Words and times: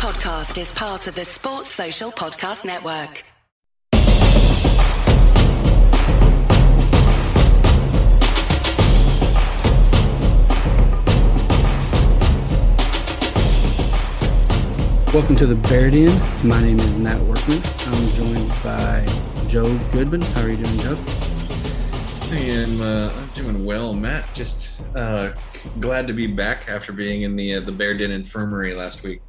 podcast 0.00 0.58
is 0.58 0.72
part 0.72 1.06
of 1.08 1.14
the 1.14 1.26
Sports 1.26 1.68
Social 1.68 2.10
Podcast 2.10 2.64
Network. 2.64 3.22
Welcome 15.12 15.36
to 15.36 15.46
the 15.46 15.54
Bear 15.68 15.90
Den. 15.90 16.18
My 16.48 16.62
name 16.62 16.80
is 16.80 16.96
Matt 16.96 17.20
Workman. 17.20 17.60
I'm 17.80 18.08
joined 18.12 18.48
by 18.62 19.06
Joe 19.48 19.78
Goodman. 19.92 20.22
How 20.22 20.44
are 20.44 20.48
you 20.48 20.56
doing, 20.56 20.78
Joe? 20.78 20.98
I 22.30 22.36
am. 22.36 22.80
Uh, 22.80 23.12
I'm 23.14 23.28
doing 23.34 23.66
well, 23.66 23.92
Matt. 23.92 24.32
Just 24.32 24.82
uh, 24.96 25.32
glad 25.78 26.06
to 26.06 26.14
be 26.14 26.26
back 26.26 26.70
after 26.70 26.90
being 26.90 27.20
in 27.20 27.36
the 27.36 27.56
uh, 27.56 27.60
the 27.60 27.72
Bear 27.72 27.92
Den 27.92 28.10
Infirmary 28.12 28.74
last 28.74 29.02
week. 29.02 29.20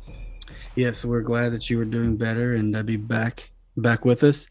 Yes, 0.75 1.03
we're 1.05 1.21
glad 1.21 1.53
that 1.53 1.69
you 1.69 1.77
were 1.77 1.85
doing 1.85 2.17
better 2.17 2.55
and 2.55 2.73
to 2.73 2.83
be 2.83 2.97
back 2.97 3.51
back 3.77 4.05
with 4.05 4.23
us. 4.23 4.47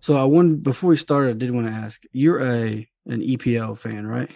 So 0.00 0.14
I 0.14 0.24
wanted 0.24 0.62
before 0.62 0.90
we 0.90 0.96
started, 0.96 1.30
I 1.30 1.38
did 1.38 1.50
want 1.50 1.66
to 1.66 1.72
ask: 1.72 2.02
You're 2.12 2.42
a 2.42 2.88
an 3.06 3.20
EPL 3.20 3.76
fan, 3.76 4.06
right? 4.06 4.30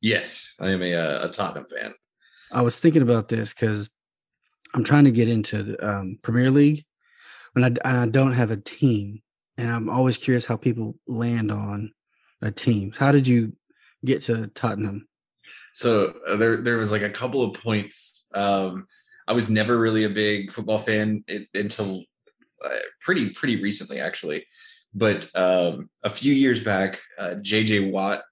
Yes, 0.00 0.54
I 0.60 0.70
am 0.70 0.82
a, 0.82 0.94
uh, 0.94 1.28
a 1.28 1.30
Tottenham 1.30 1.66
fan. 1.66 1.94
I 2.52 2.62
was 2.62 2.78
thinking 2.78 3.02
about 3.02 3.28
this 3.28 3.54
because 3.54 3.88
I'm 4.74 4.84
trying 4.84 5.04
to 5.04 5.10
get 5.10 5.28
into 5.28 5.62
the 5.62 5.88
um, 5.88 6.18
Premier 6.22 6.50
League, 6.50 6.84
and 7.54 7.64
I, 7.64 7.68
and 7.68 7.96
I 7.98 8.06
don't 8.06 8.34
have 8.34 8.50
a 8.50 8.56
team, 8.56 9.22
and 9.56 9.70
I'm 9.70 9.88
always 9.88 10.18
curious 10.18 10.44
how 10.44 10.56
people 10.56 10.96
land 11.06 11.50
on 11.50 11.92
a 12.42 12.50
team. 12.50 12.92
How 12.96 13.12
did 13.12 13.26
you 13.26 13.56
get 14.04 14.22
to 14.24 14.48
Tottenham? 14.48 15.08
So 15.72 16.14
uh, 16.26 16.36
there 16.36 16.58
there 16.58 16.76
was 16.76 16.92
like 16.92 17.02
a 17.02 17.10
couple 17.10 17.42
of 17.42 17.54
points. 17.54 18.28
Um, 18.34 18.86
I 19.26 19.32
was 19.32 19.50
never 19.50 19.78
really 19.78 20.04
a 20.04 20.10
big 20.10 20.52
football 20.52 20.78
fan 20.78 21.24
it, 21.26 21.48
until 21.54 22.02
uh, 22.64 22.68
pretty 23.00 23.30
pretty 23.30 23.62
recently, 23.62 24.00
actually. 24.00 24.46
But 24.94 25.28
um, 25.34 25.90
a 26.02 26.10
few 26.10 26.34
years 26.34 26.60
back, 26.60 27.00
uh, 27.18 27.34
JJ 27.40 27.90
Watt 27.90 28.22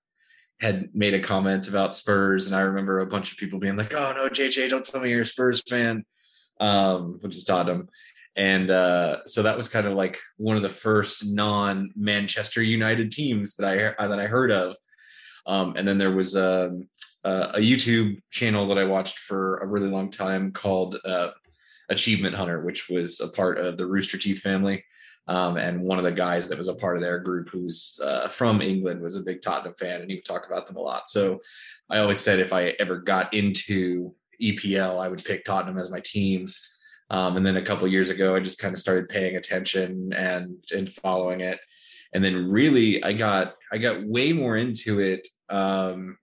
had 0.60 0.90
made 0.94 1.14
a 1.14 1.20
comment 1.20 1.68
about 1.68 1.94
Spurs, 1.94 2.46
and 2.46 2.54
I 2.54 2.60
remember 2.60 3.00
a 3.00 3.06
bunch 3.06 3.32
of 3.32 3.38
people 3.38 3.58
being 3.58 3.76
like, 3.76 3.94
"Oh 3.94 4.12
no, 4.14 4.28
JJ, 4.28 4.70
don't 4.70 4.84
tell 4.84 5.00
me 5.00 5.10
you're 5.10 5.22
a 5.22 5.26
Spurs 5.26 5.62
fan," 5.68 6.04
um, 6.60 7.18
which 7.20 7.36
is 7.36 7.44
Tottenham. 7.44 7.88
And 8.36 8.70
uh, 8.70 9.24
so 9.26 9.42
that 9.42 9.56
was 9.56 9.68
kind 9.68 9.86
of 9.86 9.92
like 9.92 10.18
one 10.38 10.56
of 10.56 10.62
the 10.62 10.68
first 10.68 11.26
non-Manchester 11.26 12.62
United 12.62 13.10
teams 13.10 13.56
that 13.56 13.96
I 13.98 14.06
that 14.06 14.18
I 14.18 14.26
heard 14.26 14.50
of. 14.50 14.76
Um, 15.46 15.74
and 15.76 15.86
then 15.86 15.98
there 15.98 16.12
was 16.12 16.36
um, 16.36 16.88
uh, 17.24 17.52
a 17.54 17.58
YouTube 17.58 18.20
channel 18.30 18.66
that 18.68 18.78
I 18.78 18.84
watched 18.84 19.18
for 19.18 19.58
a 19.58 19.66
really 19.66 19.88
long 19.88 20.10
time 20.10 20.52
called 20.52 20.96
uh, 21.04 21.28
Achievement 21.88 22.34
Hunter, 22.34 22.64
which 22.64 22.88
was 22.88 23.20
a 23.20 23.28
part 23.28 23.58
of 23.58 23.76
the 23.76 23.86
Rooster 23.86 24.18
Teeth 24.18 24.40
family. 24.40 24.84
Um, 25.28 25.56
and 25.56 25.82
one 25.82 25.98
of 25.98 26.04
the 26.04 26.12
guys 26.12 26.48
that 26.48 26.58
was 26.58 26.66
a 26.66 26.74
part 26.74 26.96
of 26.96 27.02
their 27.02 27.20
group 27.20 27.48
who 27.48 27.64
was 27.64 28.00
uh, 28.02 28.26
from 28.28 28.60
England 28.60 29.00
was 29.00 29.14
a 29.14 29.22
big 29.22 29.40
Tottenham 29.40 29.74
fan, 29.78 30.00
and 30.00 30.10
he 30.10 30.16
would 30.16 30.24
talk 30.24 30.46
about 30.46 30.66
them 30.66 30.76
a 30.76 30.80
lot. 30.80 31.08
So 31.08 31.40
I 31.88 31.98
always 31.98 32.18
said 32.18 32.40
if 32.40 32.52
I 32.52 32.74
ever 32.80 32.98
got 32.98 33.32
into 33.32 34.14
EPL, 34.42 35.00
I 35.00 35.08
would 35.08 35.24
pick 35.24 35.44
Tottenham 35.44 35.78
as 35.78 35.90
my 35.90 36.00
team. 36.00 36.48
Um, 37.10 37.36
and 37.36 37.46
then 37.46 37.56
a 37.56 37.62
couple 37.62 37.86
years 37.86 38.10
ago, 38.10 38.34
I 38.34 38.40
just 38.40 38.58
kind 38.58 38.72
of 38.72 38.80
started 38.80 39.08
paying 39.08 39.36
attention 39.36 40.12
and 40.12 40.56
and 40.74 40.88
following 40.88 41.40
it. 41.40 41.60
And 42.12 42.24
then 42.24 42.50
really, 42.50 43.02
I 43.04 43.12
got 43.12 43.54
I 43.70 43.78
got 43.78 44.02
way 44.02 44.32
more 44.32 44.56
into 44.56 45.00
it 45.00 45.28
um, 45.48 46.16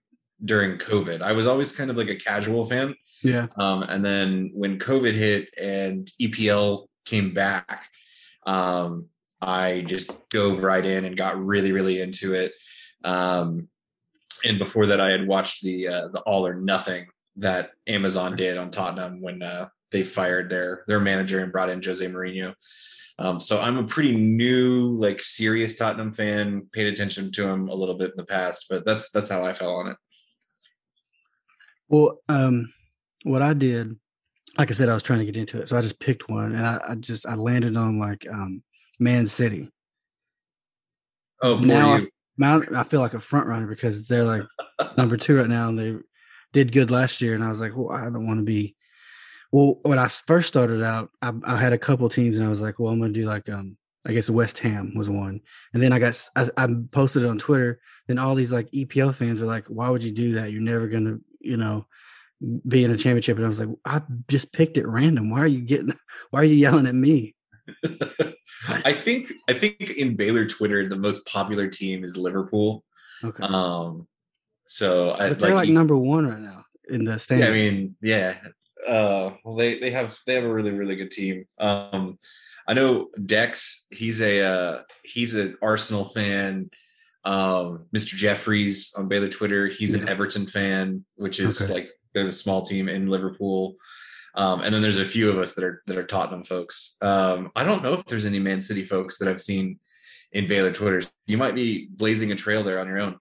during 0.44 0.78
COVID. 0.78 1.22
I 1.22 1.32
was 1.32 1.46
always 1.46 1.72
kind 1.72 1.90
of 1.90 1.96
like 1.96 2.08
a 2.08 2.16
casual 2.16 2.64
fan. 2.64 2.94
Yeah. 3.22 3.46
Um, 3.56 3.82
and 3.82 4.04
then 4.04 4.50
when 4.54 4.78
COVID 4.78 5.12
hit 5.12 5.48
and 5.60 6.10
EPL 6.20 6.86
came 7.04 7.34
back, 7.34 7.86
um, 8.46 9.06
I 9.40 9.82
just 9.82 10.28
dove 10.30 10.62
right 10.62 10.84
in 10.84 11.04
and 11.04 11.16
got 11.16 11.42
really, 11.42 11.72
really 11.72 12.00
into 12.00 12.34
it. 12.34 12.52
Um, 13.04 13.68
and 14.44 14.58
before 14.58 14.86
that, 14.86 15.00
I 15.00 15.10
had 15.10 15.26
watched 15.26 15.62
the 15.62 15.88
uh, 15.88 16.08
the 16.08 16.20
All 16.20 16.46
or 16.46 16.54
Nothing 16.54 17.06
that 17.36 17.70
Amazon 17.86 18.36
did 18.36 18.58
on 18.58 18.70
Tottenham 18.70 19.20
when 19.20 19.42
uh, 19.42 19.68
they 19.92 20.02
fired 20.02 20.50
their 20.50 20.84
their 20.88 21.00
manager 21.00 21.40
and 21.40 21.52
brought 21.52 21.70
in 21.70 21.82
Jose 21.82 22.06
Mourinho. 22.06 22.54
Um, 23.18 23.38
so 23.38 23.60
I'm 23.60 23.76
a 23.76 23.84
pretty 23.84 24.16
new, 24.16 24.92
like 24.92 25.20
serious 25.20 25.74
Tottenham 25.74 26.12
fan. 26.12 26.66
Paid 26.72 26.86
attention 26.86 27.30
to 27.32 27.46
him 27.46 27.68
a 27.68 27.74
little 27.74 27.96
bit 27.96 28.12
in 28.12 28.16
the 28.16 28.24
past, 28.24 28.66
but 28.70 28.86
that's 28.86 29.10
that's 29.10 29.28
how 29.28 29.44
I 29.44 29.52
fell 29.52 29.76
on 29.76 29.88
it. 29.88 29.96
Well, 31.90 32.20
um, 32.28 32.72
what 33.24 33.42
I 33.42 33.52
did, 33.52 33.96
like 34.56 34.70
I 34.70 34.74
said, 34.74 34.88
I 34.88 34.94
was 34.94 35.02
trying 35.02 35.18
to 35.18 35.24
get 35.24 35.36
into 35.36 35.60
it, 35.60 35.68
so 35.68 35.76
I 35.76 35.80
just 35.80 35.98
picked 35.98 36.28
one, 36.28 36.54
and 36.54 36.64
I, 36.64 36.80
I 36.88 36.94
just 36.94 37.26
I 37.26 37.34
landed 37.34 37.76
on 37.76 37.98
like 37.98 38.26
um, 38.32 38.62
Man 39.00 39.26
City. 39.26 39.68
Oh, 41.42 41.58
now 41.58 41.94
I, 41.94 42.02
now 42.38 42.62
I 42.76 42.84
feel 42.84 43.00
like 43.00 43.14
a 43.14 43.20
front 43.20 43.48
runner 43.48 43.66
because 43.66 44.06
they're 44.06 44.24
like 44.24 44.42
number 44.96 45.16
two 45.16 45.36
right 45.38 45.48
now, 45.48 45.68
and 45.68 45.78
they 45.78 45.96
did 46.52 46.72
good 46.72 46.92
last 46.92 47.20
year, 47.20 47.34
and 47.34 47.42
I 47.42 47.48
was 47.48 47.60
like, 47.60 47.76
well, 47.76 47.90
I 47.90 48.04
don't 48.04 48.26
want 48.26 48.38
to 48.38 48.44
be. 48.44 48.76
Well, 49.52 49.80
when 49.82 49.98
I 49.98 50.06
first 50.06 50.46
started 50.46 50.84
out, 50.84 51.10
I, 51.22 51.32
I 51.44 51.56
had 51.56 51.72
a 51.72 51.78
couple 51.78 52.08
teams, 52.08 52.38
and 52.38 52.46
I 52.46 52.48
was 52.48 52.60
like, 52.60 52.78
well, 52.78 52.92
I'm 52.92 53.00
going 53.00 53.12
to 53.12 53.20
do 53.20 53.26
like 53.26 53.48
um, 53.48 53.76
I 54.06 54.12
guess 54.12 54.30
West 54.30 54.60
Ham 54.60 54.92
was 54.94 55.10
one, 55.10 55.40
and 55.74 55.82
then 55.82 55.92
I 55.92 55.98
got 55.98 56.28
I, 56.36 56.48
I 56.56 56.68
posted 56.92 57.24
it 57.24 57.28
on 57.28 57.38
Twitter. 57.38 57.80
Then 58.06 58.18
all 58.18 58.36
these 58.36 58.52
like 58.52 58.70
EPL 58.70 59.12
fans 59.12 59.42
are 59.42 59.46
like, 59.46 59.66
why 59.66 59.90
would 59.90 60.04
you 60.04 60.12
do 60.12 60.34
that? 60.34 60.52
You're 60.52 60.62
never 60.62 60.86
going 60.86 61.04
to 61.04 61.20
you 61.40 61.56
know, 61.56 61.86
be 62.66 62.84
in 62.84 62.90
a 62.90 62.96
championship. 62.96 63.36
And 63.36 63.44
I 63.44 63.48
was 63.48 63.60
like, 63.60 63.68
I 63.84 64.02
just 64.28 64.52
picked 64.52 64.78
it 64.78 64.86
random. 64.86 65.30
Why 65.30 65.40
are 65.40 65.46
you 65.46 65.60
getting, 65.60 65.94
why 66.30 66.40
are 66.40 66.44
you 66.44 66.54
yelling 66.54 66.86
at 66.86 66.94
me? 66.94 67.34
I 68.68 68.92
think, 68.92 69.32
I 69.48 69.52
think 69.52 69.90
in 69.90 70.16
Baylor 70.16 70.46
Twitter, 70.46 70.88
the 70.88 70.96
most 70.96 71.26
popular 71.26 71.68
team 71.68 72.04
is 72.04 72.16
Liverpool. 72.16 72.84
Okay. 73.22 73.42
Um, 73.42 74.06
so 74.66 75.12
I, 75.12 75.30
they're 75.30 75.50
like, 75.50 75.52
like, 75.52 75.68
number 75.68 75.96
one 75.96 76.26
right 76.26 76.40
now 76.40 76.64
in 76.88 77.04
the 77.04 77.18
standings. 77.18 77.48
Yeah, 77.48 77.78
I 77.78 77.78
mean, 77.80 77.96
yeah. 78.02 78.36
Uh, 78.86 79.32
well, 79.44 79.56
they, 79.56 79.78
they 79.78 79.90
have, 79.90 80.16
they 80.26 80.34
have 80.34 80.44
a 80.44 80.52
really, 80.52 80.70
really 80.70 80.96
good 80.96 81.10
team. 81.10 81.44
Um, 81.58 82.18
I 82.66 82.72
know 82.72 83.08
Dex, 83.26 83.86
he's 83.90 84.20
a, 84.22 84.40
uh, 84.40 84.82
he's 85.04 85.34
an 85.34 85.56
Arsenal 85.60 86.06
fan 86.06 86.70
um, 87.24 87.86
Mr. 87.94 88.14
Jeffries 88.14 88.92
on 88.96 89.08
Baylor 89.08 89.28
Twitter, 89.28 89.66
he's 89.68 89.94
an 89.94 90.08
Everton 90.08 90.46
fan, 90.46 91.04
which 91.16 91.40
is 91.40 91.62
okay. 91.62 91.72
like 91.72 91.90
they're 92.14 92.24
the 92.24 92.32
small 92.32 92.62
team 92.62 92.88
in 92.88 93.08
Liverpool. 93.08 93.76
Um, 94.34 94.60
and 94.60 94.72
then 94.72 94.80
there's 94.80 94.98
a 94.98 95.04
few 95.04 95.28
of 95.28 95.38
us 95.38 95.54
that 95.54 95.64
are 95.64 95.82
that 95.86 95.98
are 95.98 96.06
Tottenham 96.06 96.44
folks. 96.44 96.96
Um, 97.02 97.50
I 97.56 97.64
don't 97.64 97.82
know 97.82 97.94
if 97.94 98.04
there's 98.04 98.26
any 98.26 98.38
Man 98.38 98.62
City 98.62 98.84
folks 98.84 99.18
that 99.18 99.28
I've 99.28 99.40
seen 99.40 99.78
in 100.32 100.46
Baylor 100.46 100.72
Twitter. 100.72 101.02
You 101.26 101.36
might 101.36 101.54
be 101.54 101.88
blazing 101.90 102.30
a 102.32 102.36
trail 102.36 102.62
there 102.62 102.78
on 102.78 102.86
your 102.86 103.00
own. 103.00 103.18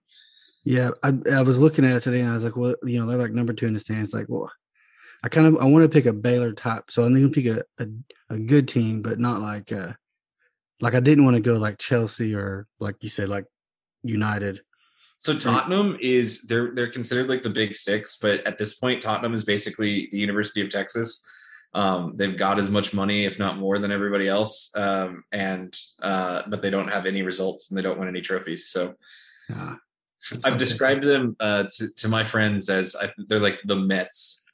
Yeah, 0.64 0.92
I, 1.02 1.14
I 1.32 1.42
was 1.42 1.58
looking 1.58 1.86
at 1.86 1.96
it 1.96 2.04
today 2.04 2.20
and 2.20 2.30
I 2.30 2.34
was 2.34 2.44
like, 2.44 2.56
well, 2.56 2.76
you 2.84 3.00
know, 3.00 3.08
they're 3.08 3.18
like 3.18 3.32
number 3.32 3.54
two 3.54 3.66
in 3.66 3.74
the 3.74 3.80
stands. 3.80 4.14
Like, 4.14 4.28
well, 4.28 4.52
I 5.24 5.30
kind 5.30 5.48
of 5.48 5.58
I 5.58 5.66
want 5.66 5.84
to 5.84 5.90
pick 5.90 6.06
a 6.06 6.14
Baylor 6.14 6.54
top, 6.54 6.92
so 6.92 7.04
I'm 7.04 7.14
going 7.14 7.24
to 7.24 7.42
pick 7.42 7.46
a, 7.48 7.84
a, 7.84 8.36
a 8.36 8.40
good 8.40 8.68
team, 8.68 9.02
but 9.02 9.20
not 9.20 9.42
like 9.42 9.72
uh 9.72 9.94
like 10.82 10.94
I 10.94 11.00
didn't 11.00 11.26
want 11.26 11.36
to 11.36 11.42
go 11.42 11.58
like 11.58 11.78
Chelsea 11.78 12.36
or 12.36 12.68
like 12.80 12.98
you 13.02 13.10
said 13.10 13.30
like 13.30 13.46
United. 14.04 14.62
So 15.18 15.38
Tottenham 15.38 15.98
is 16.00 16.44
they're 16.44 16.74
they're 16.74 16.92
considered 16.92 17.28
like 17.28 17.44
the 17.44 17.50
big 17.50 17.76
six, 17.76 18.18
but 18.22 18.46
at 18.48 18.58
this 18.58 18.76
point, 18.76 19.02
Tottenham 19.02 19.34
is 19.34 19.44
basically 19.44 20.08
the 20.12 20.18
University 20.18 20.62
of 20.62 20.70
Texas. 20.70 21.26
Um, 21.74 22.14
they've 22.16 22.38
got 22.38 22.58
as 22.58 22.70
much 22.70 22.94
money, 22.94 23.26
if 23.26 23.38
not 23.38 23.58
more, 23.58 23.78
than 23.78 23.92
everybody 23.92 24.28
else, 24.28 24.72
um, 24.76 25.24
and 25.32 25.78
uh, 26.02 26.44
but 26.48 26.62
they 26.62 26.70
don't 26.70 26.92
have 26.92 27.06
any 27.06 27.22
results 27.22 27.70
and 27.70 27.78
they 27.78 27.82
don't 27.82 28.00
win 28.00 28.08
any 28.08 28.22
trophies. 28.22 28.70
So 28.70 28.96
uh, 29.54 29.76
I've 30.44 30.58
described 30.58 31.04
them 31.04 31.36
uh, 31.40 31.66
to, 31.78 31.96
to, 31.98 32.08
my 32.08 32.24
friends 32.24 32.70
as 32.70 32.96
I, 32.96 33.12
they're 33.28 33.40
like 33.40 33.60
the 33.66 33.76
Mets 33.76 34.46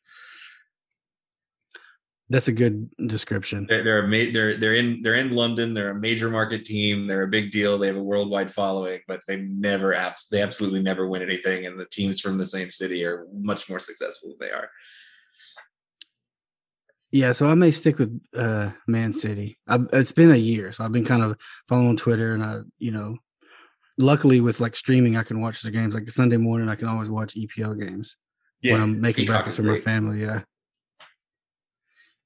that's 2.30 2.47
a 2.47 2.52
good 2.52 2.90
description. 3.08 3.68
They're 3.69 3.83
they're, 3.83 4.07
ma- 4.07 4.31
they're 4.31 4.57
they're 4.57 4.74
in 4.74 5.01
they're 5.04 5.16
in 5.16 5.31
London. 5.31 5.74
They're 5.74 5.92
a 5.92 6.00
major 6.00 6.30
market 6.30 6.66
team. 6.66 7.06
They're 7.07 7.24
a 7.24 7.27
big 7.27 7.51
deal. 7.51 7.77
They 7.77 7.88
have 7.88 7.95
a 7.95 8.04
worldwide 8.04 8.51
following, 8.51 9.01
but 9.07 9.22
they 9.27 9.42
never 9.42 9.94
abs- 9.94 10.27
they 10.30 10.42
absolutely 10.42 10.81
never 10.81 11.07
win 11.07 11.22
anything. 11.22 11.66
And 11.66 11.80
the 11.80 11.86
teams 11.86 12.19
from 12.19 12.38
the 12.38 12.45
same 12.45 12.72
city 12.72 13.04
are 13.04 13.27
much 13.31 13.69
more 13.69 13.80
successful 13.80 14.30
than 14.30 14.48
they 14.48 14.54
are. 14.54 14.69
Yeah, 17.12 17.31
so 17.31 17.48
I 17.48 17.54
may 17.54 17.72
stick 17.72 18.00
with 18.00 18.19
uh, 18.36 18.72
Man 18.88 19.13
City. 19.13 19.57
I, 19.68 19.80
it's 19.94 20.12
been 20.12 20.31
a 20.31 20.36
year, 20.36 20.72
so 20.72 20.83
I've 20.83 20.92
been 20.92 21.06
kind 21.06 21.24
of 21.24 21.38
following 21.68 21.95
Twitter, 21.95 22.33
and 22.33 22.44
I, 22.44 22.62
you 22.77 22.92
know, 22.92 23.18
luckily 23.98 24.42
with 24.42 24.60
like 24.60 24.75
streaming, 24.75 25.16
I 25.16 25.24
can 25.24 25.39
watch 25.39 25.62
the 25.62 25.72
games. 25.72 25.95
Like 25.95 26.10
Sunday 26.10 26.38
morning, 26.38 26.68
I 26.68 26.75
can 26.75 26.88
always 26.88 27.10
watch 27.10 27.36
EPL 27.36 27.80
games 27.80 28.18
yeah, 28.62 28.74
when 28.74 28.81
I'm 28.81 29.00
making 29.00 29.27
breakfast 29.27 29.57
for 29.57 29.63
my 29.63 29.77
family. 29.77 30.22
Yeah. 30.24 30.42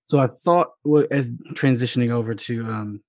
So 0.10 0.20
I 0.20 0.28
thought, 0.28 0.72
well, 0.84 1.06
as 1.12 1.30
transitioning 1.54 2.10
over 2.10 2.34
to 2.34 2.66
um, 2.66 3.02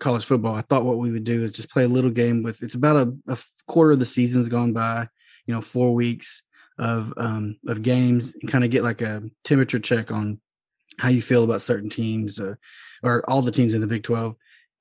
college 0.00 0.24
football, 0.24 0.54
I 0.54 0.62
thought 0.62 0.84
what 0.84 0.98
we 0.98 1.10
would 1.10 1.24
do 1.24 1.44
is 1.44 1.52
just 1.52 1.70
play 1.70 1.84
a 1.84 1.88
little 1.88 2.10
game 2.10 2.42
with. 2.42 2.62
It's 2.62 2.74
about 2.74 2.96
a, 2.96 3.32
a 3.32 3.38
quarter 3.66 3.92
of 3.92 3.98
the 3.98 4.06
season's 4.06 4.48
gone 4.48 4.72
by. 4.72 5.08
You 5.46 5.52
know, 5.52 5.60
four 5.60 5.94
weeks 5.94 6.42
of 6.78 7.12
um, 7.18 7.58
of 7.66 7.82
games, 7.82 8.34
and 8.40 8.50
kind 8.50 8.64
of 8.64 8.70
get 8.70 8.82
like 8.82 9.02
a 9.02 9.22
temperature 9.44 9.78
check 9.78 10.10
on 10.10 10.40
how 10.98 11.08
you 11.08 11.22
feel 11.22 11.44
about 11.44 11.60
certain 11.60 11.90
teams 11.90 12.38
uh, 12.40 12.54
or 13.02 13.28
all 13.28 13.42
the 13.42 13.50
teams 13.50 13.74
in 13.74 13.80
the 13.80 13.86
Big 13.86 14.02
12 14.02 14.34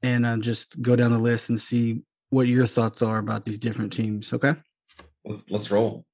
and 0.04 0.26
uh, 0.26 0.38
just 0.38 0.80
go 0.82 0.96
down 0.96 1.12
the 1.12 1.18
list 1.18 1.50
and 1.50 1.60
see 1.60 2.02
what 2.30 2.48
your 2.48 2.68
thoughts 2.68 3.02
are 3.02 3.18
about 3.18 3.46
these 3.46 3.58
different 3.58 3.94
teams. 3.94 4.34
Okay. 4.34 4.54
Let's 5.26 5.50
let's 5.50 5.72
roll. 5.72 6.06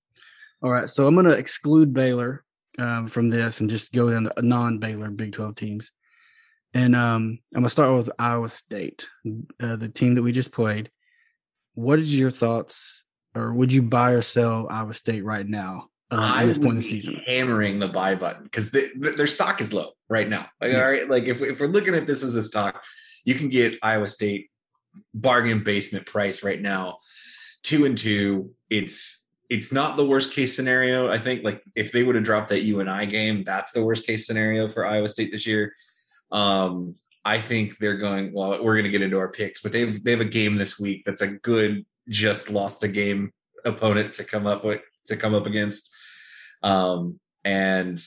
All 0.62 0.72
right. 0.72 0.90
So 0.90 1.08
I'm 1.08 1.16
going 1.16 1.26
to 1.26 1.38
exclude 1.38 1.94
Baylor 1.94 2.44
um, 2.77 3.07
from 3.07 3.30
this 3.30 3.60
and 3.60 3.69
just 3.69 3.92
go 3.92 4.12
down 4.12 4.24
to 4.24 4.42
non 4.42 4.77
Baylor 4.77 5.10
Big 5.10 5.33
12 5.33 5.56
teams. 5.56 5.92
And 6.74 6.95
um, 6.95 7.39
I'm 7.54 7.62
going 7.62 7.63
to 7.63 7.69
start 7.69 7.95
with 7.95 8.12
Iowa 8.19 8.50
State, 8.50 9.07
uh, 9.60 9.75
the 9.75 9.89
team 9.89 10.16
that 10.16 10.21
we 10.21 10.31
just 10.31 10.51
played. 10.51 10.92
What 11.74 12.00
is 12.00 12.16
your 12.16 12.30
thoughts, 12.30 13.04
or 13.36 13.54
would 13.54 13.74
you 13.74 13.81
buy 13.81 14.12
or 14.12 14.21
sell 14.21 14.68
Iowa 14.69 14.94
State 14.94 15.24
right 15.24 15.48
now 15.48 15.88
um, 16.12 16.19
at 16.19 16.45
this 16.45 16.57
point 16.57 16.71
in 16.71 16.77
the 16.77 16.83
season? 16.83 17.21
Hammering 17.25 17.80
the 17.80 17.88
buy 17.88 18.16
button 18.16 18.44
because 18.44 18.71
their 18.71 19.27
stock 19.27 19.62
is 19.62 19.74
low 19.74 19.92
right 20.10 20.30
now. 20.30 20.48
Like, 20.62 20.74
yeah. 20.74 20.83
all 20.83 20.92
right, 20.92 21.10
like 21.10 21.24
if, 21.24 21.42
if 21.42 21.60
we're 21.60 21.68
looking 21.68 21.95
at 21.95 22.06
this 22.06 22.24
as 22.24 22.36
a 22.36 22.44
stock, 22.44 22.83
you 23.25 23.33
can 23.33 23.50
get 23.50 23.80
Iowa 23.81 24.07
State 24.07 24.50
bargain 25.13 25.63
basement 25.63 26.06
price 26.06 26.44
right 26.44 26.62
now, 26.62 26.98
two 27.63 27.86
and 27.86 27.98
two. 27.98 28.51
It's 28.69 29.19
it's 29.50 29.72
not 29.72 29.98
the 29.98 30.06
worst 30.06 30.34
case 30.34 30.56
scenario. 30.56 31.10
I 31.10 31.18
think 31.18 31.44
like 31.44 31.63
if 31.75 31.92
they 31.92 32.04
would 32.04 32.16
have 32.16 32.24
dropped 32.24 32.50
that 32.50 32.63
UNI 32.63 33.07
game, 33.07 33.44
that's 33.44 33.72
the 33.72 33.84
worst 33.84 34.06
case 34.06 34.28
scenario 34.28 34.68
for 34.68 34.86
Iowa 34.86 35.10
State 35.10 35.31
this 35.31 35.48
year. 35.48 35.74
Um, 36.31 36.94
I 37.25 37.40
think 37.40 37.78
they're 37.78 37.98
going. 37.98 38.31
Well, 38.34 38.63
we're 38.63 38.75
going 38.75 38.86
to 38.86 38.92
get 38.92 39.01
into 39.01 39.18
our 39.18 39.31
picks, 39.31 39.62
but 39.62 39.72
they've 39.72 40.04
they 40.04 40.12
have 40.12 40.22
a 40.22 40.25
game 40.25 40.56
this 40.56 40.80
week 40.80 41.04
that's 41.06 41.22
a 41.22 41.28
good, 41.28 41.86
just 42.10 42.50
lost 42.50 42.84
a 42.84 42.88
game 42.88 43.31
opponent 43.66 44.13
to 44.13 44.24
come 44.24 44.48
up 44.48 44.63
with 44.63 44.81
to 45.07 45.18
come 45.18 45.34
up 45.34 45.48
against. 45.48 45.92
Um, 46.63 47.19
and 47.44 48.00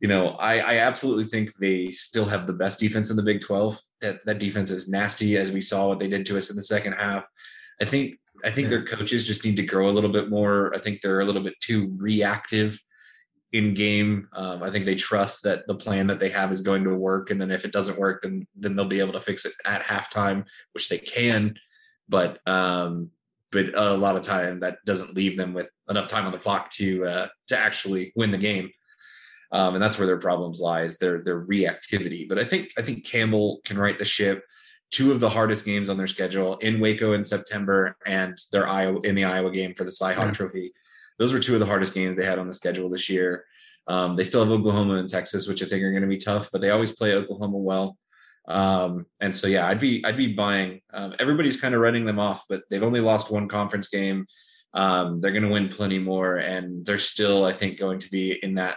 you 0.00 0.08
know, 0.08 0.30
I, 0.30 0.58
I 0.58 0.74
absolutely 0.78 1.24
think 1.24 1.54
they 1.58 1.90
still 1.90 2.26
have 2.26 2.46
the 2.46 2.52
best 2.52 2.78
defense 2.78 3.08
in 3.08 3.16
the 3.16 3.22
Big 3.22 3.40
12. 3.40 3.78
That 4.00 4.24
that 4.26 4.40
defense 4.40 4.70
is 4.70 4.88
nasty, 4.88 5.38
as 5.38 5.52
we 5.52 5.60
saw 5.60 5.88
what 5.88 6.00
they 6.00 6.08
did 6.08 6.26
to 6.26 6.36
us 6.36 6.50
in 6.50 6.56
the 6.56 6.64
second 6.64 6.94
half. 6.94 7.26
I 7.80 7.84
think 7.84 8.16
I 8.44 8.50
think 8.50 8.68
their 8.68 8.84
coaches 8.84 9.26
just 9.26 9.44
need 9.44 9.56
to 9.56 9.62
grow 9.62 9.88
a 9.88 9.92
little 9.92 10.10
bit 10.10 10.30
more. 10.30 10.74
I 10.74 10.78
think 10.78 11.00
they're 11.00 11.20
a 11.20 11.24
little 11.24 11.42
bit 11.42 11.54
too 11.60 11.92
reactive 11.96 12.78
in 13.52 13.74
game. 13.74 14.28
Um, 14.34 14.62
I 14.62 14.70
think 14.70 14.84
they 14.84 14.94
trust 14.94 15.42
that 15.44 15.66
the 15.66 15.74
plan 15.74 16.06
that 16.08 16.20
they 16.20 16.28
have 16.30 16.52
is 16.52 16.62
going 16.62 16.84
to 16.84 16.94
work, 16.94 17.30
and 17.30 17.40
then 17.40 17.50
if 17.50 17.64
it 17.64 17.72
doesn't 17.72 17.98
work, 17.98 18.22
then 18.22 18.46
then 18.54 18.76
they'll 18.76 18.84
be 18.84 19.00
able 19.00 19.12
to 19.14 19.20
fix 19.20 19.44
it 19.44 19.52
at 19.64 19.82
halftime, 19.82 20.46
which 20.72 20.88
they 20.88 20.98
can. 20.98 21.54
But 22.08 22.46
um, 22.46 23.10
but 23.52 23.76
a 23.78 23.94
lot 23.94 24.16
of 24.16 24.22
time 24.22 24.60
that 24.60 24.78
doesn't 24.84 25.14
leave 25.14 25.36
them 25.36 25.54
with 25.54 25.70
enough 25.88 26.08
time 26.08 26.26
on 26.26 26.32
the 26.32 26.38
clock 26.38 26.70
to 26.70 27.04
uh, 27.06 27.28
to 27.48 27.58
actually 27.58 28.12
win 28.16 28.30
the 28.30 28.38
game. 28.38 28.70
Um, 29.52 29.74
and 29.74 29.82
that's 29.82 29.96
where 29.96 30.06
their 30.06 30.18
problems 30.18 30.60
lies 30.60 30.98
their 30.98 31.22
their 31.22 31.44
reactivity. 31.44 32.28
But 32.28 32.38
I 32.38 32.44
think 32.44 32.72
I 32.76 32.82
think 32.82 33.06
Campbell 33.06 33.60
can 33.64 33.78
right 33.78 33.98
the 33.98 34.04
ship. 34.04 34.44
Two 34.90 35.12
of 35.12 35.20
the 35.20 35.28
hardest 35.28 35.64
games 35.64 35.88
on 35.88 35.96
their 35.96 36.06
schedule 36.06 36.56
in 36.58 36.80
Waco 36.80 37.12
in 37.12 37.24
September 37.24 37.96
and 38.06 38.38
their 38.52 38.66
Iowa 38.66 39.00
in 39.00 39.14
the 39.14 39.24
Iowa 39.24 39.50
game 39.50 39.74
for 39.74 39.84
the 39.84 39.90
Cyhawk 39.90 40.16
yeah. 40.16 40.30
Trophy 40.30 40.72
those 41.18 41.32
were 41.32 41.40
two 41.40 41.54
of 41.54 41.60
the 41.60 41.66
hardest 41.66 41.94
games 41.94 42.16
they 42.16 42.24
had 42.24 42.38
on 42.38 42.46
the 42.46 42.52
schedule 42.52 42.88
this 42.88 43.08
year. 43.08 43.44
Um, 43.88 44.16
they 44.16 44.24
still 44.24 44.44
have 44.44 44.52
Oklahoma 44.52 44.94
and 44.94 45.08
Texas, 45.08 45.46
which 45.46 45.62
I 45.62 45.66
think 45.66 45.82
are 45.82 45.90
going 45.90 46.02
to 46.02 46.08
be 46.08 46.18
tough, 46.18 46.50
but 46.52 46.60
they 46.60 46.70
always 46.70 46.92
play 46.92 47.14
Oklahoma 47.14 47.58
well. 47.58 47.96
Um, 48.48 49.06
and 49.20 49.34
so, 49.34 49.46
yeah, 49.46 49.66
I'd 49.66 49.80
be 49.80 50.04
I'd 50.04 50.16
be 50.16 50.34
buying. 50.34 50.80
Um, 50.92 51.14
everybody's 51.18 51.60
kind 51.60 51.74
of 51.74 51.80
running 51.80 52.04
them 52.04 52.18
off, 52.18 52.44
but 52.48 52.62
they've 52.68 52.82
only 52.82 53.00
lost 53.00 53.30
one 53.30 53.48
conference 53.48 53.88
game. 53.88 54.26
Um, 54.74 55.20
they're 55.20 55.32
going 55.32 55.42
to 55.42 55.50
win 55.50 55.68
plenty 55.68 55.98
more, 55.98 56.36
and 56.36 56.84
they're 56.84 56.98
still, 56.98 57.44
I 57.44 57.52
think, 57.52 57.78
going 57.78 57.98
to 58.00 58.10
be 58.10 58.32
in 58.42 58.54
that 58.56 58.76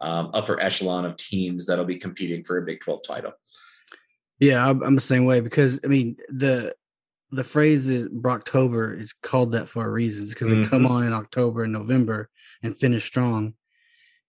um, 0.00 0.30
upper 0.34 0.60
echelon 0.60 1.04
of 1.04 1.16
teams 1.16 1.66
that'll 1.66 1.84
be 1.84 1.96
competing 1.96 2.44
for 2.44 2.58
a 2.58 2.64
Big 2.64 2.80
Twelve 2.80 3.00
title. 3.06 3.32
Yeah, 4.38 4.68
I'm 4.68 4.94
the 4.94 5.00
same 5.00 5.24
way 5.24 5.40
because 5.40 5.80
I 5.84 5.88
mean 5.88 6.16
the 6.28 6.74
the 7.30 7.44
phrase 7.44 7.88
is 7.88 8.08
Brocktober 8.08 8.98
is 8.98 9.12
called 9.12 9.52
that 9.52 9.68
for 9.68 9.84
a 9.84 9.90
reason 9.90 10.26
because 10.26 10.48
mm-hmm. 10.48 10.62
they 10.62 10.68
come 10.68 10.86
on 10.86 11.02
in 11.02 11.12
October 11.12 11.64
and 11.64 11.72
November 11.72 12.30
and 12.62 12.76
finish 12.76 13.04
strong. 13.04 13.54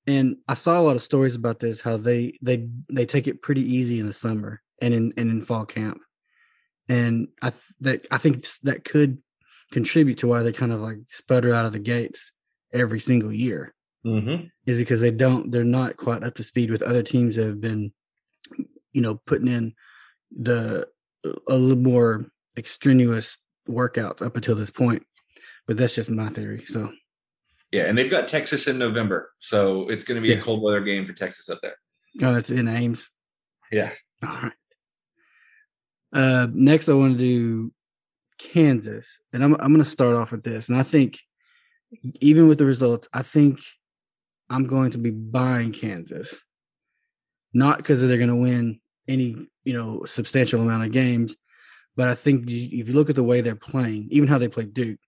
And 0.06 0.38
I 0.48 0.54
saw 0.54 0.80
a 0.80 0.81
lot 0.81 0.95
of 0.95 1.04
stories 1.04 1.36
about 1.36 1.59
this 1.59 1.81
how 1.81 1.98
they 1.98 2.38
they 2.42 2.68
they 2.89 3.06
take 3.06 3.27
it 3.27 3.42
pretty 3.42 3.62
easy 3.62 4.00
in 4.00 4.07
the 4.07 4.13
summer 4.13 4.62
and 4.81 4.94
in 4.94 5.13
and 5.18 5.30
in 5.30 5.42
fall 5.42 5.65
camp. 5.65 6.00
And 6.89 7.27
I 7.42 7.50
th- 7.50 7.74
that 7.81 8.07
I 8.10 8.18
think 8.18 8.45
that 8.63 8.86
could 8.86 9.18
contribute 9.71 10.19
to 10.19 10.27
why 10.27 10.44
they 10.44 10.53
kind 10.53 10.71
of 10.71 10.80
like 10.80 11.00
sputter 11.07 11.53
out 11.53 11.65
of 11.65 11.74
the 11.74 11.80
gates 11.80 12.31
every 12.74 13.01
single 13.01 13.33
year. 13.33 13.74
Mm-hmm. 14.06 14.45
Is 14.65 14.77
because 14.77 15.01
they 15.01 15.12
don't 15.12 15.51
they're 15.51 15.65
not 15.65 15.98
quite 15.98 16.24
up 16.24 16.36
to 16.36 16.44
speed 16.44 16.71
with 16.71 16.81
other 16.81 17.03
teams 17.03 17.36
that 17.36 17.45
have 17.45 17.60
been, 17.60 17.92
you 18.94 19.01
know, 19.01 19.15
putting 19.25 19.50
in 19.50 19.74
the 20.31 20.88
a 21.25 21.56
little 21.56 21.81
more 21.81 22.25
extraneous 22.57 23.38
workouts 23.69 24.21
up 24.21 24.35
until 24.35 24.56
this 24.56 24.71
point. 24.71 25.03
But 25.68 25.77
that's 25.77 25.95
just 25.95 26.09
my 26.09 26.29
theory. 26.29 26.65
So 26.65 26.91
yeah, 27.71 27.83
and 27.83 27.97
they've 27.97 28.09
got 28.09 28.27
Texas 28.27 28.68
in 28.68 28.77
November, 28.77 29.31
so 29.39 29.88
it's 29.89 30.03
going 30.03 30.15
to 30.15 30.21
be 30.21 30.33
yeah. 30.33 30.39
a 30.39 30.41
cold 30.41 30.62
weather 30.62 30.81
game 30.81 31.06
for 31.06 31.13
Texas 31.13 31.50
up 31.50 31.59
there. 31.62 31.75
Oh, 32.21 32.33
that's 32.33 32.50
in 32.50 32.68
Ames. 32.68 33.09
Yeah. 33.71 33.91
All 34.24 34.41
right. 34.41 34.53
Uh, 36.13 36.47
next, 36.53 36.88
I 36.88 36.94
want 36.94 37.13
to 37.13 37.19
do 37.19 37.74
Kansas, 38.39 39.19
and 39.33 39.44
I'm 39.44 39.53
I'm 39.56 39.74
going 39.74 39.83
to 39.83 39.83
start 39.83 40.15
off 40.15 40.31
with 40.31 40.44
this, 40.44 40.69
and 40.69 40.77
I 40.77 40.83
think 40.83 41.19
even 42.21 42.47
with 42.47 42.57
the 42.57 42.65
results, 42.65 43.07
I 43.13 43.21
think 43.21 43.59
I'm 44.50 44.68
going 44.68 44.91
to 44.91 44.97
be 44.97 45.12
buying 45.12 45.74
Kansas, 45.74 46.41
not 47.53 47.77
because 47.77 48.01
they're 48.01 48.18
going 48.18 48.29
to 48.29 48.35
win 48.35 48.79
any 49.07 49.48
you 49.63 49.74
know 49.74 50.04
substantial 50.06 50.62
amount 50.62 50.83
of 50.83 50.92
games, 50.92 51.36
but 51.95 52.07
I 52.07 52.15
think 52.15 52.50
if 52.50 52.88
you 52.88 52.94
look 52.94 53.09
at 53.09 53.15
the 53.15 53.24
way 53.24 53.42
they're 53.42 53.56
playing, 53.56 54.07
even 54.12 54.27
how 54.27 54.38
they 54.38 54.48
play 54.48 54.65
Duke, 54.65 55.00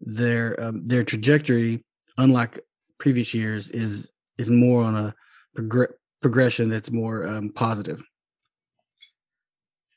their 0.00 0.62
um, 0.62 0.86
their 0.86 1.02
trajectory, 1.02 1.84
unlike 2.18 2.60
previous 2.98 3.32
years, 3.32 3.70
is 3.70 4.12
is 4.38 4.50
more 4.50 4.84
on 4.84 4.94
a 4.94 5.14
prog- 5.54 5.94
progression 6.20 6.68
that's 6.68 6.90
more 6.90 7.26
um, 7.26 7.50
positive. 7.50 8.02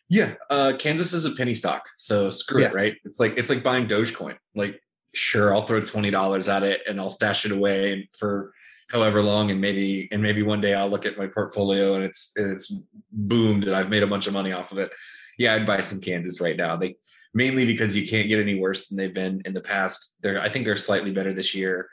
Yeah, 0.10 0.36
uh, 0.50 0.74
Kansas 0.80 1.12
is 1.12 1.26
a 1.26 1.32
penny 1.32 1.54
stock, 1.54 1.84
so 1.98 2.30
screw 2.30 2.62
yeah. 2.62 2.70
it, 2.70 2.74
right? 2.74 2.96
It's 3.04 3.20
like 3.20 3.38
it's 3.38 3.50
like 3.50 3.62
buying 3.62 3.88
Dogecoin. 3.88 4.38
Like, 4.56 4.82
sure, 5.14 5.54
I'll 5.54 5.66
throw 5.66 5.82
twenty 5.82 6.12
dollars 6.12 6.48
at 6.48 6.64
it 6.64 6.82
and 6.88 7.00
I'll 7.00 7.10
stash 7.10 7.46
it 7.46 7.52
away 7.52 8.10
for 8.18 8.54
however 8.90 9.22
long, 9.22 9.52
and 9.52 9.60
maybe 9.60 10.08
and 10.12 10.22
maybe 10.22 10.44
one 10.44 10.62
day 10.62 10.74
I'll 10.74 10.90
look 10.90 11.06
at 11.06 11.18
my 11.18 11.28
portfolio 11.28 11.96
and 11.96 12.04
it's 12.04 12.34
it's 12.36 12.84
boomed 13.12 13.66
and 13.66 13.76
I've 13.76 13.90
made 13.90 14.04
a 14.04 14.08
bunch 14.08 14.28
of 14.28 14.34
money 14.34 14.54
off 14.54 14.72
of 14.72 14.78
it 14.78 14.92
yeah, 15.38 15.54
I'd 15.54 15.68
buy 15.68 15.82
some 15.82 16.02
Kansas 16.02 16.42
right 16.42 16.58
now. 16.58 16.76
They 16.76 16.96
mainly 17.34 17.66
because 17.66 17.96
you 17.96 18.08
can't 18.08 18.28
get 18.28 18.40
any 18.40 18.60
worse 18.60 18.88
than 18.88 18.98
they've 18.98 19.14
been 19.14 19.42
in 19.46 19.54
the 19.54 19.62
past. 19.62 20.18
They're 20.22 20.42
I 20.42 20.50
think 20.50 20.66
they're 20.66 20.76
slightly 20.76 21.12
better 21.12 21.34
this 21.34 21.56
year. 21.56 21.90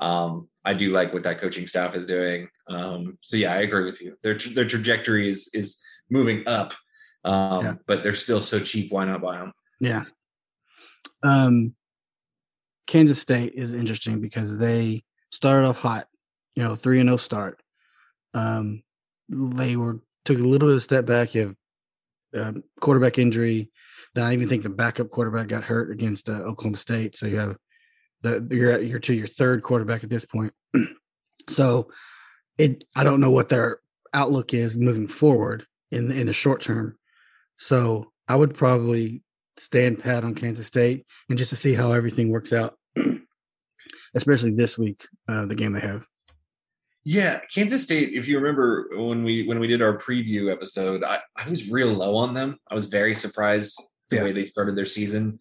Um, 0.00 0.48
I 0.64 0.74
do 0.74 0.90
like 0.90 1.12
what 1.12 1.22
that 1.24 1.40
coaching 1.40 1.66
staff 1.66 1.94
is 1.94 2.06
doing. 2.06 2.48
Um, 2.68 3.18
so 3.20 3.36
yeah, 3.36 3.52
I 3.52 3.58
agree 3.58 3.84
with 3.84 4.00
you. 4.00 4.16
Their 4.22 4.34
their 4.34 4.66
trajectory 4.66 5.28
is 5.28 5.50
is 5.52 5.78
moving 6.10 6.42
up, 6.46 6.74
um, 7.24 7.64
yeah. 7.64 7.74
but 7.86 8.02
they're 8.02 8.14
still 8.14 8.40
so 8.40 8.60
cheap. 8.60 8.90
Why 8.90 9.04
not 9.04 9.22
buy 9.22 9.38
them? 9.38 9.52
Yeah. 9.80 10.04
Um, 11.22 11.74
Kansas 12.86 13.20
State 13.20 13.52
is 13.54 13.74
interesting 13.74 14.20
because 14.20 14.58
they 14.58 15.02
started 15.30 15.66
off 15.66 15.78
hot, 15.78 16.06
you 16.56 16.62
know, 16.62 16.74
three 16.74 17.00
and 17.00 17.08
zero 17.08 17.14
oh 17.14 17.18
start. 17.18 17.62
Um, 18.34 18.82
they 19.28 19.76
were 19.76 20.00
took 20.24 20.38
a 20.38 20.42
little 20.42 20.68
bit 20.68 20.76
of 20.76 20.82
step 20.82 21.06
back. 21.06 21.34
You 21.34 21.56
have 22.32 22.46
um, 22.46 22.64
quarterback 22.80 23.18
injury. 23.18 23.70
Then 24.14 24.24
I 24.24 24.32
even 24.32 24.48
think 24.48 24.62
the 24.62 24.70
backup 24.70 25.10
quarterback 25.10 25.48
got 25.48 25.64
hurt 25.64 25.90
against 25.90 26.28
uh, 26.28 26.32
Oklahoma 26.32 26.76
State. 26.76 27.16
So 27.16 27.26
you 27.26 27.38
have 27.38 27.56
the 28.22 28.46
you're 28.50 28.72
at 28.72 29.02
to 29.02 29.14
your 29.14 29.26
third 29.26 29.62
quarterback 29.62 30.02
at 30.02 30.10
this 30.10 30.24
point. 30.24 30.52
so 31.48 31.90
it 32.58 32.84
I 32.94 33.04
don't 33.04 33.20
know 33.20 33.30
what 33.30 33.48
their 33.48 33.78
outlook 34.14 34.54
is 34.54 34.76
moving 34.76 35.06
forward 35.06 35.66
in 35.90 36.10
in 36.10 36.26
the 36.26 36.32
short 36.32 36.62
term. 36.62 36.98
So 37.56 38.12
I 38.28 38.36
would 38.36 38.54
probably 38.54 39.22
stand 39.56 40.00
pat 40.00 40.24
on 40.24 40.34
Kansas 40.34 40.66
State 40.66 41.06
and 41.28 41.38
just 41.38 41.50
to 41.50 41.56
see 41.56 41.74
how 41.74 41.92
everything 41.92 42.28
works 42.28 42.52
out, 42.52 42.76
especially 44.14 44.52
this 44.52 44.76
week, 44.76 45.06
uh, 45.28 45.46
the 45.46 45.54
game 45.54 45.72
they 45.72 45.80
have. 45.80 46.06
Yeah, 47.08 47.38
Kansas 47.54 47.84
State. 47.84 48.14
If 48.14 48.26
you 48.26 48.36
remember 48.36 48.88
when 48.92 49.22
we 49.22 49.46
when 49.46 49.60
we 49.60 49.68
did 49.68 49.80
our 49.80 49.96
preview 49.96 50.50
episode, 50.50 51.04
I, 51.04 51.20
I 51.36 51.48
was 51.48 51.70
real 51.70 51.86
low 51.86 52.16
on 52.16 52.34
them. 52.34 52.58
I 52.68 52.74
was 52.74 52.86
very 52.86 53.14
surprised 53.14 53.80
the 54.10 54.16
yeah. 54.16 54.24
way 54.24 54.32
they 54.32 54.44
started 54.44 54.74
their 54.74 54.86
season. 54.86 55.38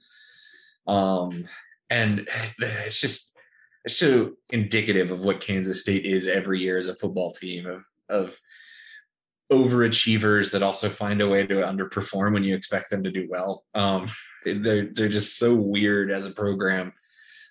Um, 0.86 1.48
and 1.90 2.30
it's 2.60 3.02
just 3.02 3.36
it's 3.84 3.98
so 3.98 4.34
indicative 4.52 5.10
of 5.10 5.26
what 5.26 5.42
Kansas 5.42 5.82
State 5.82 6.06
is 6.06 6.28
every 6.28 6.62
year 6.62 6.78
as 6.78 6.88
a 6.88 6.96
football 6.96 7.32
team 7.32 7.66
of 7.66 7.84
of 8.10 8.40
overachievers 9.52 10.52
that 10.52 10.62
also 10.62 10.88
find 10.88 11.20
a 11.20 11.28
way 11.28 11.48
to 11.48 11.56
underperform 11.56 12.34
when 12.34 12.44
you 12.44 12.56
expect 12.56 12.92
them 12.92 13.04
to 13.04 13.12
do 13.12 13.26
well. 13.28 13.64
Um, 13.74 14.06
they're 14.46 14.94
they're 14.94 15.10
just 15.10 15.40
so 15.40 15.56
weird 15.56 16.12
as 16.12 16.28
a 16.28 16.32
program. 16.32 16.94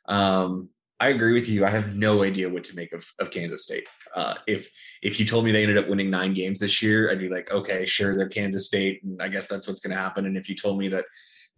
Um, 0.06 0.68
I 1.00 1.08
agree 1.08 1.32
with 1.32 1.48
you. 1.48 1.64
I 1.64 1.70
have 1.70 1.96
no 1.96 2.22
idea 2.22 2.48
what 2.48 2.64
to 2.64 2.76
make 2.76 2.92
of, 2.92 3.04
of 3.18 3.30
Kansas 3.30 3.64
State. 3.64 3.86
Uh, 4.14 4.34
if 4.46 4.70
if 5.02 5.18
you 5.18 5.26
told 5.26 5.44
me 5.44 5.50
they 5.50 5.62
ended 5.62 5.78
up 5.78 5.88
winning 5.88 6.08
nine 6.08 6.32
games 6.34 6.58
this 6.58 6.80
year, 6.82 7.10
I'd 7.10 7.18
be 7.18 7.28
like, 7.28 7.50
okay, 7.50 7.84
sure, 7.84 8.16
they're 8.16 8.28
Kansas 8.28 8.66
State, 8.66 9.02
and 9.02 9.20
I 9.20 9.28
guess 9.28 9.46
that's 9.46 9.66
what's 9.66 9.80
going 9.80 9.94
to 9.94 10.00
happen. 10.00 10.26
And 10.26 10.36
if 10.36 10.48
you 10.48 10.54
told 10.54 10.78
me 10.78 10.88
that 10.88 11.04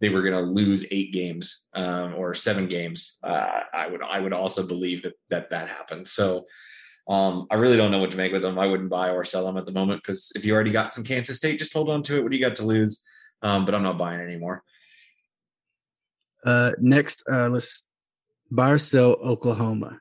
they 0.01 0.09
were 0.09 0.21
going 0.21 0.33
to 0.33 0.41
lose 0.41 0.85
eight 0.91 1.13
games 1.13 1.69
um, 1.73 2.15
or 2.15 2.33
seven 2.33 2.67
games, 2.67 3.19
uh, 3.23 3.61
I 3.73 3.87
would 3.87 4.01
I 4.01 4.19
would 4.19 4.33
also 4.33 4.65
believe 4.65 5.03
that 5.03 5.13
that 5.29 5.49
that 5.51 5.69
happened. 5.69 6.07
So 6.07 6.45
um, 7.07 7.47
I 7.51 7.55
really 7.55 7.77
don't 7.77 7.91
know 7.91 7.99
what 7.99 8.11
to 8.11 8.17
make 8.17 8.33
with 8.33 8.41
them. 8.41 8.59
I 8.59 8.65
wouldn't 8.65 8.89
buy 8.89 9.11
or 9.11 9.23
sell 9.23 9.45
them 9.45 9.57
at 9.57 9.65
the 9.65 9.71
moment 9.71 10.01
because 10.03 10.31
if 10.35 10.45
you 10.45 10.53
already 10.53 10.71
got 10.71 10.91
some 10.91 11.03
Kansas 11.03 11.37
State, 11.37 11.59
just 11.59 11.73
hold 11.73 11.89
on 11.89 12.01
to 12.03 12.17
it. 12.17 12.23
What 12.23 12.31
do 12.31 12.37
you 12.37 12.43
got 12.43 12.55
to 12.57 12.65
lose? 12.65 13.05
Um, 13.43 13.65
but 13.65 13.75
I'm 13.75 13.83
not 13.83 13.99
buying 13.99 14.19
anymore. 14.19 14.63
Uh, 16.45 16.71
next, 16.79 17.23
uh, 17.31 17.49
let's 17.49 17.83
sell 18.77 19.13
Oklahoma. 19.13 19.99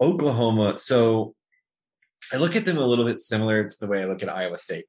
Oklahoma. 0.00 0.78
So 0.78 1.34
I 2.32 2.36
look 2.36 2.56
at 2.56 2.64
them 2.64 2.78
a 2.78 2.86
little 2.86 3.04
bit 3.04 3.18
similar 3.18 3.68
to 3.68 3.76
the 3.80 3.86
way 3.86 4.02
I 4.02 4.06
look 4.06 4.22
at 4.22 4.28
Iowa 4.28 4.56
State. 4.56 4.86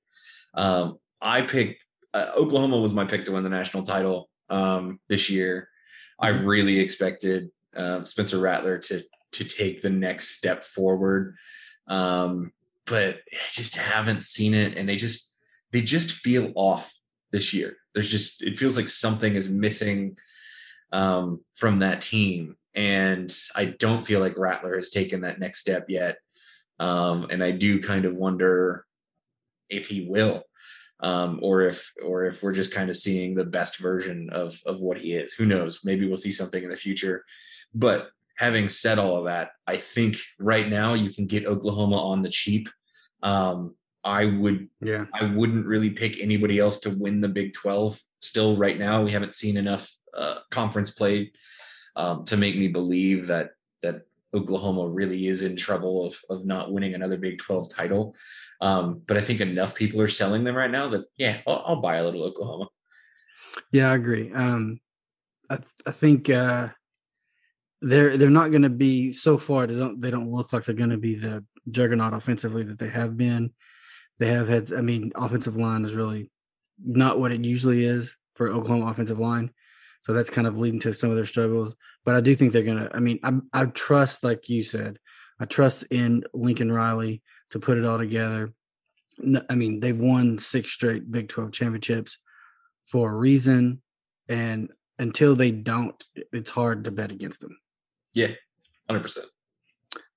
Um, 0.54 0.98
I 1.22 1.42
picked 1.42 1.86
uh, 2.14 2.32
Oklahoma 2.36 2.80
was 2.80 2.94
my 2.94 3.06
pick 3.06 3.24
to 3.26 3.32
win 3.32 3.44
the 3.44 3.50
national 3.50 3.84
title 3.84 4.30
um, 4.50 5.00
this 5.10 5.30
year. 5.30 5.70
I 6.20 6.32
Mm-hmm. 6.32 6.46
really 6.46 6.80
expected 6.80 7.50
um, 7.76 8.06
Spencer 8.06 8.40
Rattler 8.40 8.78
to 8.78 9.02
to 9.32 9.44
take 9.46 9.82
the 9.82 9.90
next 9.90 10.36
step 10.36 10.62
forward, 10.62 11.36
um, 11.88 12.52
but 12.86 13.16
I 13.16 13.50
just 13.54 13.76
haven't 13.78 14.24
seen 14.24 14.54
it, 14.54 14.78
and 14.78 14.88
they 14.88 14.98
just 14.98 15.34
they 15.72 15.82
just 15.82 16.12
feel 16.12 16.52
off 16.56 16.94
this 17.32 17.54
year. 17.54 17.78
There's 17.94 18.12
just 18.12 18.44
it 18.44 18.60
feels 18.60 18.78
like 18.78 18.90
something 18.90 19.36
is 19.36 19.50
missing 19.50 20.18
um, 20.92 21.42
from 21.56 21.80
that 21.80 22.02
team, 22.02 22.56
and 22.74 23.34
I 23.56 23.66
don't 23.66 24.06
feel 24.06 24.20
like 24.20 24.38
Rattler 24.38 24.76
has 24.76 24.90
taken 24.90 25.22
that 25.22 25.40
next 25.40 25.60
step 25.60 25.86
yet. 25.88 26.18
Um, 26.80 27.28
and 27.30 27.44
I 27.44 27.52
do 27.52 27.82
kind 27.82 28.06
of 28.06 28.16
wonder 28.16 28.86
if 29.70 29.88
he 29.88 30.08
will 30.10 30.44
um, 31.02 31.40
or 31.42 31.62
if 31.62 31.94
or 32.04 32.26
if 32.26 32.44
we're 32.44 32.54
just 32.54 32.74
kind 32.74 32.90
of 32.90 32.96
seeing 32.96 33.36
the 33.36 33.46
best 33.46 33.78
version 33.78 34.30
of 34.32 34.60
of 34.66 34.80
what 34.80 34.98
he 34.98 35.14
is. 35.14 35.34
Who 35.34 35.46
knows? 35.46 35.82
Maybe 35.84 36.08
we'll 36.08 36.18
see 36.18 36.32
something 36.32 36.64
in 36.64 36.70
the 36.70 36.78
future. 36.78 37.26
But 37.74 38.10
having 38.38 38.70
said 38.70 39.00
all 39.00 39.18
of 39.18 39.26
that, 39.26 39.52
I 39.68 39.78
think 39.78 40.18
right 40.40 40.68
now 40.68 40.94
you 40.94 41.12
can 41.12 41.26
get 41.26 41.46
Oklahoma 41.46 41.98
on 41.98 42.22
the 42.22 42.30
cheap. 42.30 42.70
Um, 43.24 43.76
I 44.04 44.26
would 44.26 44.68
Yeah. 44.82 45.06
I 45.14 45.26
wouldn't 45.26 45.66
really 45.66 45.92
pick 45.92 46.22
anybody 46.22 46.60
else 46.60 46.80
to 46.82 46.90
win 46.90 47.22
the 47.22 47.30
Big 47.30 47.54
Twelve. 47.54 48.00
Still, 48.20 48.56
right 48.58 48.78
now 48.78 49.04
we 49.04 49.12
haven't 49.12 49.34
seen 49.34 49.58
enough 49.58 49.92
uh, 50.14 50.40
conference 50.50 50.90
play 50.90 51.32
um, 51.96 52.26
to 52.26 52.38
make 52.38 52.58
me 52.58 52.68
believe 52.68 53.28
that 53.28 53.52
that 53.82 54.02
Oklahoma 54.34 54.88
really 54.88 55.28
is 55.28 55.44
in 55.44 55.56
trouble 55.56 56.06
of 56.06 56.16
of 56.30 56.46
not 56.46 56.72
winning 56.72 56.94
another 56.94 57.18
Big 57.18 57.40
Twelve 57.40 57.72
title. 57.74 58.16
Um, 58.62 59.02
but 59.08 59.18
I 59.18 59.22
think 59.22 59.42
enough 59.42 59.76
people 59.76 60.00
are 60.02 60.08
selling 60.08 60.44
them 60.44 60.56
right 60.56 60.72
now 60.72 60.88
that 60.90 61.06
yeah, 61.18 61.42
I'll, 61.48 61.64
I'll 61.66 61.82
buy 61.82 61.98
a 61.98 62.04
little 62.04 62.24
Oklahoma. 62.24 62.68
Yeah, 63.72 63.92
I 63.92 63.96
agree. 63.96 64.32
Um, 64.34 64.80
I 65.50 65.58
th- 65.58 65.68
I 65.86 65.92
think 65.92 66.30
uh, 66.30 66.70
they're 67.82 68.18
they're 68.18 68.30
not 68.30 68.52
going 68.52 68.62
to 68.62 68.70
be 68.70 69.12
so 69.12 69.38
far. 69.38 69.68
They 69.68 69.76
don't 69.76 70.00
they 70.00 70.12
don't 70.12 70.32
look 70.32 70.54
like 70.54 70.64
they're 70.64 70.76
going 70.76 70.92
to 70.92 70.98
be 70.98 71.16
the 71.16 71.44
juggernaut 71.70 72.14
offensively 72.14 72.64
that 72.64 72.80
they 72.80 72.90
have 72.90 73.18
been. 73.18 73.52
They 74.20 74.28
have 74.28 74.48
had. 74.48 74.72
I 74.72 74.82
mean, 74.82 75.12
offensive 75.16 75.58
line 75.58 75.84
is 75.84 75.94
really 75.94 76.32
not 76.84 77.20
what 77.20 77.32
it 77.32 77.44
usually 77.44 77.84
is 77.84 78.16
for 78.36 78.48
Oklahoma 78.48 78.90
offensive 78.90 79.20
line. 79.20 79.52
So 80.04 80.14
that's 80.14 80.30
kind 80.30 80.48
of 80.48 80.58
leading 80.58 80.80
to 80.82 80.94
some 80.94 81.10
of 81.10 81.16
their 81.16 81.26
struggles. 81.26 81.76
But 82.04 82.16
I 82.16 82.22
do 82.22 82.36
think 82.36 82.54
they're 82.54 82.64
gonna. 82.64 82.90
I 82.94 83.00
mean, 83.00 83.20
I 83.24 83.34
I 83.54 83.66
trust, 83.66 84.24
like 84.24 84.50
you 84.50 84.64
said, 84.64 84.98
I 85.40 85.46
trust 85.46 85.84
in 85.92 86.24
Lincoln 86.34 86.72
Riley 86.72 87.22
to 87.52 87.60
put 87.60 87.78
it 87.78 87.86
all 87.86 87.98
together. 87.98 88.54
I 89.50 89.56
mean, 89.56 89.80
they've 89.80 89.98
won 89.98 90.40
six 90.40 90.72
straight 90.72 91.12
Big 91.12 91.30
Twelve 91.30 91.52
championships 91.52 92.18
for 92.88 93.12
a 93.12 93.16
reason, 93.16 93.82
and 94.28 94.72
until 94.98 95.36
they 95.36 95.52
don't, 95.52 96.04
it's 96.32 96.52
hard 96.52 96.86
to 96.86 96.92
bet 96.92 97.12
against 97.12 97.42
them. 97.42 97.58
Yeah, 98.14 98.34
hundred 98.90 99.04
percent. 99.04 99.28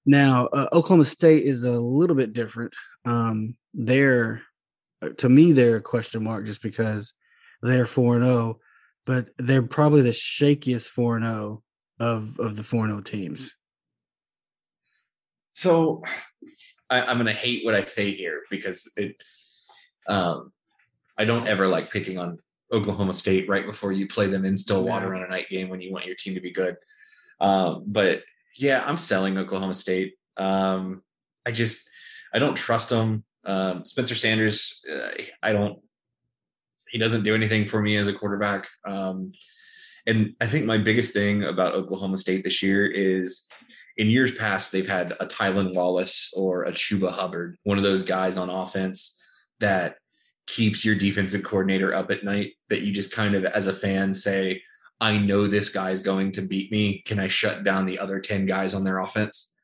Now, 0.06 0.46
uh, 0.46 0.66
Oklahoma 0.72 1.04
State 1.06 1.44
is 1.44 1.64
a 1.64 1.72
little 1.72 2.16
bit 2.16 2.34
different. 2.34 2.74
Um, 3.06 3.56
they're, 3.72 4.42
uh, 5.00 5.10
to 5.18 5.28
me, 5.28 5.52
they're 5.52 5.76
a 5.76 5.82
question 5.82 6.22
mark 6.22 6.44
just 6.44 6.62
because 6.62 7.14
they're 7.62 7.86
four 7.86 8.16
and 8.16 8.24
zero, 8.24 8.58
but 9.06 9.28
they're 9.38 9.62
probably 9.62 10.02
the 10.02 10.10
shakiest 10.10 10.88
four 10.88 11.16
and 11.16 11.26
zero 11.26 11.62
of 12.00 12.38
of 12.38 12.56
the 12.56 12.64
four 12.64 12.84
and 12.84 12.92
zero 12.92 13.02
teams. 13.02 13.54
So 15.52 16.02
I, 16.90 17.02
I'm 17.02 17.16
going 17.16 17.26
to 17.26 17.32
hate 17.32 17.64
what 17.64 17.74
I 17.74 17.80
say 17.80 18.10
here 18.10 18.42
because 18.50 18.90
it. 18.96 19.16
Um, 20.06 20.52
I 21.16 21.24
don't 21.24 21.46
ever 21.46 21.68
like 21.68 21.90
picking 21.90 22.18
on 22.18 22.38
Oklahoma 22.72 23.14
State 23.14 23.48
right 23.48 23.64
before 23.64 23.92
you 23.92 24.08
play 24.08 24.26
them 24.26 24.44
in 24.44 24.56
Stillwater 24.56 25.10
No. 25.10 25.18
on 25.18 25.24
a 25.24 25.28
night 25.28 25.48
game 25.48 25.68
when 25.68 25.80
you 25.80 25.92
want 25.92 26.06
your 26.06 26.16
team 26.16 26.34
to 26.34 26.40
be 26.40 26.52
good. 26.52 26.76
Um, 27.40 27.84
but 27.86 28.22
yeah, 28.56 28.82
I'm 28.84 28.96
selling 28.96 29.38
Oklahoma 29.38 29.74
State. 29.74 30.14
Um, 30.36 31.02
I 31.46 31.52
just 31.52 31.88
I 32.32 32.38
don't 32.38 32.56
trust 32.56 32.90
them. 32.90 33.24
Um, 33.44 33.84
Spencer 33.84 34.14
Sanders, 34.14 34.84
uh, 34.92 35.10
I 35.42 35.52
don't. 35.52 35.78
He 36.94 37.00
doesn't 37.00 37.24
do 37.24 37.34
anything 37.34 37.66
for 37.66 37.82
me 37.82 37.96
as 37.96 38.06
a 38.06 38.12
quarterback. 38.12 38.68
Um, 38.84 39.32
and 40.06 40.36
I 40.40 40.46
think 40.46 40.64
my 40.64 40.78
biggest 40.78 41.12
thing 41.12 41.42
about 41.42 41.74
Oklahoma 41.74 42.16
State 42.16 42.44
this 42.44 42.62
year 42.62 42.86
is 42.86 43.48
in 43.96 44.10
years 44.10 44.32
past, 44.32 44.70
they've 44.70 44.86
had 44.86 45.10
a 45.18 45.26
Tylan 45.26 45.74
Wallace 45.74 46.32
or 46.36 46.62
a 46.62 46.70
Chuba 46.70 47.10
Hubbard, 47.10 47.58
one 47.64 47.78
of 47.78 47.82
those 47.82 48.04
guys 48.04 48.36
on 48.36 48.48
offense 48.48 49.20
that 49.58 49.96
keeps 50.46 50.84
your 50.84 50.94
defensive 50.94 51.42
coordinator 51.42 51.92
up 51.92 52.12
at 52.12 52.22
night 52.22 52.52
that 52.68 52.82
you 52.82 52.92
just 52.92 53.12
kind 53.12 53.34
of, 53.34 53.44
as 53.44 53.66
a 53.66 53.72
fan, 53.72 54.14
say, 54.14 54.62
I 55.00 55.18
know 55.18 55.48
this 55.48 55.70
guy's 55.70 56.00
going 56.00 56.30
to 56.32 56.42
beat 56.42 56.70
me. 56.70 57.02
Can 57.04 57.18
I 57.18 57.26
shut 57.26 57.64
down 57.64 57.86
the 57.86 57.98
other 57.98 58.20
10 58.20 58.46
guys 58.46 58.72
on 58.72 58.84
their 58.84 59.00
offense? 59.00 59.56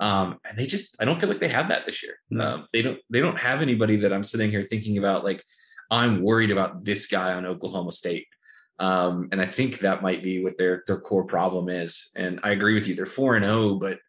Um, 0.00 0.40
and 0.44 0.58
they 0.58 0.66
just, 0.66 0.96
I 1.00 1.04
don't 1.04 1.20
feel 1.20 1.28
like 1.28 1.38
they 1.38 1.46
have 1.46 1.68
that 1.68 1.86
this 1.86 2.02
year. 2.02 2.14
No. 2.28 2.54
Um, 2.54 2.66
they 2.72 2.82
don't, 2.82 2.98
they 3.08 3.20
don't 3.20 3.38
have 3.38 3.62
anybody 3.62 3.94
that 3.98 4.12
I'm 4.12 4.24
sitting 4.24 4.50
here 4.50 4.66
thinking 4.68 4.98
about, 4.98 5.22
like, 5.22 5.44
I'm 5.92 6.22
worried 6.22 6.50
about 6.50 6.84
this 6.84 7.06
guy 7.06 7.34
on 7.34 7.44
Oklahoma 7.44 7.92
State. 7.92 8.26
Um, 8.78 9.28
and 9.30 9.40
I 9.40 9.46
think 9.46 9.78
that 9.78 10.02
might 10.02 10.22
be 10.22 10.42
what 10.42 10.56
their 10.56 10.82
their 10.86 10.98
core 10.98 11.24
problem 11.24 11.68
is. 11.68 12.10
And 12.16 12.40
I 12.42 12.50
agree 12.50 12.74
with 12.74 12.88
you; 12.88 12.94
they're 12.94 13.06
four 13.06 13.36
and 13.36 13.44
zero, 13.44 13.74
but 13.74 14.00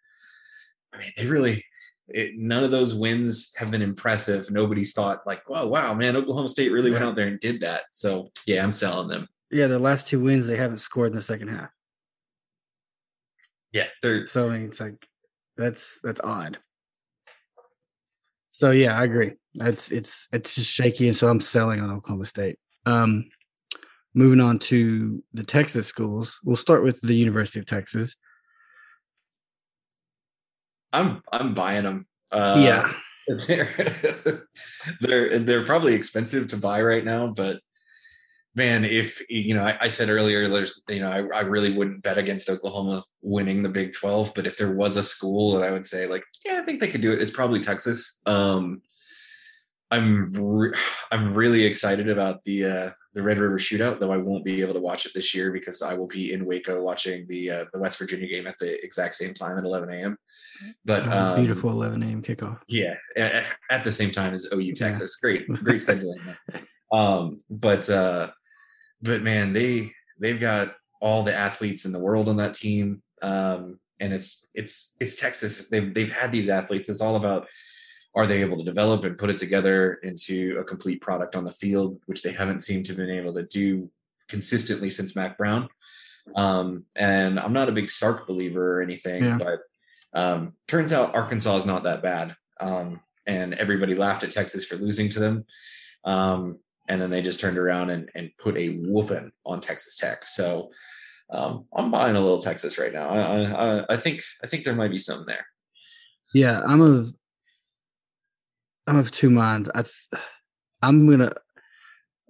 I 0.94 0.98
mean, 0.98 1.12
they 1.18 1.28
really 1.28 1.64
it, 2.08 2.38
none 2.38 2.64
of 2.64 2.72
those 2.72 2.96
wins 2.96 3.54
have 3.58 3.70
been 3.70 3.82
impressive. 3.82 4.50
Nobody's 4.50 4.94
thought 4.94 5.28
like, 5.28 5.44
"Whoa, 5.48 5.68
wow, 5.68 5.94
man, 5.94 6.16
Oklahoma 6.16 6.48
State 6.48 6.72
really 6.72 6.90
went 6.90 7.04
out 7.04 7.16
there 7.16 7.28
and 7.28 7.40
did 7.40 7.60
that." 7.62 7.84
So 7.92 8.32
yeah, 8.48 8.64
I'm 8.64 8.72
selling 8.72 9.10
them. 9.10 9.28
Yeah, 9.52 9.68
the 9.68 9.78
last 9.78 10.08
two 10.08 10.22
wins 10.22 10.48
they 10.48 10.56
haven't 10.56 10.78
scored 10.78 11.12
in 11.12 11.16
the 11.18 11.22
second 11.22 11.50
half. 11.50 11.70
Yeah, 13.74 13.88
they're 14.02 14.26
So 14.26 14.50
I 14.50 14.58
mean, 14.58 14.68
it's 14.68 14.80
like 14.80 15.06
that's 15.58 16.00
that's 16.02 16.22
odd. 16.24 16.60
So 18.54 18.70
yeah, 18.70 19.00
I 19.00 19.04
agree. 19.04 19.34
That's 19.56 19.92
it's 19.92 20.28
it's 20.32 20.54
just 20.54 20.72
shaky, 20.72 21.08
and 21.08 21.18
so 21.18 21.28
I'm 21.28 21.40
selling 21.40 21.82
on 21.82 21.90
Oklahoma 21.90 22.26
State. 22.26 22.60
Um, 22.86 23.26
moving 24.14 24.40
on 24.40 24.60
to 24.60 25.24
the 25.34 25.44
Texas 25.44 25.88
schools, 25.88 26.40
we'll 26.44 26.56
start 26.56 26.84
with 26.84 27.02
the 27.02 27.16
University 27.16 27.58
of 27.60 27.66
Texas. 27.66 28.16
I'm 30.94 31.24
I'm 31.32 31.56
buying 31.56 31.84
them. 31.84 32.06
Uh, 32.32 32.62
yeah, 32.64 32.94
they're 33.48 33.70
they're 35.02 35.40
they're 35.40 35.66
probably 35.66 35.96
expensive 35.96 36.48
to 36.50 36.58
buy 36.58 36.80
right 36.84 37.04
now, 37.04 37.34
but 37.36 37.60
man, 38.56 38.86
if 38.86 39.22
you 39.30 39.54
know, 39.56 39.64
I, 39.64 39.78
I 39.82 39.88
said 39.88 40.10
earlier, 40.10 40.48
there's 40.48 40.82
you 40.90 41.00
know, 41.00 41.10
I, 41.12 41.38
I 41.38 41.42
really 41.42 41.74
wouldn't 41.76 42.04
bet 42.04 42.18
against 42.18 42.50
Oklahoma 42.50 43.04
winning 43.22 43.64
the 43.64 43.70
Big 43.70 43.94
Twelve, 43.94 44.32
but 44.36 44.48
if 44.48 44.58
there 44.58 44.74
was 44.74 44.98
a 44.98 45.04
school 45.04 45.54
that 45.54 45.64
I 45.64 45.72
would 45.72 45.86
say 45.86 46.08
like, 46.08 46.24
yeah, 46.46 46.60
I 46.62 46.66
think 46.66 46.80
they 46.80 46.88
could 46.90 47.02
do 47.02 47.12
it, 47.12 47.22
it's 47.22 47.32
probably 47.32 47.60
Texas. 47.60 48.20
Um, 48.26 48.82
I'm 49.92 50.32
re- 50.34 50.74
I'm 51.12 51.34
really 51.34 51.64
excited 51.64 52.10
about 52.10 52.44
the 52.46 52.66
uh, 52.66 52.90
the 53.14 53.22
Red 53.22 53.38
River 53.38 53.60
Shootout, 53.60 54.00
though 54.00 54.12
I 54.12 54.18
won't 54.18 54.44
be 54.44 54.62
able 54.62 54.74
to 54.74 54.80
watch 54.80 55.06
it 55.06 55.12
this 55.14 55.36
year 55.36 55.52
because 55.52 55.84
I 55.84 55.94
will 55.94 56.08
be 56.08 56.34
in 56.34 56.46
Waco 56.46 56.82
watching 56.82 57.28
the 57.28 57.52
uh, 57.52 57.66
the 57.74 57.80
West 57.80 58.00
Virginia 58.00 58.28
game 58.28 58.48
at 58.48 58.58
the 58.58 58.84
exact 58.84 59.14
same 59.16 59.34
time 59.36 59.58
at 59.58 59.66
11 59.66 59.92
a.m. 59.92 60.18
But 60.86 61.08
Uh, 61.08 61.18
um, 61.34 61.36
beautiful 61.38 61.70
11 61.70 62.02
a.m. 62.04 62.22
kickoff. 62.24 62.60
yeah, 62.68 62.96
a- 63.18 63.44
at 63.70 63.84
the 63.84 63.92
same 63.92 64.10
time 64.10 64.34
as 64.34 64.48
OU 64.52 64.60
Yeah. 64.62 64.74
Texas. 64.74 65.16
Great, 65.18 65.48
great 65.64 65.82
scheduling. 65.84 66.20
um, 66.92 67.38
but 67.52 67.88
uh, 67.90 68.32
but 69.04 69.22
man, 69.22 69.54
they 69.54 69.92
they've 70.20 70.40
got 70.40 70.76
all 71.02 71.24
the 71.24 71.36
athletes 71.36 71.86
in 71.86 71.92
the 71.92 72.00
world 72.00 72.30
on 72.30 72.38
that 72.38 72.54
team, 72.54 73.04
um, 73.22 73.80
and 74.00 74.14
it's 74.14 74.48
it's 74.56 74.96
it's 75.00 75.16
Texas. 75.16 75.68
They've 75.68 75.94
they've 75.94 76.12
had 76.12 76.32
these 76.32 76.50
athletes. 76.50 76.90
It's 76.90 77.02
all 77.02 77.18
about 77.18 77.48
are 78.16 78.26
they 78.26 78.42
able 78.42 78.58
to 78.58 78.64
develop 78.64 79.04
and 79.04 79.18
put 79.18 79.30
it 79.30 79.38
together 79.38 79.96
into 80.04 80.58
a 80.60 80.64
complete 80.64 81.02
product 81.02 81.36
on 81.36 81.44
the 81.44 81.52
field, 81.52 82.00
which 82.06 82.22
they 82.22 82.32
haven't 82.32 82.62
seemed 82.62 82.86
to 82.86 82.92
have 82.92 82.98
been 82.98 83.10
able 83.10 83.34
to 83.34 83.44
do 83.44 83.90
consistently 84.28 84.90
since 84.90 85.16
Mack 85.16 85.38
Brown. 85.38 85.68
Um, 86.36 86.86
and 86.96 87.40
I'm 87.40 87.54
not 87.54 87.70
a 87.70 87.74
big 87.74 87.90
Sark 87.90 88.28
believer 88.28 88.78
or 88.78 88.82
anything, 88.84 89.24
Yeah. 89.24 89.40
but 89.40 89.60
um, 90.14 90.54
turns 90.68 90.94
out 90.94 91.16
Arkansas 91.16 91.58
is 91.58 91.66
not 91.66 91.84
that 91.84 92.04
bad. 92.04 92.36
Um, 92.60 93.02
and 93.26 93.56
everybody 93.56 93.96
laughed 93.96 94.24
at 94.24 94.32
Texas 94.32 94.64
for 94.64 94.76
losing 94.76 95.10
to 95.10 95.20
them. 95.20 95.46
And 96.90 97.02
then 97.02 97.10
they 97.10 97.22
just 97.22 97.40
turned 97.40 97.58
around 97.58 97.90
and, 97.92 98.10
and 98.16 98.30
put 98.38 98.58
a 98.58 98.76
whooping 98.76 99.32
on 99.46 99.62
Texas 99.62 99.98
Tech. 99.98 100.28
So 100.28 100.70
um, 101.30 101.66
I'm 101.76 101.90
buying 101.92 102.16
a 102.16 102.20
little 102.20 102.40
Texas 102.42 102.78
right 102.78 102.92
now. 102.94 103.10
I, 103.10 103.20
I, 103.20 103.80
I- 103.80 103.86
I 103.90 103.98
think 103.98 104.22
I 104.44 104.48
think 104.48 104.64
there 104.66 104.76
might 104.76 104.92
be 104.92 104.98
something 104.98 105.26
there. 105.26 105.46
Yeah, 106.34 106.62
I'm 106.68 106.82
of 106.82 107.14
I'm 108.88 108.98
of 108.98 109.12
two 109.12 109.30
minds. 109.30 109.70
I 109.74 109.84
I'm 110.82 111.10
gonna 111.10 111.32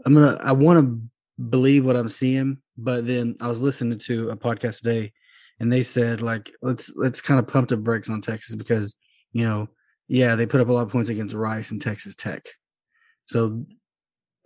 I'm 0.05 0.13
gonna 0.13 0.37
I 0.43 0.51
want 0.51 0.79
to 0.79 1.01
believe 1.49 1.85
what 1.85 1.95
I'm 1.95 2.09
seeing, 2.09 2.57
but 2.77 3.07
then 3.07 3.35
I 3.41 3.47
was 3.47 3.61
listening 3.61 3.97
to 3.99 4.29
a 4.29 4.37
podcast 4.37 4.81
today, 4.81 5.13
and 5.59 5.71
they 5.71 5.83
said 5.83 6.21
like 6.21 6.51
let's 6.61 6.91
let's 6.95 7.21
kind 7.21 7.39
of 7.39 7.47
pump 7.47 7.69
the 7.69 7.77
brakes 7.77 8.09
on 8.09 8.21
Texas 8.21 8.55
because 8.55 8.93
you 9.31 9.45
know 9.45 9.67
yeah 10.07 10.35
they 10.35 10.45
put 10.45 10.61
up 10.61 10.67
a 10.69 10.71
lot 10.71 10.83
of 10.83 10.89
points 10.91 11.09
against 11.09 11.33
Rice 11.35 11.71
and 11.71 11.81
Texas 11.81 12.13
Tech, 12.15 12.43
so 13.25 13.65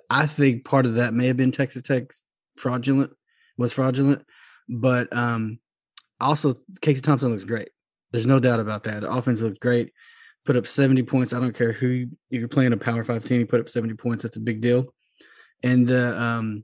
I 0.09 0.25
think 0.25 0.65
part 0.65 0.85
of 0.85 0.95
that 0.95 1.13
may 1.13 1.27
have 1.27 1.37
been 1.37 1.51
Texas 1.51 1.81
Tech's 1.81 2.23
fraudulent 2.57 3.11
was 3.57 3.73
fraudulent, 3.73 4.25
but 4.69 5.15
um 5.15 5.59
also 6.19 6.55
Casey 6.81 7.01
Thompson 7.01 7.31
looks 7.31 7.43
great. 7.43 7.69
There's 8.11 8.25
no 8.25 8.39
doubt 8.39 8.59
about 8.59 8.83
that. 8.85 9.01
The 9.01 9.09
offense 9.09 9.41
looked 9.41 9.59
great. 9.59 9.91
Put 10.45 10.55
up 10.55 10.65
70 10.65 11.03
points. 11.03 11.33
I 11.33 11.39
don't 11.39 11.55
care 11.55 11.73
who 11.73 12.07
you're 12.29 12.47
playing 12.47 12.73
a 12.73 12.77
power 12.77 13.03
five 13.03 13.25
team. 13.25 13.39
He 13.39 13.45
put 13.45 13.59
up 13.59 13.69
70 13.69 13.95
points. 13.95 14.23
That's 14.23 14.37
a 14.37 14.41
big 14.41 14.61
deal. 14.61 14.93
And 15.61 15.91
uh, 15.91 16.15
um, 16.17 16.63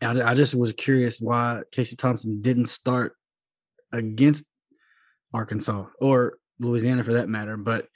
I, 0.00 0.20
I 0.20 0.34
just 0.34 0.54
was 0.54 0.72
curious 0.72 1.20
why 1.20 1.62
Casey 1.72 1.96
Thompson 1.96 2.42
didn't 2.42 2.66
start 2.66 3.14
against 3.92 4.44
Arkansas 5.34 5.86
or 6.00 6.38
Louisiana 6.60 7.02
for 7.02 7.14
that 7.14 7.28
matter. 7.28 7.56
But 7.56 7.88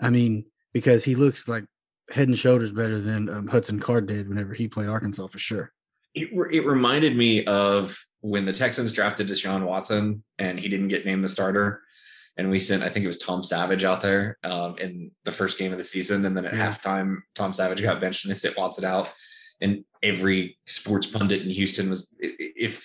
I 0.00 0.10
mean, 0.10 0.44
because 0.72 1.04
he 1.04 1.14
looks 1.14 1.48
like 1.48 1.64
head 2.10 2.28
and 2.28 2.38
shoulders 2.38 2.70
better 2.72 3.00
than 3.00 3.28
um, 3.28 3.46
Hudson 3.46 3.80
Card 3.80 4.06
did 4.06 4.28
whenever 4.28 4.54
he 4.54 4.68
played 4.68 4.88
Arkansas 4.88 5.26
for 5.26 5.38
sure. 5.38 5.72
It, 6.14 6.30
re- 6.34 6.56
it 6.56 6.66
reminded 6.66 7.16
me 7.16 7.44
of 7.44 7.98
when 8.20 8.44
the 8.44 8.52
Texans 8.52 8.92
drafted 8.92 9.28
Deshaun 9.28 9.64
Watson 9.66 10.22
and 10.38 10.58
he 10.58 10.68
didn't 10.68 10.88
get 10.88 11.04
named 11.06 11.24
the 11.24 11.28
starter. 11.28 11.82
And 12.36 12.50
we 12.50 12.58
sent, 12.58 12.82
I 12.82 12.88
think 12.88 13.04
it 13.04 13.08
was 13.08 13.18
Tom 13.18 13.42
Savage 13.42 13.84
out 13.84 14.00
there 14.00 14.38
um, 14.42 14.76
in 14.78 15.10
the 15.24 15.30
first 15.32 15.56
game 15.58 15.72
of 15.72 15.78
the 15.78 15.84
season. 15.84 16.24
And 16.26 16.36
then 16.36 16.44
at 16.46 16.54
Yeah. 16.54 16.72
halftime, 16.72 17.18
Tom 17.34 17.52
Savage 17.52 17.80
got 17.82 18.00
benched 18.00 18.24
and 18.24 18.30
they 18.32 18.38
sent 18.38 18.56
Watson 18.56 18.84
out. 18.84 19.08
And 19.60 19.84
every 20.02 20.58
sports 20.66 21.06
pundit 21.06 21.42
in 21.42 21.50
Houston 21.50 21.88
was, 21.90 22.16
if 22.20 22.82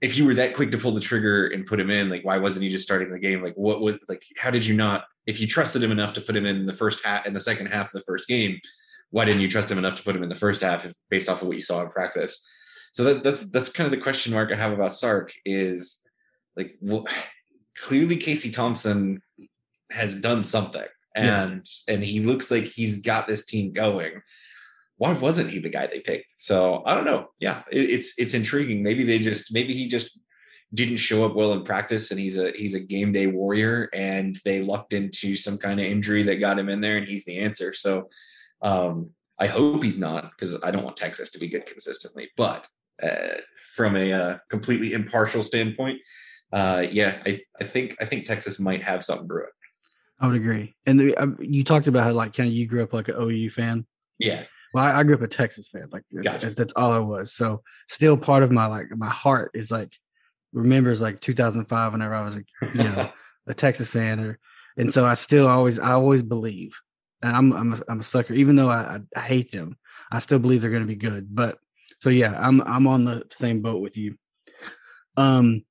if 0.00 0.18
you 0.18 0.26
were 0.26 0.34
that 0.34 0.54
quick 0.54 0.70
to 0.72 0.78
pull 0.78 0.92
the 0.92 1.00
trigger 1.00 1.46
and 1.48 1.66
put 1.66 1.80
him 1.80 1.90
in, 1.90 2.08
like 2.08 2.24
why 2.24 2.38
wasn't 2.38 2.62
he 2.62 2.68
just 2.68 2.84
starting 2.84 3.10
the 3.10 3.18
game? 3.18 3.42
Like 3.42 3.54
what 3.54 3.80
was 3.80 3.98
like? 4.08 4.22
How 4.36 4.50
did 4.50 4.64
you 4.66 4.76
not? 4.76 5.04
If 5.26 5.40
you 5.40 5.46
trusted 5.46 5.82
him 5.82 5.90
enough 5.92 6.12
to 6.14 6.20
put 6.20 6.36
him 6.36 6.46
in 6.46 6.66
the 6.66 6.72
first 6.72 7.04
half, 7.04 7.26
in 7.26 7.32
the 7.34 7.40
second 7.40 7.66
half 7.66 7.86
of 7.86 7.92
the 7.92 8.02
first 8.06 8.28
game, 8.28 8.58
why 9.10 9.24
didn't 9.24 9.40
you 9.40 9.48
trust 9.48 9.70
him 9.70 9.78
enough 9.78 9.94
to 9.96 10.02
put 10.02 10.16
him 10.16 10.22
in 10.22 10.28
the 10.28 10.34
first 10.34 10.60
half, 10.60 10.84
if, 10.84 10.94
based 11.08 11.28
off 11.28 11.40
of 11.40 11.48
what 11.48 11.56
you 11.56 11.62
saw 11.62 11.82
in 11.82 11.88
practice? 11.88 12.46
So 12.92 13.04
that, 13.04 13.24
that's 13.24 13.50
that's 13.50 13.70
kind 13.70 13.86
of 13.86 13.90
the 13.90 14.02
question 14.02 14.32
mark 14.32 14.52
I 14.52 14.56
have 14.56 14.72
about 14.72 14.94
Sark 14.94 15.32
is 15.44 16.00
like 16.56 16.76
well, 16.80 17.06
clearly 17.76 18.16
Casey 18.16 18.50
Thompson 18.50 19.20
has 19.90 20.20
done 20.20 20.42
something 20.42 20.86
Yeah. 21.16 21.44
and 21.44 21.66
and 21.88 22.02
he 22.04 22.20
looks 22.20 22.50
like 22.50 22.64
he's 22.64 23.02
got 23.02 23.26
this 23.26 23.46
team 23.46 23.72
going. 23.72 24.20
Why 24.96 25.12
wasn't 25.12 25.50
he 25.50 25.58
the 25.58 25.70
guy 25.70 25.88
they 25.88 26.00
picked? 26.00 26.32
So 26.36 26.82
I 26.86 26.94
don't 26.94 27.04
know. 27.04 27.28
Yeah, 27.40 27.62
it, 27.72 27.90
it's 27.90 28.14
it's 28.18 28.34
intriguing. 28.34 28.82
Maybe 28.82 29.04
they 29.04 29.18
just 29.18 29.52
maybe 29.52 29.72
he 29.72 29.88
just 29.88 30.20
didn't 30.72 30.96
show 30.96 31.24
up 31.24 31.36
well 31.36 31.52
in 31.52 31.62
practice 31.62 32.10
and 32.10 32.18
he's 32.18 32.38
a 32.38 32.50
he's 32.52 32.74
a 32.74 32.80
game 32.80 33.12
day 33.12 33.26
warrior 33.26 33.88
and 33.92 34.38
they 34.44 34.60
lucked 34.60 34.92
into 34.92 35.36
some 35.36 35.58
kind 35.58 35.78
of 35.78 35.86
injury 35.86 36.22
that 36.22 36.36
got 36.36 36.58
him 36.58 36.68
in 36.68 36.80
there 36.80 36.96
and 36.96 37.06
he's 37.06 37.24
the 37.24 37.38
answer. 37.38 37.72
So 37.74 38.08
um 38.62 39.10
I 39.38 39.46
hope 39.46 39.82
he's 39.82 39.98
not 39.98 40.30
because 40.30 40.62
I 40.62 40.70
don't 40.70 40.84
want 40.84 40.96
Texas 40.96 41.30
to 41.32 41.38
be 41.38 41.48
good 41.48 41.66
consistently. 41.66 42.30
But 42.36 42.66
uh, 43.02 43.38
from 43.74 43.96
a 43.96 44.12
uh, 44.12 44.38
completely 44.48 44.92
impartial 44.92 45.42
standpoint, 45.42 46.00
uh, 46.52 46.86
yeah, 46.90 47.18
I, 47.26 47.40
I 47.60 47.64
think 47.64 47.96
I 48.00 48.04
think 48.04 48.24
Texas 48.24 48.60
might 48.60 48.82
have 48.82 49.04
something 49.04 49.26
brewing. 49.26 49.50
I 50.20 50.28
would 50.28 50.36
agree. 50.36 50.74
And 50.86 51.00
the, 51.00 51.16
uh, 51.16 51.26
you 51.40 51.64
talked 51.64 51.88
about 51.88 52.04
how 52.04 52.12
like 52.12 52.32
kind 52.32 52.48
of 52.48 52.54
you 52.54 52.66
grew 52.66 52.82
up 52.82 52.92
like 52.92 53.08
an 53.08 53.16
OU 53.18 53.50
fan. 53.50 53.86
Yeah, 54.18 54.44
Well, 54.72 54.84
I, 54.84 55.00
I 55.00 55.02
grew 55.02 55.16
up 55.16 55.22
a 55.22 55.28
Texas 55.28 55.68
fan. 55.68 55.88
Like 55.90 56.04
that's, 56.12 56.24
Gotcha. 56.24 56.50
that's 56.50 56.72
all 56.74 56.92
I 56.92 57.00
was. 57.00 57.32
So 57.32 57.62
still 57.88 58.16
part 58.16 58.44
of 58.44 58.52
my 58.52 58.66
like 58.66 58.86
my 58.96 59.08
heart 59.08 59.50
is 59.54 59.72
like 59.72 59.96
remembers 60.54 61.00
like 61.02 61.20
2005 61.20 61.92
whenever 61.92 62.14
I 62.14 62.22
was 62.22 62.38
you 62.38 62.82
know 62.82 63.10
a 63.46 63.52
Texas 63.52 63.90
fan 63.90 64.20
or 64.20 64.38
and 64.78 64.92
so 64.92 65.04
I 65.04 65.14
still 65.14 65.46
always 65.46 65.78
I 65.78 65.92
always 65.92 66.22
believe 66.22 66.80
and 67.22 67.36
I'm 67.36 67.52
I'm 67.52 67.72
a, 67.74 67.80
I'm 67.88 68.00
a 68.00 68.04
sucker 68.04 68.32
even 68.32 68.56
though 68.56 68.70
I, 68.70 69.00
I 69.14 69.20
hate 69.20 69.52
them 69.52 69.76
I 70.10 70.20
still 70.20 70.38
believe 70.38 70.60
they're 70.60 70.70
going 70.70 70.82
to 70.82 70.88
be 70.88 70.94
good. 70.94 71.34
But 71.34 71.58
so 72.00 72.10
yeah, 72.10 72.38
I'm 72.38 72.60
I'm 72.62 72.86
on 72.86 73.04
the 73.04 73.24
same 73.30 73.62
boat 73.62 73.80
with 73.80 73.96
you. 73.96 74.16
Um, 75.16 75.64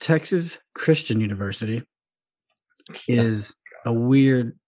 Texas 0.00 0.58
Christian 0.74 1.20
University 1.20 1.82
is 3.08 3.54
a 3.84 3.92
weird 3.92 4.58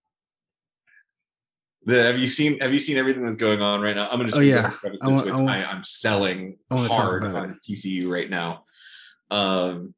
The, 1.85 2.03
have 2.03 2.19
you 2.19 2.29
seen 2.29 2.59
Have 2.61 2.73
you 2.73 2.79
seen 2.79 2.97
everything 2.97 3.25
that's 3.25 3.37
going 3.37 3.61
on 3.61 3.81
right 3.81 3.95
now? 3.95 4.09
I'm 4.09 4.19
gonna 4.19 4.25
just 4.25 4.39
Oh, 4.39 4.43
yeah. 4.43 4.73
I 5.03 5.09
want, 5.09 5.27
with, 5.27 5.35
I 5.35 5.37
want, 5.37 5.51
I, 5.51 5.65
I'm 5.65 5.85
selling 5.85 6.57
hard 6.71 7.25
on 7.25 7.59
TCU 7.69 8.09
right 8.09 8.31
now. 8.31 8.65
Um, 9.31 9.95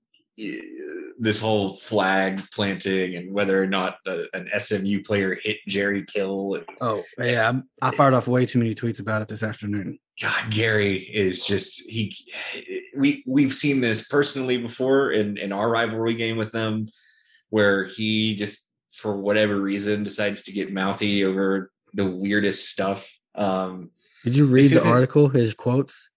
this 1.19 1.41
whole 1.41 1.71
flag 1.71 2.43
planting 2.53 3.17
and 3.17 3.33
whether 3.33 3.63
or 3.63 3.67
not 3.67 3.97
uh, 4.07 4.25
an 4.35 4.49
SMU 4.59 5.03
player 5.03 5.39
hit 5.43 5.59
Jerry 5.67 6.05
Kill. 6.05 6.63
Oh 6.81 7.03
yeah 7.19 7.53
I, 7.81 7.89
I 7.89 7.97
fired 7.97 8.13
off 8.13 8.29
way 8.29 8.45
too 8.45 8.59
many 8.59 8.75
tweets 8.75 9.01
about 9.01 9.23
it 9.23 9.29
this 9.29 9.43
afternoon. 9.43 9.99
God, 10.21 10.51
Gary 10.51 10.97
is 10.97 11.45
just 11.45 11.89
he. 11.89 12.15
We 12.97 13.23
we've 13.27 13.55
seen 13.55 13.81
this 13.81 14.09
personally 14.09 14.59
before 14.59 15.13
in 15.13 15.39
in 15.39 15.53
our 15.53 15.71
rivalry 15.71 16.15
game 16.15 16.37
with 16.37 16.53
them, 16.53 16.89
where 17.51 17.85
he 17.85 18.35
just 18.35 18.71
for 18.93 19.17
whatever 19.17 19.61
reason 19.61 20.03
decides 20.03 20.45
to 20.45 20.53
get 20.53 20.73
mouthy 20.73 21.25
over 21.25 21.71
the 21.95 22.07
weirdest 22.07 22.71
stuff. 22.71 23.11
Um, 23.35 23.91
Did 24.25 24.37
you 24.37 24.47
read 24.47 24.71
the 24.71 24.87
article? 24.87 25.29
His 25.29 25.55
quotes. 25.55 26.09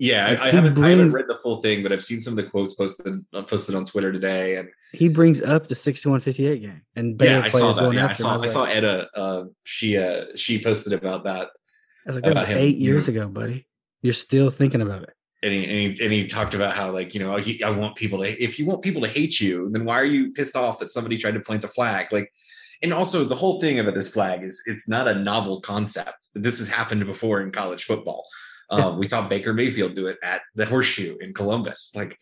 Yeah, 0.00 0.28
Like, 0.28 0.40
I, 0.40 0.48
I 0.48 0.50
haven't 0.50 0.78
I 0.78 0.90
haven't 0.90 1.12
read 1.12 1.26
the 1.28 1.38
full 1.42 1.60
thing, 1.60 1.82
but 1.82 1.92
I've 1.92 2.02
seen 2.02 2.22
some 2.22 2.32
of 2.32 2.36
the 2.42 2.50
quotes 2.50 2.74
posted 2.74 3.22
uh, 3.34 3.42
posted 3.42 3.74
on 3.74 3.84
Twitter 3.84 4.10
today, 4.10 4.56
and 4.56 4.70
He 4.92 5.10
brings 5.10 5.42
up 5.42 5.68
the 5.68 5.74
sixty-one 5.74 6.20
fifty-eight 6.20 6.62
game 6.62 6.80
and 6.96 7.18
Baylor 7.18 7.40
yeah, 7.40 7.44
I 7.44 7.48
saw 7.50 7.72
that. 7.74 7.92
Yeah, 7.92 8.06
I 8.06 8.12
saw 8.14 8.34
I 8.34 8.36
was 8.38 8.52
saw 8.52 8.62
like, 8.62 8.76
Edda. 8.76 9.08
Uh, 9.14 9.44
she 9.64 9.98
uh, 9.98 10.24
she 10.36 10.62
posted 10.62 10.94
about 10.94 11.24
that. 11.24 11.50
I 12.06 12.12
was 12.12 12.14
like, 12.16 12.24
that 12.34 12.48
was 12.48 12.58
eight 12.58 12.78
you 12.78 12.90
years 12.90 13.08
ago, 13.08 13.28
buddy. 13.28 13.66
You're 14.00 14.14
still 14.14 14.50
thinking 14.50 14.80
about 14.80 15.02
it. 15.02 15.12
and 15.42 15.52
he, 15.52 15.64
and 15.64 15.98
he 15.98 16.04
and 16.04 16.12
he 16.12 16.26
talked 16.26 16.54
about 16.54 16.74
how 16.74 16.90
like 16.90 17.14
you 17.14 17.20
know 17.20 17.36
he, 17.36 17.62
I 17.62 17.68
want 17.68 17.96
people 17.96 18.22
to 18.22 18.42
if 18.42 18.58
you 18.58 18.64
want 18.64 18.80
people 18.80 19.02
to 19.02 19.08
hate 19.08 19.38
you 19.38 19.68
then 19.70 19.84
why 19.84 20.00
are 20.00 20.04
you 20.04 20.32
pissed 20.32 20.56
off 20.56 20.78
that 20.78 20.90
somebody 20.90 21.18
tried 21.18 21.34
to 21.34 21.40
plant 21.40 21.64
a 21.64 21.68
flag 21.68 22.06
like 22.10 22.32
and 22.82 22.94
also 22.94 23.24
the 23.24 23.34
whole 23.34 23.60
thing 23.60 23.78
about 23.78 23.94
this 23.94 24.12
flag 24.12 24.42
is 24.42 24.62
it's 24.64 24.88
not 24.88 25.08
a 25.08 25.14
novel 25.14 25.60
concept 25.60 26.30
this 26.34 26.58
has 26.58 26.68
happened 26.68 27.04
before 27.04 27.42
in 27.42 27.50
college 27.50 27.84
football 27.84 28.24
um, 28.70 28.98
we 28.98 29.06
saw 29.06 29.26
Baker 29.26 29.52
Mayfield 29.52 29.94
do 29.94 30.06
it 30.06 30.18
at 30.22 30.42
the 30.54 30.64
Horseshoe 30.64 31.16
in 31.20 31.34
Columbus. 31.34 31.92
Like 31.94 32.16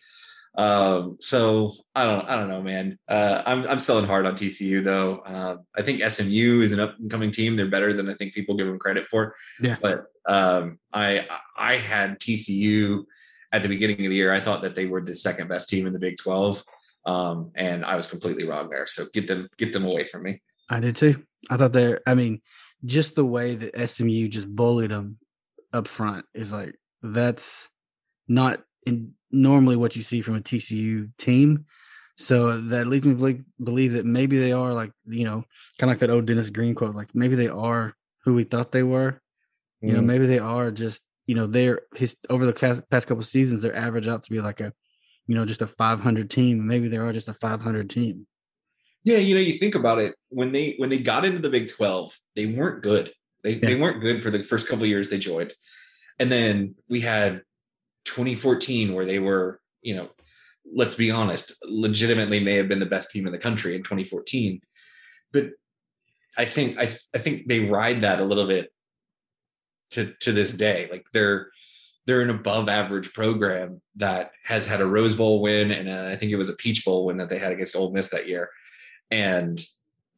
um 0.56 1.16
so 1.20 1.72
I 1.94 2.04
don't 2.04 2.28
I 2.28 2.34
don't 2.34 2.48
know 2.48 2.62
man. 2.62 2.98
Uh 3.06 3.42
I'm 3.46 3.66
I'm 3.66 3.78
selling 3.78 4.06
hard 4.06 4.26
on 4.26 4.34
TCU 4.34 4.82
though. 4.82 5.18
Uh, 5.18 5.58
I 5.76 5.82
think 5.82 6.02
SMU 6.02 6.62
is 6.62 6.72
an 6.72 6.80
up 6.80 6.98
and 6.98 7.10
coming 7.10 7.30
team. 7.30 7.54
They're 7.54 7.68
better 7.68 7.92
than 7.92 8.08
I 8.08 8.14
think 8.14 8.34
people 8.34 8.56
give 8.56 8.66
them 8.66 8.78
credit 8.78 9.08
for. 9.08 9.36
Yeah. 9.60 9.76
but 9.80 10.06
um 10.26 10.78
I 10.92 11.28
I 11.56 11.76
had 11.76 12.18
TCU 12.18 13.04
at 13.52 13.62
the 13.62 13.68
beginning 13.68 14.04
of 14.04 14.10
the 14.10 14.16
year. 14.16 14.32
I 14.32 14.40
thought 14.40 14.62
that 14.62 14.74
they 14.74 14.86
were 14.86 15.00
the 15.00 15.14
second 15.14 15.48
best 15.48 15.68
team 15.68 15.86
in 15.86 15.92
the 15.92 15.98
Big 15.98 16.16
12 16.16 16.62
um 17.06 17.52
and 17.54 17.84
I 17.84 17.94
was 17.94 18.08
completely 18.10 18.46
wrong 18.46 18.68
there. 18.68 18.86
So 18.86 19.04
get 19.12 19.28
them 19.28 19.48
get 19.58 19.72
them 19.72 19.84
away 19.84 20.04
from 20.04 20.24
me. 20.24 20.42
I 20.70 20.80
did 20.80 20.96
too. 20.96 21.22
I 21.50 21.56
thought 21.56 21.72
they're. 21.72 22.00
I 22.06 22.14
mean, 22.14 22.42
just 22.84 23.14
the 23.14 23.24
way 23.24 23.54
that 23.54 23.88
SMU 23.90 24.28
just 24.28 24.48
bullied 24.48 24.90
them 24.90 25.18
up 25.72 25.88
front 25.88 26.24
is 26.34 26.52
like 26.52 26.74
that's 27.02 27.68
not 28.26 28.62
in, 28.86 29.14
normally 29.30 29.76
what 29.76 29.96
you 29.96 30.02
see 30.02 30.20
from 30.20 30.36
a 30.36 30.40
TCU 30.40 31.10
team. 31.18 31.66
So 32.16 32.58
that 32.58 32.86
leads 32.86 33.06
me 33.06 33.12
to 33.12 33.18
believe, 33.18 33.44
believe 33.62 33.92
that 33.92 34.04
maybe 34.04 34.38
they 34.38 34.52
are 34.52 34.72
like 34.72 34.90
you 35.06 35.24
know, 35.24 35.44
kind 35.78 35.90
of 35.90 35.96
like 35.96 35.98
that 35.98 36.10
old 36.10 36.26
Dennis 36.26 36.50
Green 36.50 36.74
quote, 36.74 36.94
like 36.94 37.14
maybe 37.14 37.36
they 37.36 37.48
are 37.48 37.94
who 38.24 38.34
we 38.34 38.44
thought 38.44 38.72
they 38.72 38.82
were. 38.82 39.20
You 39.80 39.92
know, 39.92 40.00
mm. 40.00 40.06
maybe 40.06 40.26
they 40.26 40.40
are 40.40 40.70
just 40.70 41.02
you 41.26 41.34
know 41.34 41.46
they're 41.46 41.82
his 41.94 42.16
over 42.28 42.44
the 42.44 42.52
past, 42.52 42.82
past 42.90 43.06
couple 43.06 43.22
seasons 43.22 43.60
they're 43.60 43.76
average 43.76 44.08
out 44.08 44.24
to 44.24 44.30
be 44.30 44.40
like 44.40 44.60
a 44.60 44.72
you 45.26 45.36
know 45.36 45.44
just 45.44 45.62
a 45.62 45.66
500 45.66 46.28
team. 46.28 46.66
Maybe 46.66 46.88
they 46.88 46.96
are 46.96 47.12
just 47.12 47.28
a 47.28 47.34
500 47.34 47.88
team. 47.88 48.26
Yeah, 49.04 49.18
you 49.18 49.34
know, 49.34 49.40
you 49.40 49.58
think 49.58 49.74
about 49.74 50.00
it 50.00 50.16
when 50.28 50.52
they 50.52 50.74
when 50.78 50.90
they 50.90 50.98
got 50.98 51.24
into 51.24 51.38
the 51.38 51.50
Big 51.50 51.70
Twelve, 51.70 52.14
they 52.34 52.46
weren't 52.46 52.82
good. 52.82 53.12
They 53.42 53.54
they 53.54 53.76
weren't 53.76 54.00
good 54.00 54.22
for 54.22 54.30
the 54.30 54.42
first 54.42 54.66
couple 54.66 54.84
of 54.84 54.88
years 54.88 55.08
they 55.08 55.18
joined, 55.18 55.54
and 56.18 56.30
then 56.30 56.74
we 56.88 57.00
had 57.00 57.42
2014 58.04 58.94
where 58.94 59.04
they 59.04 59.18
were 59.18 59.60
you 59.82 59.96
know, 59.96 60.08
let's 60.70 60.94
be 60.94 61.10
honest, 61.10 61.54
legitimately 61.64 62.40
may 62.40 62.54
have 62.54 62.68
been 62.68 62.80
the 62.80 62.86
best 62.86 63.10
team 63.10 63.26
in 63.26 63.32
the 63.32 63.38
country 63.38 63.74
in 63.74 63.82
2014. 63.82 64.60
But 65.32 65.50
I 66.36 66.44
think 66.44 66.78
I 66.78 66.96
I 67.14 67.18
think 67.18 67.48
they 67.48 67.68
ride 67.68 68.02
that 68.02 68.20
a 68.20 68.24
little 68.24 68.46
bit 68.46 68.70
to 69.92 70.12
to 70.20 70.32
this 70.32 70.52
day. 70.52 70.88
Like 70.90 71.06
they're 71.12 71.50
they're 72.06 72.22
an 72.22 72.30
above 72.30 72.68
average 72.68 73.12
program 73.12 73.80
that 73.96 74.32
has 74.44 74.66
had 74.66 74.80
a 74.80 74.86
Rose 74.86 75.14
Bowl 75.14 75.42
win 75.42 75.70
and 75.70 75.88
a, 75.88 76.10
I 76.10 76.16
think 76.16 76.32
it 76.32 76.36
was 76.36 76.48
a 76.48 76.56
Peach 76.56 76.84
Bowl 76.84 77.06
win 77.06 77.18
that 77.18 77.28
they 77.28 77.38
had 77.38 77.52
against 77.52 77.76
Ole 77.76 77.92
Miss 77.92 78.10
that 78.10 78.28
year, 78.28 78.50
and 79.10 79.60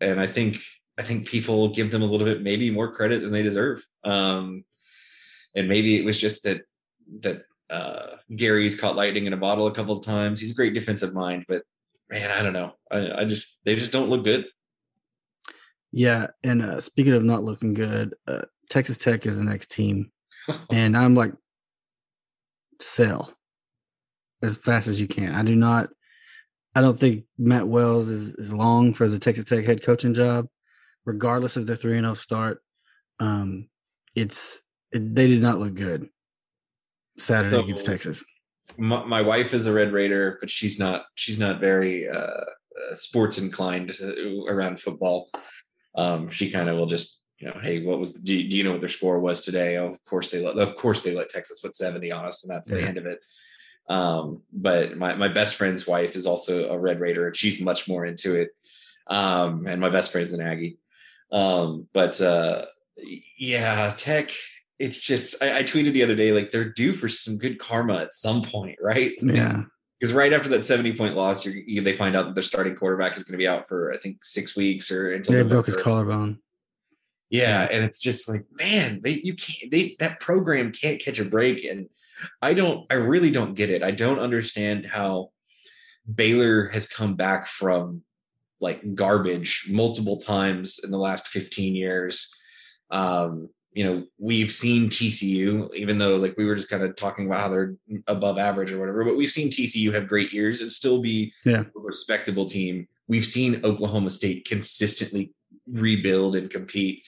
and 0.01 0.21
I 0.21 0.27
think 0.27 0.59
I 0.99 1.03
think 1.03 1.27
people 1.27 1.69
give 1.69 1.91
them 1.91 2.03
a 2.03 2.07
little 2.07 2.27
bit 2.27 2.43
maybe 2.43 2.71
more 2.71 2.93
credit 2.93 3.23
than 3.23 3.33
they 3.33 3.43
deserve. 3.43 3.83
Um, 4.05 4.65
and 5.55 5.69
maybe 5.69 5.99
it 5.99 6.05
was 6.05 6.21
just 6.21 6.45
that 6.45 6.63
that 7.21 7.43
uh, 7.71 8.17
Gary's 8.35 8.79
caught 8.79 8.97
lightning 8.97 9.27
in 9.27 9.33
a 9.33 9.39
bottle 9.39 9.67
a 9.67 9.75
couple 9.75 9.97
of 9.97 10.05
times. 10.05 10.41
He's 10.41 10.51
a 10.51 10.55
great 10.55 10.75
defensive 10.75 11.15
mind, 11.15 11.45
but 11.49 11.63
man, 12.11 12.31
I 12.31 12.43
don't 12.43 12.53
know. 12.53 12.73
I, 12.91 13.23
I 13.23 13.25
just 13.25 13.61
they 13.65 13.75
just 13.75 13.93
don't 13.93 14.11
look 14.11 14.25
good. 14.25 14.47
Yeah, 15.93 16.29
and 16.45 16.63
uh, 16.63 16.81
speaking 16.81 17.15
of 17.15 17.25
not 17.25 17.43
looking 17.43 17.75
good, 17.75 18.15
uh, 18.29 18.43
Texas 18.69 18.99
Tech 18.99 19.27
is 19.27 19.39
the 19.39 19.45
next 19.45 19.71
team, 19.71 20.11
and 20.71 20.97
I'm 20.97 21.15
like, 21.15 21.33
sell 22.81 23.33
as 24.43 24.57
fast 24.57 24.87
as 24.87 25.01
you 25.01 25.09
can. 25.09 25.35
I 25.35 25.43
do 25.43 25.55
not. 25.55 25.91
I 26.75 26.81
don't 26.81 26.99
think 26.99 27.25
Matt 27.37 27.67
Wells 27.67 28.09
is, 28.09 28.31
is 28.35 28.53
long 28.53 28.95
for 28.95 29.09
the 29.09 29.19
Texas 29.19 29.45
Tech 29.45 29.65
head 29.65 29.83
coaching 29.83 30.15
job, 30.15 30.47
regardless 31.05 31.57
of 31.57 31.67
their 31.67 31.77
three 31.77 31.97
and 31.97 32.05
zero 32.05 32.15
start. 32.15 32.63
Um, 33.19 33.69
it's 34.15 34.61
it, 34.93 35.15
they 35.15 35.27
did 35.27 35.43
not 35.43 35.59
look 35.59 35.75
good 35.75 36.09
Saturday 37.19 37.57
so, 37.57 37.63
against 37.63 37.87
Texas. 37.87 38.25
My, 38.79 39.05
my, 39.05 39.21
wife 39.21 39.53
is 39.53 39.67
a 39.67 39.73
Red 39.73 39.93
Raider, 39.93 40.39
but 40.41 40.51
she's 40.51 40.79
not. 40.79 41.05
She's 41.15 41.39
not 41.39 41.61
very 41.61 42.09
uh, 42.09 42.17
uh, 42.17 42.45
sports 42.93 43.39
inclined 43.39 43.93
around 44.49 44.81
football. 44.81 45.31
Um, 45.97 46.31
she 46.31 46.51
kind 46.51 46.69
of 46.69 46.77
will 46.77 46.87
just, 46.87 47.21
you 47.39 47.49
know, 47.49 47.59
hey, 47.61 47.83
what 47.83 47.99
was? 47.99 48.15
Do, 48.15 48.37
do, 48.49 48.57
you 48.57 48.65
know 48.65 48.73
what 48.73 48.81
their 48.81 48.89
score 48.89 49.19
was 49.21 49.41
today? 49.41 49.77
Oh, 49.77 49.89
of 49.89 50.05
course 50.05 50.31
they 50.31 50.41
let. 50.41 50.57
Of 50.57 50.77
course 50.77 51.03
they 51.03 51.15
let 51.15 51.29
Texas 51.29 51.61
put 51.61 51.75
seventy 51.75 52.13
on 52.13 52.25
us, 52.25 52.45
and 52.45 52.55
that's 52.55 52.71
yeah. 52.71 52.79
the 52.79 52.87
end 52.87 52.99
of 52.99 53.07
it. 53.07 53.21
Um, 53.89 54.43
but 54.53 54.97
my 54.97 55.15
my 55.17 55.29
best 55.29 55.57
friend's 55.57 55.87
wife 55.87 56.15
is 56.15 56.27
also 56.27 56.71
a 56.71 56.79
Red 56.79 57.01
Raider, 57.01 57.27
and 57.27 57.37
she's 57.37 57.61
much 57.61 57.89
more 57.89 58.05
into 58.05 58.37
it. 58.37 58.51
Um, 59.09 59.67
and 59.67 59.81
my 59.81 59.91
best 59.91 60.13
friend's 60.13 60.33
an 60.33 60.41
Aggie. 60.41 60.79
Um, 61.33 61.87
but 61.93 62.21
uh, 62.21 62.67
yeah, 63.39 63.95
Tech 63.97 64.33
it's 64.81 65.01
just 65.01 65.41
I, 65.43 65.59
I, 65.59 65.63
tweeted 65.63 65.93
the 65.93 66.03
other 66.03 66.17
day 66.17 66.33
like 66.33 66.51
they're 66.51 66.73
due 66.73 66.95
for 66.95 67.07
some 67.07 67.37
good 67.37 67.59
karma 67.59 67.99
at 67.99 68.13
some 68.13 68.43
point, 68.43 68.79
right? 68.83 69.13
Yeah. 69.21 69.63
Because 70.01 70.15
right 70.15 70.33
after 70.33 70.49
that 70.49 70.65
70 70.65 70.97
point 70.97 71.15
loss, 71.15 71.45
you, 71.45 71.83
they 71.83 71.93
find 71.93 72.17
out 72.17 72.25
that 72.25 72.35
their 72.35 72.43
starting 72.43 72.75
quarterback 72.75 73.19
is 73.19 73.23
going 73.23 73.33
to 73.33 73.39
be 73.39 73.47
out 73.47 73.69
for 73.69 73.93
I 73.93 73.99
think 73.99 74.25
six 74.25 74.57
weeks 74.57 74.91
or 74.91 75.13
until 75.13 75.35
they 75.35 75.43
broke 75.43 75.67
his 75.67 75.77
collarbone. 75.77 76.39
Yeah, 77.29 77.69
and 77.71 77.85
it's 77.85 78.01
just 78.01 78.29
like, 78.29 78.45
man, 78.51 79.03
they 79.05 79.13
you 79.23 79.35
can't 79.35 79.71
they 79.71 79.95
that 80.01 80.19
program 80.19 80.73
can't 80.73 81.01
catch 81.01 81.21
a 81.21 81.25
break, 81.25 81.65
and 81.65 81.87
I 82.41 82.55
don't, 82.55 82.87
I 82.91 82.95
really 82.95 83.31
don't 83.31 83.55
get 83.55 83.71
it. 83.71 83.85
I 83.85 83.91
don't 83.93 84.19
understand 84.19 84.87
how 84.87 85.31
Baylor 86.13 86.69
has 86.69 86.89
come 86.89 87.15
back 87.15 87.47
from 87.47 88.03
like 88.61 88.95
garbage 88.95 89.67
multiple 89.71 90.19
times 90.19 90.81
in 90.85 90.91
the 90.91 90.99
last 90.99 91.29
15 91.29 91.75
years. 91.75 92.35
Um, 92.91 93.49
you 93.73 93.85
know, 93.85 94.05
we've 94.19 94.51
seen 94.51 94.89
TCU, 94.89 95.73
even 95.75 95.99
though 95.99 96.17
like 96.17 96.35
we 96.37 96.45
were 96.45 96.57
just 96.57 96.69
kind 96.69 96.83
of 96.83 96.97
talking 96.97 97.27
about 97.27 97.41
how 97.41 97.49
they're 97.49 97.75
above 98.09 98.37
average 98.37 98.73
or 98.73 98.81
whatever, 98.81 99.05
but 99.05 99.17
we've 99.17 99.31
seen 99.31 99.49
TCU 99.49 99.93
have 99.93 100.09
great 100.09 100.33
years 100.33 100.61
and 100.61 100.71
still 100.71 101.01
be 101.01 101.33
yeah. 101.45 101.61
a 101.61 101.67
respectable 101.75 102.45
team. 102.45 102.89
We've 103.07 103.25
seen 103.25 103.65
Oklahoma 103.65 104.11
State 104.11 104.45
consistently 104.45 105.33
rebuild 105.67 106.35
and 106.37 106.51
compete. 106.51 107.05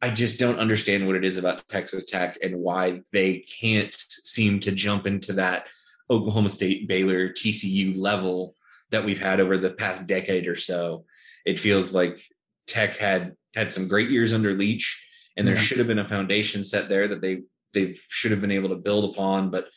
I 0.00 0.10
just 0.10 0.38
don't 0.38 0.60
understand 0.60 1.06
what 1.06 1.16
it 1.16 1.24
is 1.24 1.36
about 1.36 1.66
Texas 1.68 2.04
Tech 2.04 2.38
and 2.42 2.60
why 2.60 3.02
they 3.12 3.38
can't 3.38 3.94
seem 3.94 4.60
to 4.60 4.70
jump 4.70 5.06
into 5.06 5.32
that 5.34 5.66
Oklahoma 6.10 6.50
State, 6.50 6.86
Baylor, 6.86 7.28
TCU 7.28 7.96
level 7.96 8.54
that 8.90 9.04
we've 9.04 9.22
had 9.22 9.40
over 9.40 9.58
the 9.58 9.72
past 9.72 10.06
decade 10.06 10.46
or 10.46 10.56
so. 10.56 11.04
It 11.44 11.58
feels 11.58 11.92
like 11.92 12.20
Tech 12.66 12.96
had 12.96 13.34
had 13.54 13.70
some 13.70 13.88
great 13.88 14.10
years 14.10 14.32
under 14.32 14.54
Leach 14.54 15.04
and 15.36 15.46
there 15.46 15.54
yeah. 15.54 15.60
should 15.60 15.78
have 15.78 15.86
been 15.86 16.00
a 16.00 16.04
foundation 16.04 16.64
set 16.64 16.88
there 16.88 17.08
that 17.08 17.20
they 17.20 17.42
they 17.72 17.94
should 18.08 18.30
have 18.30 18.40
been 18.40 18.50
able 18.50 18.68
to 18.68 18.74
build 18.74 19.04
upon 19.04 19.50
but 19.50 19.68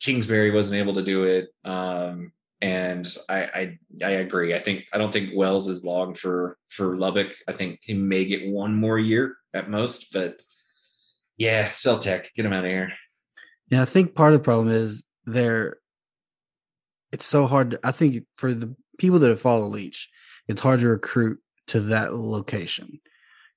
kingsbury 0.00 0.50
wasn't 0.50 0.78
able 0.78 0.94
to 0.94 1.02
do 1.02 1.24
it. 1.24 1.48
Um, 1.64 2.32
and 2.60 3.06
I, 3.28 3.42
I 3.42 3.78
i 4.04 4.10
agree. 4.12 4.54
I 4.54 4.58
think 4.58 4.86
i 4.92 4.98
don't 4.98 5.12
think 5.12 5.32
wells 5.34 5.68
is 5.68 5.84
long 5.84 6.14
for 6.14 6.56
for 6.68 6.96
lubbock. 6.96 7.34
I 7.48 7.52
think 7.52 7.80
he 7.82 7.94
may 7.94 8.24
get 8.24 8.48
one 8.48 8.74
more 8.74 8.98
year 8.98 9.36
at 9.52 9.70
most 9.70 10.12
but 10.12 10.40
yeah 11.36 11.70
sell 11.72 11.98
tech, 11.98 12.30
get 12.34 12.46
him 12.46 12.52
out 12.52 12.64
of 12.64 12.70
here. 12.70 12.92
Yeah 13.70 13.82
i 13.82 13.84
think 13.84 14.14
part 14.14 14.32
of 14.32 14.38
the 14.38 14.44
problem 14.44 14.68
is 14.68 15.04
they're 15.24 15.78
it's 17.12 17.26
so 17.26 17.46
hard 17.46 17.72
to, 17.72 17.80
i 17.84 17.92
think 17.92 18.24
for 18.36 18.52
the 18.52 18.74
people 18.98 19.18
that 19.18 19.38
follow 19.38 19.66
leach 19.66 20.08
it's 20.48 20.60
hard 20.60 20.80
to 20.80 20.88
recruit 20.88 21.38
to 21.66 21.80
that 21.80 22.14
location 22.14 23.00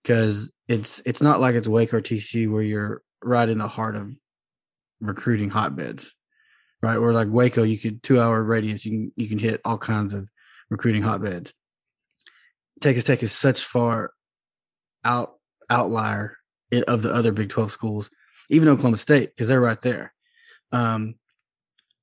because 0.03 0.51
it's 0.67 1.01
it's 1.05 1.21
not 1.21 1.39
like 1.39 1.55
it's 1.55 1.67
Wake 1.67 1.93
or 1.93 2.01
TC 2.01 2.49
where 2.49 2.61
you're 2.61 3.01
right 3.23 3.49
in 3.49 3.57
the 3.57 3.67
heart 3.67 3.95
of 3.95 4.11
recruiting 5.01 5.49
hotbeds, 5.49 6.13
right? 6.81 6.99
Where 6.99 7.13
like 7.13 7.27
Waco, 7.29 7.63
you 7.63 7.77
could 7.77 8.03
two 8.03 8.19
hour 8.19 8.41
radius, 8.43 8.85
you 8.85 8.91
can 8.91 9.11
you 9.15 9.27
can 9.27 9.39
hit 9.39 9.61
all 9.65 9.77
kinds 9.77 10.13
of 10.13 10.27
recruiting 10.69 11.01
hotbeds. 11.01 11.53
Texas 12.81 13.03
Tech 13.03 13.23
is 13.23 13.31
such 13.31 13.61
far 13.61 14.11
out 15.03 15.33
outlier 15.69 16.37
of 16.87 17.01
the 17.01 17.13
other 17.13 17.31
Big 17.31 17.49
Twelve 17.49 17.71
schools, 17.71 18.09
even 18.49 18.69
Oklahoma 18.69 18.97
State 18.97 19.31
because 19.35 19.47
they're 19.47 19.61
right 19.61 19.81
there. 19.81 20.13
Um, 20.71 21.15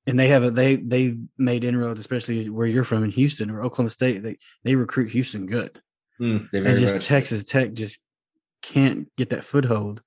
and 0.07 0.17
they 0.17 0.29
have 0.29 0.43
a, 0.43 0.51
they 0.51 0.77
they 0.77 1.17
made 1.37 1.65
inroads, 1.65 1.99
especially 1.99 2.49
where 2.49 2.65
you're 2.65 2.85
from 2.85 3.03
in 3.03 3.11
Houston 3.11 3.51
or 3.51 3.61
Oklahoma 3.61 3.89
State. 3.89 4.23
They 4.23 4.37
they 4.63 4.75
recruit 4.75 5.11
Houston 5.11 5.45
good. 5.45 5.81
Mm, 6.19 6.47
and 6.53 6.77
just 6.79 7.05
Texas 7.05 7.43
Tech 7.43 7.73
just 7.73 7.99
can't 8.61 9.13
get 9.17 9.29
that 9.29 9.43
foothold. 9.43 10.01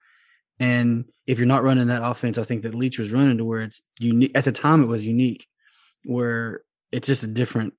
And 0.58 1.04
if 1.26 1.38
you're 1.38 1.46
not 1.46 1.62
running 1.62 1.88
that 1.88 2.02
offense, 2.04 2.38
I 2.38 2.44
think 2.44 2.62
that 2.62 2.74
Leach 2.74 2.98
was 2.98 3.12
running 3.12 3.38
to 3.38 3.44
where 3.44 3.60
it's 3.60 3.82
unique. 3.98 4.32
At 4.34 4.44
the 4.44 4.52
time, 4.52 4.82
it 4.82 4.86
was 4.88 5.06
unique, 5.06 5.46
where 6.04 6.62
it's 6.90 7.06
just 7.06 7.22
a 7.22 7.28
different. 7.28 7.74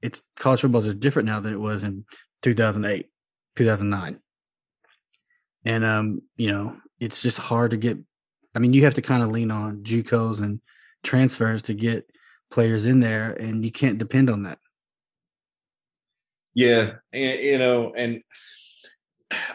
It's 0.00 0.22
college 0.36 0.60
football 0.60 0.80
is 0.80 0.86
just 0.86 1.00
different 1.00 1.26
now 1.26 1.40
than 1.40 1.52
it 1.52 1.60
was 1.60 1.82
in 1.82 2.04
2008, 2.42 3.10
2009. 3.56 4.20
And 5.64 5.84
um, 5.84 6.20
you 6.36 6.52
know, 6.52 6.76
it's 7.00 7.20
just 7.20 7.38
hard 7.38 7.72
to 7.72 7.76
get. 7.76 7.98
I 8.54 8.60
mean, 8.60 8.72
you 8.72 8.84
have 8.84 8.94
to 8.94 9.02
kind 9.02 9.24
of 9.24 9.30
lean 9.30 9.50
on 9.50 9.82
JUCOs 9.82 10.40
and 10.40 10.60
transfers 11.04 11.62
to 11.62 11.74
get 11.74 12.10
players 12.50 12.86
in 12.86 13.00
there, 13.00 13.32
and 13.32 13.64
you 13.64 13.70
can't 13.70 13.98
depend 13.98 14.30
on 14.30 14.42
that. 14.44 14.58
Yeah, 16.54 16.94
and, 17.12 17.40
you 17.40 17.58
know, 17.58 17.92
and 17.96 18.22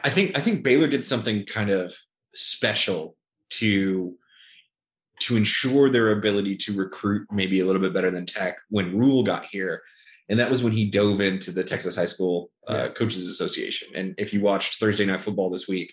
I 0.03 0.09
think 0.09 0.37
I 0.37 0.41
think 0.41 0.63
Baylor 0.63 0.87
did 0.87 1.05
something 1.05 1.45
kind 1.45 1.69
of 1.69 1.93
special 2.33 3.15
to 3.51 4.15
to 5.21 5.35
ensure 5.35 5.89
their 5.89 6.11
ability 6.11 6.55
to 6.55 6.73
recruit 6.73 7.27
maybe 7.31 7.59
a 7.59 7.65
little 7.65 7.81
bit 7.81 7.93
better 7.93 8.11
than 8.11 8.25
Tech 8.25 8.57
when 8.69 8.97
Rhule 8.97 9.23
got 9.23 9.45
here. 9.45 9.81
And 10.29 10.39
that 10.39 10.49
was 10.49 10.63
when 10.63 10.71
he 10.71 10.89
dove 10.89 11.21
into 11.21 11.51
the 11.51 11.63
Texas 11.63 11.95
High 11.95 12.05
School 12.05 12.51
uh, 12.69 12.73
yeah. 12.73 12.87
Coaches 12.89 13.27
Association. 13.27 13.89
And 13.95 14.15
if 14.17 14.31
you 14.33 14.41
watched 14.41 14.79
Thursday 14.79 15.05
Night 15.05 15.21
Football 15.21 15.49
this 15.49 15.67
week, 15.67 15.91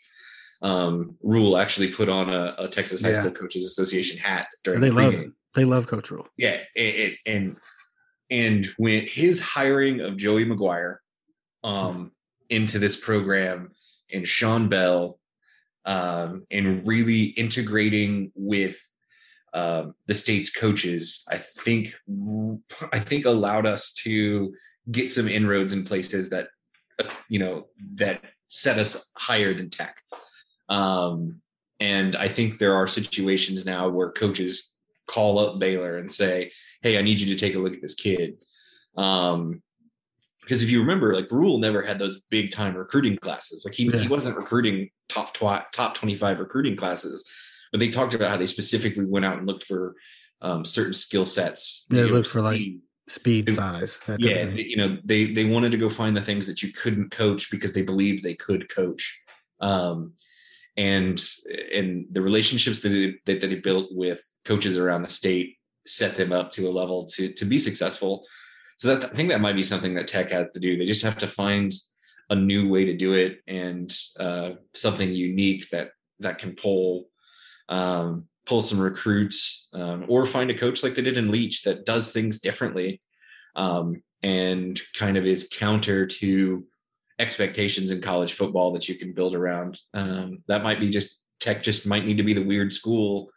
um, 0.63 1.17
Rhule 1.23 1.57
actually 1.57 1.91
put 1.91 2.09
on 2.09 2.29
a, 2.29 2.55
a 2.59 2.69
Texas 2.69 3.03
High 3.03 3.09
yeah. 3.09 3.21
School 3.21 3.31
Coaches 3.31 3.65
Association 3.65 4.19
hat 4.19 4.47
during 4.63 4.81
they 4.81 4.91
the 4.91 4.95
love 4.95 5.15
it. 5.15 5.31
They 5.57 5.65
love 5.65 5.87
Coach 5.87 6.11
Rhule. 6.11 6.29
Yeah, 6.37 6.61
and, 6.77 7.17
and 7.27 7.57
and 8.31 8.67
when 8.77 9.07
his 9.07 9.41
hiring 9.41 10.01
of 10.01 10.19
Joey 10.19 10.45
McGuire 10.45 10.97
um, 11.65 12.13
into 12.51 12.79
this 12.79 12.97
program 12.97 13.71
and 14.13 14.29
Sean 14.29 14.69
Bell 14.69 15.19
um, 15.87 16.47
and 16.51 16.87
really 16.87 17.25
integrating 17.25 18.33
with 18.35 18.79
uh, 19.55 19.87
the 20.07 20.15
state's 20.15 20.51
coaches, 20.51 21.25
I 21.31 21.39
think 21.39 21.95
I 22.93 22.99
think 22.99 23.25
allowed 23.25 23.65
us 23.65 23.95
to 24.05 24.55
get 24.91 25.09
some 25.09 25.27
inroads 25.27 25.73
in 25.73 25.85
places 25.85 26.29
that 26.31 26.49
you 27.31 27.39
know 27.39 27.67
that 27.95 28.23
set 28.49 28.79
us 28.79 29.11
higher 29.17 29.55
than 29.55 29.71
tech. 29.71 29.97
Um, 30.69 31.41
and 31.81 32.15
I 32.15 32.29
think 32.29 32.59
there 32.59 32.75
are 32.75 32.87
situations 32.87 33.65
now 33.65 33.89
where 33.89 34.13
coaches 34.13 34.76
call 35.07 35.39
up 35.39 35.59
Baylor 35.59 35.97
and 35.97 36.11
say, 36.11 36.53
"Hey, 36.83 36.99
I 36.99 37.03
need 37.03 37.21
you 37.21 37.27
to 37.27 37.37
take 37.37 37.55
a 37.55 37.59
look 37.59 37.75
at 37.75 37.83
this 37.83 37.95
kid." 37.95 38.37
Um, 38.97 39.63
because 40.47 40.63
if 40.63 40.71
you 40.71 40.81
remember, 40.81 41.13
like 41.13 41.31
Rhule 41.31 41.59
never 41.59 41.83
had 41.83 41.99
those 41.99 42.23
big 42.31 42.53
time 42.53 42.77
recruiting 42.77 43.17
classes. 43.17 43.65
Like 43.65 43.75
he, 43.75 43.87
yeah. 43.87 43.99
he 43.99 44.07
wasn't 44.07 44.37
recruiting 44.37 44.91
top 45.09 45.35
tw- 45.35 45.73
top 45.73 45.95
25 45.97 46.39
recruiting 46.39 46.77
classes, 46.77 47.29
but 47.73 47.81
they 47.81 47.89
talked 47.89 48.15
about 48.15 48.31
how 48.31 48.37
they 48.37 48.47
specifically 48.47 49.05
went 49.05 49.25
out 49.25 49.39
and 49.39 49.47
looked 49.47 49.65
for 49.65 49.97
um, 50.43 50.65
certain 50.65 50.93
skill 50.93 51.27
sets. 51.27 51.87
They 51.91 52.05
looked 52.05 52.29
for 52.29 52.43
like 52.43 52.61
speed. 53.09 53.51
size. 53.51 53.99
yeah, 54.19 54.45
you 54.45 54.77
know, 54.77 54.99
they 55.05 55.33
they 55.33 55.45
wanted 55.45 55.73
to 55.73 55.79
go 55.79 55.89
find 55.89 56.17
the 56.17 56.23
things 56.23 56.47
that 56.47 56.63
you 56.63 56.73
couldn't 56.73 57.11
coach 57.11 57.51
because 57.51 57.73
they 57.73 57.83
believed 57.83 58.23
they 58.23 58.35
could 58.35 58.69
coach. 58.69 59.21
Um, 59.61 60.13
and 60.77 61.23
and 61.73 62.07
the 62.11 62.23
relationships 62.23 62.81
that 62.81 62.89
they, 63.25 63.39
that 63.39 63.41
they 63.41 63.55
built 63.57 63.89
with 63.93 64.23
coaches 64.45 64.77
around 64.77 65.03
the 65.03 65.09
state 65.09 65.57
set 65.87 66.17
them 66.17 66.33
up 66.33 66.51
to 66.51 66.69
a 66.69 66.71
level 66.71 67.05
to 67.07 67.33
to 67.33 67.45
be 67.45 67.59
successful. 67.59 68.25
So 68.79 68.95
that 68.95 69.11
I 69.11 69.15
think 69.15 69.31
that 69.31 69.41
might 69.41 69.57
be 69.57 69.63
something 69.63 69.95
that 69.95 70.09
Tech 70.09 70.31
has 70.31 70.49
to 70.53 70.61
do. 70.61 70.77
They 70.77 70.85
just 70.85 71.05
have 71.05 71.19
to 71.19 71.27
find 71.27 71.73
a 72.29 72.35
new 72.35 72.69
way 72.69 72.85
to 72.85 72.97
do 72.97 73.15
it 73.15 73.41
and 73.47 73.95
uh, 74.19 74.53
something 74.75 75.13
unique 75.13 75.69
that 75.71 75.91
that 76.21 76.39
can 76.39 76.55
pull 76.55 77.09
um, 77.69 78.27
pull 78.47 78.63
some 78.63 78.81
recruits 78.81 79.69
um, 79.73 80.05
or 80.09 80.27
find 80.27 80.51
a 80.51 80.59
coach 80.59 80.83
like 80.83 80.95
they 80.95 81.03
did 81.03 81.19
in 81.19 81.31
Leach 81.31 81.63
that 81.63 81.87
does 81.87 82.13
things 82.13 82.39
differently 82.39 83.01
um, 83.57 84.03
and 84.23 84.81
kind 84.95 85.17
of 85.17 85.27
is 85.27 85.49
counter 85.53 86.07
to 86.07 86.65
expectations 87.19 87.91
in 87.91 88.01
college 88.01 88.35
football 88.35 88.73
that 88.73 88.89
you 88.89 88.95
can 88.95 89.13
build 89.13 89.35
around. 89.35 89.81
Um, 89.95 90.43
that 90.49 90.63
might 90.63 90.81
be 90.81 90.91
just 90.91 91.21
Tech 91.41 91.63
just 91.63 91.87
might 91.87 92.05
need 92.07 92.17
to 92.17 92.23
be 92.23 92.33
the 92.33 92.45
weird 92.45 92.73
school, 92.73 93.31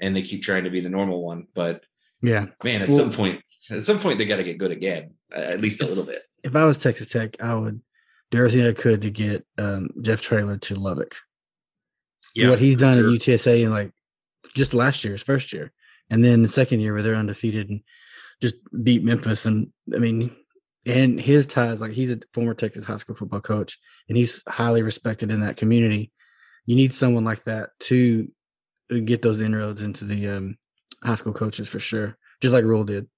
and 0.00 0.14
they 0.14 0.22
keep 0.22 0.42
trying 0.42 0.64
to 0.64 0.70
be 0.70 0.80
the 0.80 0.90
normal 0.90 1.22
one. 1.24 1.46
But 1.54 1.84
Yeah. 2.22 2.46
man, 2.64 2.82
at 2.82 2.88
Well- 2.88 2.98
some 2.98 3.12
point, 3.12 3.42
at 3.70 3.82
some 3.82 3.98
point, 3.98 4.18
they 4.18 4.26
got 4.26 4.36
to 4.36 4.44
get 4.44 4.58
good 4.58 4.70
again, 4.70 5.14
uh, 5.34 5.40
at 5.40 5.60
least 5.60 5.80
a 5.82 5.86
little 5.86 6.04
bit. 6.04 6.22
If 6.44 6.54
I 6.54 6.64
was 6.64 6.78
Texas 6.78 7.08
Tech, 7.08 7.36
I 7.40 7.54
would 7.54 7.80
do 8.30 8.38
everything 8.38 8.66
I 8.66 8.72
could 8.72 9.02
to 9.02 9.10
get 9.10 9.44
um, 9.58 9.88
Jeff 10.02 10.20
Traylor 10.22 10.58
to 10.58 10.74
Lubbock. 10.74 11.14
Yeah, 12.34 12.50
what 12.50 12.58
he's 12.58 12.76
done 12.76 12.98
sure. 12.98 13.06
at 13.06 13.12
UTSA 13.12 13.62
in 13.62 13.70
like 13.70 13.92
just 14.54 14.74
last 14.74 15.02
year, 15.04 15.12
his 15.12 15.22
first 15.22 15.52
year, 15.52 15.72
and 16.10 16.22
then 16.22 16.42
the 16.42 16.48
second 16.48 16.80
year 16.80 16.92
where 16.92 17.02
they're 17.02 17.14
undefeated 17.14 17.70
and 17.70 17.80
just 18.42 18.56
beat 18.82 19.02
Memphis. 19.02 19.46
And 19.46 19.72
I 19.94 19.98
mean, 19.98 20.36
and 20.86 21.20
his 21.20 21.46
ties 21.46 21.80
like 21.80 21.92
he's 21.92 22.12
a 22.12 22.20
former 22.32 22.54
Texas 22.54 22.84
high 22.84 22.96
school 22.96 23.16
football 23.16 23.40
coach, 23.40 23.78
and 24.08 24.16
he's 24.16 24.42
highly 24.48 24.82
respected 24.82 25.32
in 25.32 25.40
that 25.40 25.56
community. 25.56 26.12
You 26.64 26.76
need 26.76 26.94
someone 26.94 27.24
like 27.24 27.42
that 27.44 27.70
to 27.80 28.30
uh, 28.90 28.98
get 29.04 29.20
those 29.20 29.40
inroads 29.40 29.82
into 29.82 30.04
the 30.04 30.28
um, 30.28 30.56
high 31.02 31.16
school 31.16 31.32
coaches 31.32 31.68
for 31.68 31.80
sure, 31.80 32.16
just 32.40 32.54
like 32.54 32.64
Rhule 32.64 32.84
did. 32.84 33.08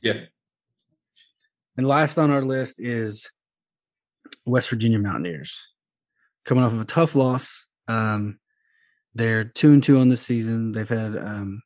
Yeah. 0.00 0.20
And 1.76 1.86
last 1.86 2.18
on 2.18 2.30
our 2.30 2.42
list 2.42 2.80
is 2.80 3.30
West 4.46 4.70
Virginia 4.70 4.98
Mountaineers, 4.98 5.72
coming 6.44 6.64
off 6.64 6.72
of 6.72 6.80
a 6.80 6.86
tough 6.86 7.14
loss. 7.14 7.66
Um, 7.86 8.38
they're 9.14 9.44
two 9.44 9.72
and 9.72 9.82
two 9.82 9.98
on 9.98 10.08
this 10.08 10.22
season. 10.22 10.72
They've 10.72 10.88
had 10.88 11.16
um, 11.16 11.62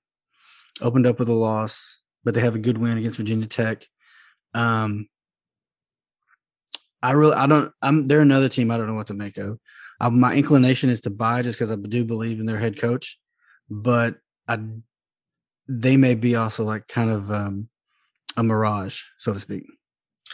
opened 0.81 1.07
up 1.07 1.18
with 1.18 1.29
a 1.29 1.35
loss, 1.35 2.03
but 2.25 2.35
they 2.35 2.40
have 2.40 2.55
a 2.55 2.61
good 2.61 2.79
win 2.79 2.98
against 2.98 3.16
Virginia 3.16 3.46
Tech. 3.46 3.87
Um, 4.55 5.09
I 7.03 7.12
really, 7.12 7.35
I 7.35 7.47
don't. 7.47 7.73
I'm. 7.83 8.05
They're 8.05 8.21
another 8.21 8.49
team. 8.49 8.71
I 8.71 8.77
don't 8.77 8.87
know 8.87 8.95
what 8.95 9.09
to 9.09 9.15
make 9.15 9.37
of. 9.37 9.59
Uh, 10.01 10.11
my 10.11 10.35
inclination 10.35 10.91
is 10.91 11.01
to 11.01 11.11
buy 11.11 11.43
just 11.43 11.59
because 11.59 11.71
I 11.71 11.77
do 11.77 12.05
believe 12.05 12.41
in 12.41 12.47
their 12.47 12.59
head 12.59 12.81
coach, 12.81 13.19
but 13.69 14.17
I, 14.49 14.59
they 15.69 15.97
may 15.97 16.15
be 16.15 16.37
also 16.37 16.65
like 16.65 16.88
kind 16.88 17.11
of 17.11 17.31
um, 17.31 17.69
a 18.37 18.43
mirage, 18.43 19.01
so 19.19 19.33
to 19.33 19.41
speak. 19.41 19.65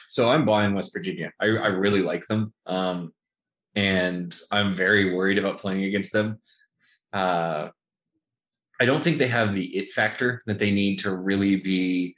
So 0.09 0.31
I'm 0.31 0.45
buying 0.45 0.75
West 0.75 0.93
Virginia. 0.95 1.33
I, 1.41 1.47
I 1.47 1.67
really 1.69 2.01
like 2.01 2.27
them. 2.27 2.53
Um, 2.67 3.13
and 3.75 4.37
I'm 4.51 4.75
very 4.75 5.15
worried 5.15 5.39
about 5.39 5.59
playing 5.59 5.85
against 5.85 6.13
them. 6.13 6.39
Uh, 7.13 7.69
I 8.81 8.85
don't 8.85 9.03
think 9.03 9.19
they 9.19 9.29
have 9.29 9.55
the 9.55 9.67
it 9.77 9.93
factor 9.93 10.43
that 10.47 10.59
they 10.59 10.71
need 10.71 10.99
to 11.01 11.15
really 11.15 11.57
be 11.57 12.17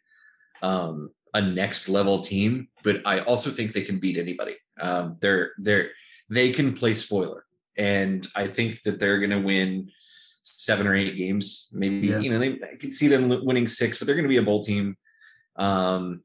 um, 0.62 1.10
a 1.34 1.40
next 1.40 1.88
level 1.88 2.20
team, 2.20 2.68
but 2.82 3.00
I 3.04 3.20
also 3.20 3.50
think 3.50 3.72
they 3.72 3.82
can 3.82 3.98
beat 3.98 4.16
anybody. 4.18 4.56
Um, 4.80 5.16
they're 5.20 5.52
they're 5.58 5.90
they 6.28 6.52
can 6.52 6.72
play 6.72 6.94
spoiler, 6.94 7.44
and 7.76 8.26
I 8.34 8.46
think 8.46 8.82
that 8.84 8.98
they're 8.98 9.18
going 9.18 9.30
to 9.30 9.40
win 9.40 9.90
seven 10.42 10.86
or 10.86 10.94
eight 10.94 11.16
games. 11.16 11.68
Maybe 11.72 12.08
Yeah. 12.08 12.20
you 12.20 12.30
know 12.32 12.38
they 12.38 12.58
I 12.62 12.76
can 12.78 12.92
see 12.92 13.08
them 13.08 13.28
winning 13.44 13.66
six, 13.66 13.98
but 13.98 14.06
they're 14.06 14.16
going 14.16 14.24
to 14.24 14.28
be 14.28 14.38
a 14.38 14.42
bowl 14.42 14.62
team. 14.62 14.96
Um, 15.56 16.22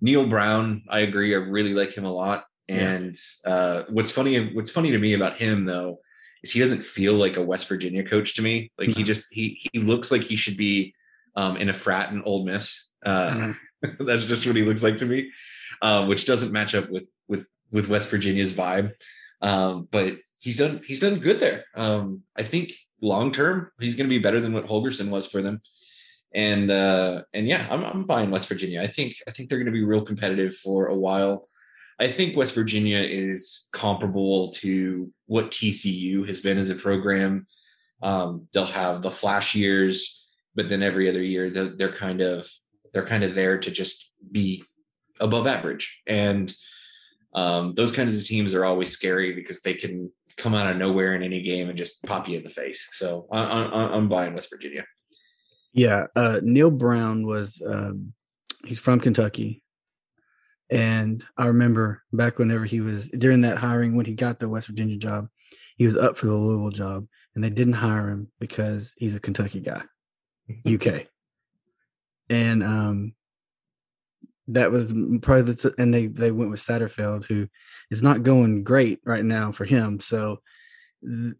Neal 0.00 0.26
Brown, 0.26 0.82
I 0.88 1.00
agree. 1.00 1.34
I 1.34 1.38
really 1.38 1.74
like 1.74 1.92
him 1.96 2.04
a 2.04 2.12
lot. 2.12 2.44
Yeah. 2.68 2.90
And 2.90 3.16
uh, 3.44 3.82
what's 3.90 4.10
funny, 4.10 4.52
what's 4.54 4.70
funny 4.70 4.90
to 4.90 4.98
me 4.98 5.14
about 5.14 5.36
him 5.36 5.64
though, 5.64 6.00
is 6.42 6.50
he 6.50 6.58
doesn't 6.60 6.82
feel 6.82 7.14
like 7.14 7.36
a 7.36 7.42
West 7.42 7.68
Virginia 7.68 8.02
coach 8.04 8.34
to 8.34 8.42
me. 8.42 8.72
Like 8.78 8.90
he 8.90 9.02
just 9.04 9.26
he 9.32 9.60
he 9.72 9.78
looks 9.80 10.10
like 10.10 10.22
he 10.22 10.36
should 10.36 10.56
be 10.56 10.94
um, 11.36 11.56
in 11.56 11.68
a 11.68 11.72
frat 11.72 12.10
in 12.12 12.22
Ole 12.24 12.44
Miss. 12.44 12.88
Uh, 13.04 13.30
Mhm. 13.30 13.54
that's 14.00 14.26
just 14.26 14.46
what 14.46 14.56
he 14.56 14.62
looks 14.62 14.82
like 14.82 14.96
to 14.98 15.06
me, 15.06 15.30
uh, 15.80 16.06
which 16.06 16.24
doesn't 16.24 16.52
match 16.52 16.74
up 16.74 16.90
with 16.90 17.08
with 17.28 17.48
with 17.70 17.88
West 17.88 18.10
Virginia's 18.10 18.52
vibe. 18.52 18.92
Um, 19.40 19.88
but 19.90 20.18
he's 20.38 20.56
done 20.56 20.80
he's 20.84 21.00
done 21.00 21.18
good 21.18 21.40
there. 21.40 21.64
Um, 21.74 22.22
I 22.36 22.42
think 22.42 22.72
long 23.00 23.32
term 23.32 23.70
he's 23.80 23.96
going 23.96 24.08
to 24.08 24.14
be 24.14 24.22
better 24.22 24.40
than 24.40 24.52
what 24.52 24.66
Holgorsen 24.66 25.08
was 25.08 25.26
for 25.26 25.42
them. 25.42 25.60
And 26.34 26.70
uh, 26.70 27.22
and 27.34 27.46
yeah, 27.46 27.66
I'm 27.70 27.84
I'm 27.84 28.04
buying 28.04 28.30
West 28.30 28.48
Virginia. 28.48 28.82
I 28.82 28.86
think 28.86 29.16
I 29.28 29.30
think 29.30 29.48
they're 29.48 29.58
going 29.58 29.66
to 29.66 29.72
be 29.72 29.84
real 29.84 30.04
competitive 30.04 30.56
for 30.56 30.86
a 30.86 30.96
while. 30.96 31.46
I 31.98 32.08
think 32.08 32.36
West 32.36 32.54
Virginia 32.54 32.98
is 32.98 33.68
comparable 33.72 34.50
to 34.54 35.12
what 35.26 35.50
TCU 35.50 36.26
has 36.26 36.40
been 36.40 36.58
as 36.58 36.70
a 36.70 36.74
program. 36.74 37.46
Um, 38.02 38.48
they'll 38.52 38.64
have 38.64 39.02
the 39.02 39.10
flash 39.10 39.54
years, 39.54 40.26
but 40.54 40.68
then 40.68 40.82
every 40.82 41.08
other 41.08 41.22
year 41.22 41.50
they're, 41.50 41.76
they're 41.76 41.94
kind 41.94 42.20
of 42.20 42.50
they're 42.92 43.06
kind 43.06 43.24
of 43.24 43.34
there 43.34 43.58
to 43.58 43.70
just 43.70 44.12
be 44.30 44.64
above 45.20 45.46
average. 45.46 46.00
And 46.06 46.52
um, 47.34 47.74
those 47.74 47.92
kinds 47.92 48.16
of 48.16 48.26
teams 48.26 48.54
are 48.54 48.64
always 48.64 48.90
scary 48.90 49.34
because 49.34 49.62
they 49.62 49.74
can 49.74 50.10
come 50.36 50.54
out 50.54 50.70
of 50.70 50.76
nowhere 50.76 51.14
in 51.14 51.22
any 51.22 51.42
game 51.42 51.68
and 51.68 51.78
just 51.78 52.02
pop 52.04 52.28
you 52.28 52.38
in 52.38 52.44
the 52.44 52.50
face. 52.50 52.88
So 52.92 53.26
I, 53.30 53.38
I'm 53.38 54.08
buying 54.08 54.34
West 54.34 54.50
Virginia. 54.50 54.84
Yeah, 55.72 56.06
uh, 56.14 56.40
Neal 56.42 56.70
Brown 56.70 57.26
was 57.26 57.62
um, 57.66 58.12
he's 58.66 58.78
from 58.78 59.00
Kentucky, 59.00 59.62
and 60.70 61.24
I 61.38 61.46
remember 61.46 62.02
back 62.12 62.38
whenever 62.38 62.66
he 62.66 62.80
was 62.80 63.08
during 63.08 63.40
that 63.42 63.56
hiring 63.56 63.96
when 63.96 64.04
he 64.04 64.14
got 64.14 64.38
the 64.38 64.50
West 64.50 64.68
Virginia 64.68 64.98
job, 64.98 65.28
he 65.76 65.86
was 65.86 65.96
up 65.96 66.18
for 66.18 66.26
the 66.26 66.34
Louisville 66.34 66.70
job, 66.70 67.06
and 67.34 67.42
they 67.42 67.48
didn't 67.48 67.72
hire 67.74 68.10
him 68.10 68.30
because 68.38 68.92
he's 68.98 69.16
a 69.16 69.20
Kentucky 69.20 69.60
guy, 69.60 69.82
UK, 70.70 71.06
and 72.32 72.62
um, 72.62 73.14
that 74.48 74.70
was 74.70 74.86
probably 75.22 75.52
the 75.52 75.74
and 75.78 75.92
they 75.92 76.06
they 76.06 76.30
went 76.30 76.50
with 76.50 76.60
Satterfield, 76.60 77.26
who 77.26 77.46
is 77.90 78.02
not 78.02 78.22
going 78.22 78.64
great 78.64 79.00
right 79.04 79.24
now 79.24 79.52
for 79.52 79.64
him, 79.64 80.00
so 80.00 80.40
th- 81.04 81.34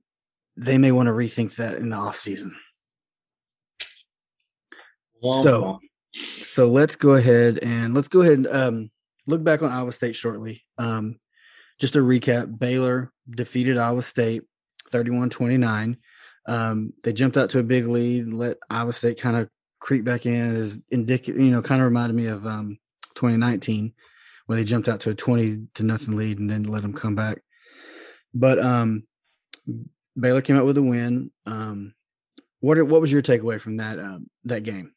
they 0.57 0.79
may 0.79 0.93
want 0.93 1.07
to 1.09 1.13
rethink 1.13 1.57
that 1.57 1.75
in 1.79 1.89
the 1.91 1.97
off 1.97 2.17
season. 2.17 2.55
So- 5.43 5.63
So 6.45 6.69
let's 6.69 6.95
go 6.97 7.13
ahead 7.15 7.59
and 7.63 7.95
let's 7.95 8.09
go 8.09 8.21
ahead 8.21 8.35
and 8.35 8.47
um, 8.49 8.91
look 9.27 9.43
back 9.43 9.63
on 9.63 9.71
Iowa 9.71 9.93
State 9.93 10.15
shortly. 10.15 10.63
Um, 10.77 11.19
just 11.81 11.95
to 11.95 12.01
recap, 12.01 12.59
Baylor 12.59 13.11
defeated 13.31 13.79
Iowa 13.79 14.03
State 14.03 14.43
31 14.91 15.31
29. 15.31 15.97
Um, 16.49 16.93
they 17.03 17.15
jumped 17.15 17.39
out 17.39 17.49
to 17.51 17.61
a 17.61 17.63
big 17.63 17.87
lead, 17.87 18.27
let 18.35 18.59
Iowa 18.69 18.93
State 18.93 19.19
kind 19.21 19.37
of 19.39 19.49
creep 19.83 20.05
back 20.05 20.25
in 20.25 20.57
is 20.57 20.79
indicative, 20.91 21.41
you 21.41 21.51
know, 21.51 21.61
kind 21.61 21.83
of 21.83 21.87
reminded 21.87 22.15
me 22.15 22.27
of 22.27 22.47
um, 22.47 22.79
2019 23.15 23.93
where 24.47 24.57
they 24.57 24.65
jumped 24.65 24.89
out 24.89 25.01
to 25.01 25.11
a 25.11 25.15
20 25.15 25.67
to 25.75 25.83
nothing 25.83 26.17
lead 26.17 26.39
and 26.39 26.49
then 26.49 26.65
let 26.65 26.83
them 26.83 26.95
come 26.95 27.15
back. 27.15 27.43
But 28.33 28.59
um, 28.59 29.05
Baylor 30.19 30.41
came 30.41 30.57
out 30.57 30.65
with 30.65 30.79
a 30.79 30.83
win. 30.83 31.31
Um, 31.47 31.95
what 32.61 32.79
are, 32.79 32.85
what 32.85 33.01
was 33.01 33.13
your 33.13 33.23
takeaway 33.23 33.61
from 33.61 33.77
that 33.77 33.99
um, 33.99 34.29
that 34.45 34.63
game? 34.63 34.93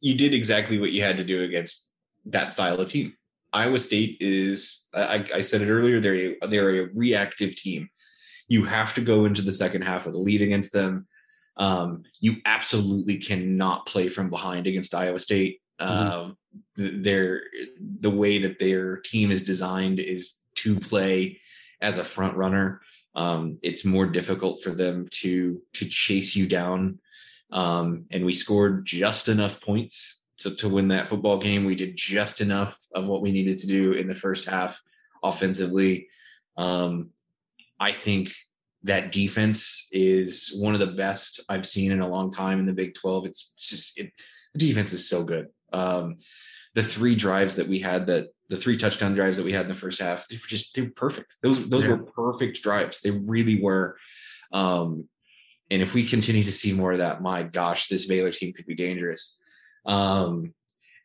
you 0.00 0.16
did 0.16 0.34
exactly 0.34 0.78
what 0.78 0.92
you 0.92 1.02
had 1.02 1.18
to 1.18 1.24
do 1.24 1.42
against 1.42 1.90
that 2.26 2.52
style 2.52 2.80
of 2.80 2.88
team. 2.88 3.14
Iowa 3.52 3.78
State 3.78 4.18
is, 4.20 4.86
I, 4.94 5.24
I 5.34 5.40
said 5.40 5.62
it 5.62 5.70
earlier, 5.70 6.00
they're 6.00 6.34
a, 6.42 6.46
they're 6.48 6.84
a 6.84 6.88
reactive 6.94 7.56
team. 7.56 7.88
You 8.46 8.64
have 8.64 8.94
to 8.94 9.00
go 9.00 9.24
into 9.24 9.42
the 9.42 9.52
second 9.52 9.82
half 9.82 10.06
with 10.06 10.14
a 10.14 10.18
lead 10.18 10.42
against 10.42 10.72
them. 10.72 11.06
Um, 11.58 12.04
you 12.20 12.36
absolutely 12.44 13.18
cannot 13.18 13.86
play 13.86 14.08
from 14.08 14.30
behind 14.30 14.66
against 14.66 14.94
Iowa 14.94 15.20
State. 15.20 15.60
Um, 15.80 16.36
th- 16.76 17.02
their 17.02 17.42
the 18.00 18.10
way 18.10 18.38
that 18.38 18.58
their 18.58 18.98
team 18.98 19.30
is 19.30 19.44
designed 19.44 20.00
is 20.00 20.44
to 20.56 20.78
play 20.78 21.40
as 21.80 21.98
a 21.98 22.04
front 22.04 22.36
runner. 22.36 22.80
Um, 23.14 23.58
it's 23.62 23.84
more 23.84 24.06
difficult 24.06 24.62
for 24.62 24.70
them 24.70 25.08
to 25.22 25.60
to 25.74 25.88
chase 25.88 26.36
you 26.36 26.46
down 26.46 26.98
um, 27.50 28.04
and 28.10 28.24
we 28.24 28.32
scored 28.32 28.84
just 28.84 29.28
enough 29.28 29.60
points 29.60 30.22
to, 30.38 30.54
to 30.56 30.68
win 30.68 30.88
that 30.88 31.08
football 31.08 31.38
game. 31.38 31.64
We 31.64 31.74
did 31.74 31.96
just 31.96 32.40
enough 32.40 32.78
of 32.94 33.06
what 33.06 33.22
we 33.22 33.32
needed 33.32 33.58
to 33.58 33.66
do 33.66 33.92
in 33.92 34.06
the 34.06 34.14
first 34.14 34.44
half 34.44 34.80
offensively. 35.22 36.08
Um, 36.56 37.10
I 37.80 37.92
think 37.92 38.32
that 38.88 39.12
defense 39.12 39.86
is 39.92 40.56
one 40.58 40.74
of 40.74 40.80
the 40.80 40.86
best 40.86 41.40
I've 41.48 41.66
seen 41.66 41.92
in 41.92 42.00
a 42.00 42.08
long 42.08 42.30
time 42.30 42.58
in 42.58 42.66
the 42.66 42.72
Big 42.72 42.94
12. 42.94 43.26
It's 43.26 43.54
just, 43.54 43.98
it, 43.98 44.12
the 44.54 44.58
defense 44.58 44.92
is 44.92 45.08
so 45.08 45.24
good. 45.24 45.48
Um, 45.72 46.16
the 46.74 46.82
three 46.82 47.14
drives 47.14 47.56
that 47.56 47.68
we 47.68 47.78
had 47.78 48.06
that 48.06 48.28
the 48.48 48.56
three 48.56 48.76
touchdown 48.76 49.14
drives 49.14 49.36
that 49.36 49.44
we 49.44 49.52
had 49.52 49.62
in 49.62 49.68
the 49.68 49.74
first 49.74 50.00
half, 50.00 50.26
they 50.28 50.36
were 50.36 50.46
just 50.46 50.74
they 50.74 50.82
were 50.82 50.90
perfect. 50.90 51.36
Those 51.42 51.68
those 51.68 51.82
Yeah. 51.82 51.90
were 51.90 52.04
perfect 52.04 52.62
drives. 52.62 53.00
They 53.00 53.10
really 53.10 53.60
were. 53.60 53.96
Um, 54.52 55.08
and 55.70 55.82
if 55.82 55.92
we 55.92 56.04
continue 56.06 56.44
to 56.44 56.52
see 56.52 56.72
more 56.72 56.92
of 56.92 56.98
that, 56.98 57.20
my 57.20 57.42
gosh, 57.42 57.88
this 57.88 58.06
Baylor 58.06 58.30
team 58.30 58.54
could 58.54 58.64
be 58.64 58.74
dangerous. 58.74 59.36
Um, 59.84 60.54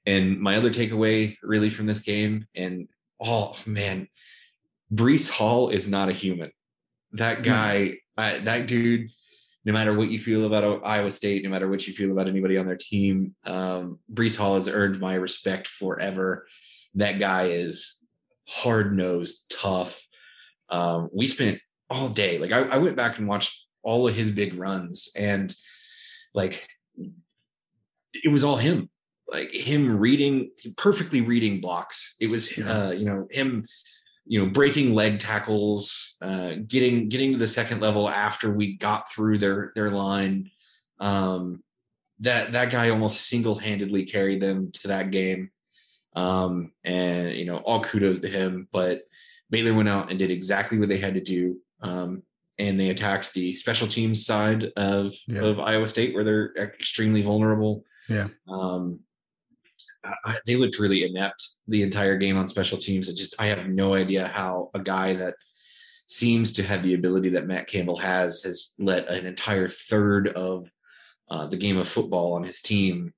and 0.06 0.40
my 0.40 0.56
other 0.56 0.70
takeaway 0.70 1.36
really 1.44 1.70
from 1.70 1.86
this 1.86 2.02
game, 2.02 2.48
and 2.56 2.88
oh 3.20 3.56
man, 3.66 4.08
Breece 4.94 5.30
Hall 5.30 5.70
is 5.70 5.88
not 5.88 6.10
a 6.10 6.14
human. 6.14 6.52
That 7.14 7.44
guy, 7.44 7.98
I, 8.18 8.40
that 8.40 8.68
dude, 8.68 9.10
no 9.66 9.74
matter 9.74 9.96
what 9.96 10.10
you 10.10 10.20
feel 10.20 10.46
about 10.46 10.82
Iowa 10.84 11.12
State, 11.12 11.44
no 11.44 11.50
matter 11.50 11.70
what 11.70 11.88
you 11.88 11.94
feel 11.94 12.12
about 12.12 12.28
anybody 12.28 12.58
on 12.58 12.66
their 12.66 12.78
team, 12.78 13.36
um, 13.46 14.00
Breece 14.12 14.38
Hall 14.38 14.56
has 14.56 14.68
earned 14.68 15.00
my 15.00 15.16
respect 15.16 15.68
forever. 15.68 16.48
That 16.96 17.20
guy 17.20 17.44
is 17.44 18.02
hard 18.48 18.96
nosed, 18.96 19.54
tough. 19.58 20.06
Um, 20.70 21.10
we 21.14 21.28
spent 21.28 21.60
all 21.90 22.10
day, 22.10 22.40
like 22.40 22.52
I, 22.52 22.62
I 22.64 22.78
went 22.78 22.98
back 22.98 23.18
and 23.18 23.28
watched 23.28 23.68
all 23.84 24.08
of 24.08 24.16
his 24.16 24.32
big 24.32 24.56
runs, 24.56 25.12
and 25.16 25.54
like 26.34 26.68
it 28.24 28.32
was 28.32 28.44
all 28.44 28.58
him 28.58 28.90
like 29.28 29.52
him 29.52 29.98
reading 29.98 30.52
perfectly 30.78 31.22
reading 31.22 31.62
blocks 31.62 32.16
it 32.20 32.28
was 32.28 32.58
uh 32.60 32.94
you 32.96 33.06
know 33.06 33.28
him 33.32 33.66
you 34.26 34.40
know 34.44 34.50
breaking 34.50 34.94
leg 34.94 35.20
tackles 35.20 36.16
uh 36.22 36.52
getting 36.68 37.10
getting 37.10 37.34
to 37.34 37.38
the 37.40 37.48
second 37.48 37.82
level 37.82 38.10
after 38.10 38.52
we 38.52 38.78
got 38.78 39.12
through 39.12 39.38
their 39.38 39.72
their 39.76 39.92
line 39.92 40.50
um 41.00 41.62
that 42.20 42.54
that 42.54 42.72
guy 42.72 42.90
almost 42.90 43.28
single-handedly 43.28 44.06
carried 44.06 44.42
them 44.42 44.72
to 44.72 44.88
that 44.88 45.12
game 45.12 45.50
um 46.16 46.72
and 46.84 47.34
you 47.34 47.46
know 47.46 47.58
all 47.58 47.84
kudos 47.84 48.20
to 48.20 48.28
him 48.28 48.68
but 48.72 49.04
Baylor 49.50 49.74
went 49.74 49.90
out 49.90 50.10
and 50.10 50.18
did 50.18 50.32
exactly 50.32 50.80
what 50.80 50.90
they 50.90 50.98
had 51.00 51.16
to 51.16 51.22
do 51.22 51.60
um 51.82 52.24
and 52.60 52.80
they 52.80 52.90
attacked 52.92 53.34
the 53.34 53.54
special 53.56 53.88
teams 53.88 54.26
side 54.26 54.72
of 54.78 55.12
Yeah. 55.28 55.42
of 55.44 55.60
Iowa 55.60 55.90
State 55.90 56.14
where 56.14 56.24
they're 56.24 56.54
extremely 56.56 57.24
vulnerable 57.24 57.84
Yeah. 58.08 58.28
um, 58.48 59.00
I- 60.04 60.38
they 60.46 60.56
looked 60.56 60.80
really 60.80 61.04
inept 61.04 61.48
the 61.68 61.82
entire 61.82 62.18
game 62.18 62.38
on 62.38 62.48
special 62.48 62.78
teams. 62.78 63.08
It 63.10 63.16
just 63.18 63.36
I 63.40 63.48
have 63.48 63.68
no 63.68 63.94
idea 63.94 64.28
how 64.28 64.70
a 64.74 64.80
guy 64.80 65.14
that 65.14 65.36
seems 66.08 66.52
to 66.54 66.64
have 66.64 66.84
the 66.84 66.94
ability 66.94 67.30
that 67.30 67.48
Matt 67.48 67.68
Campbell 67.68 67.98
has 67.98 68.44
has 68.44 68.74
let 68.80 69.08
an 69.08 69.26
entire 69.26 69.68
third 69.70 70.28
of 70.30 70.72
uh, 71.30 71.48
the 71.48 71.58
game 71.58 71.78
of 71.78 71.88
football 71.88 72.34
on 72.34 72.44
his 72.44 72.62
team 72.62 73.14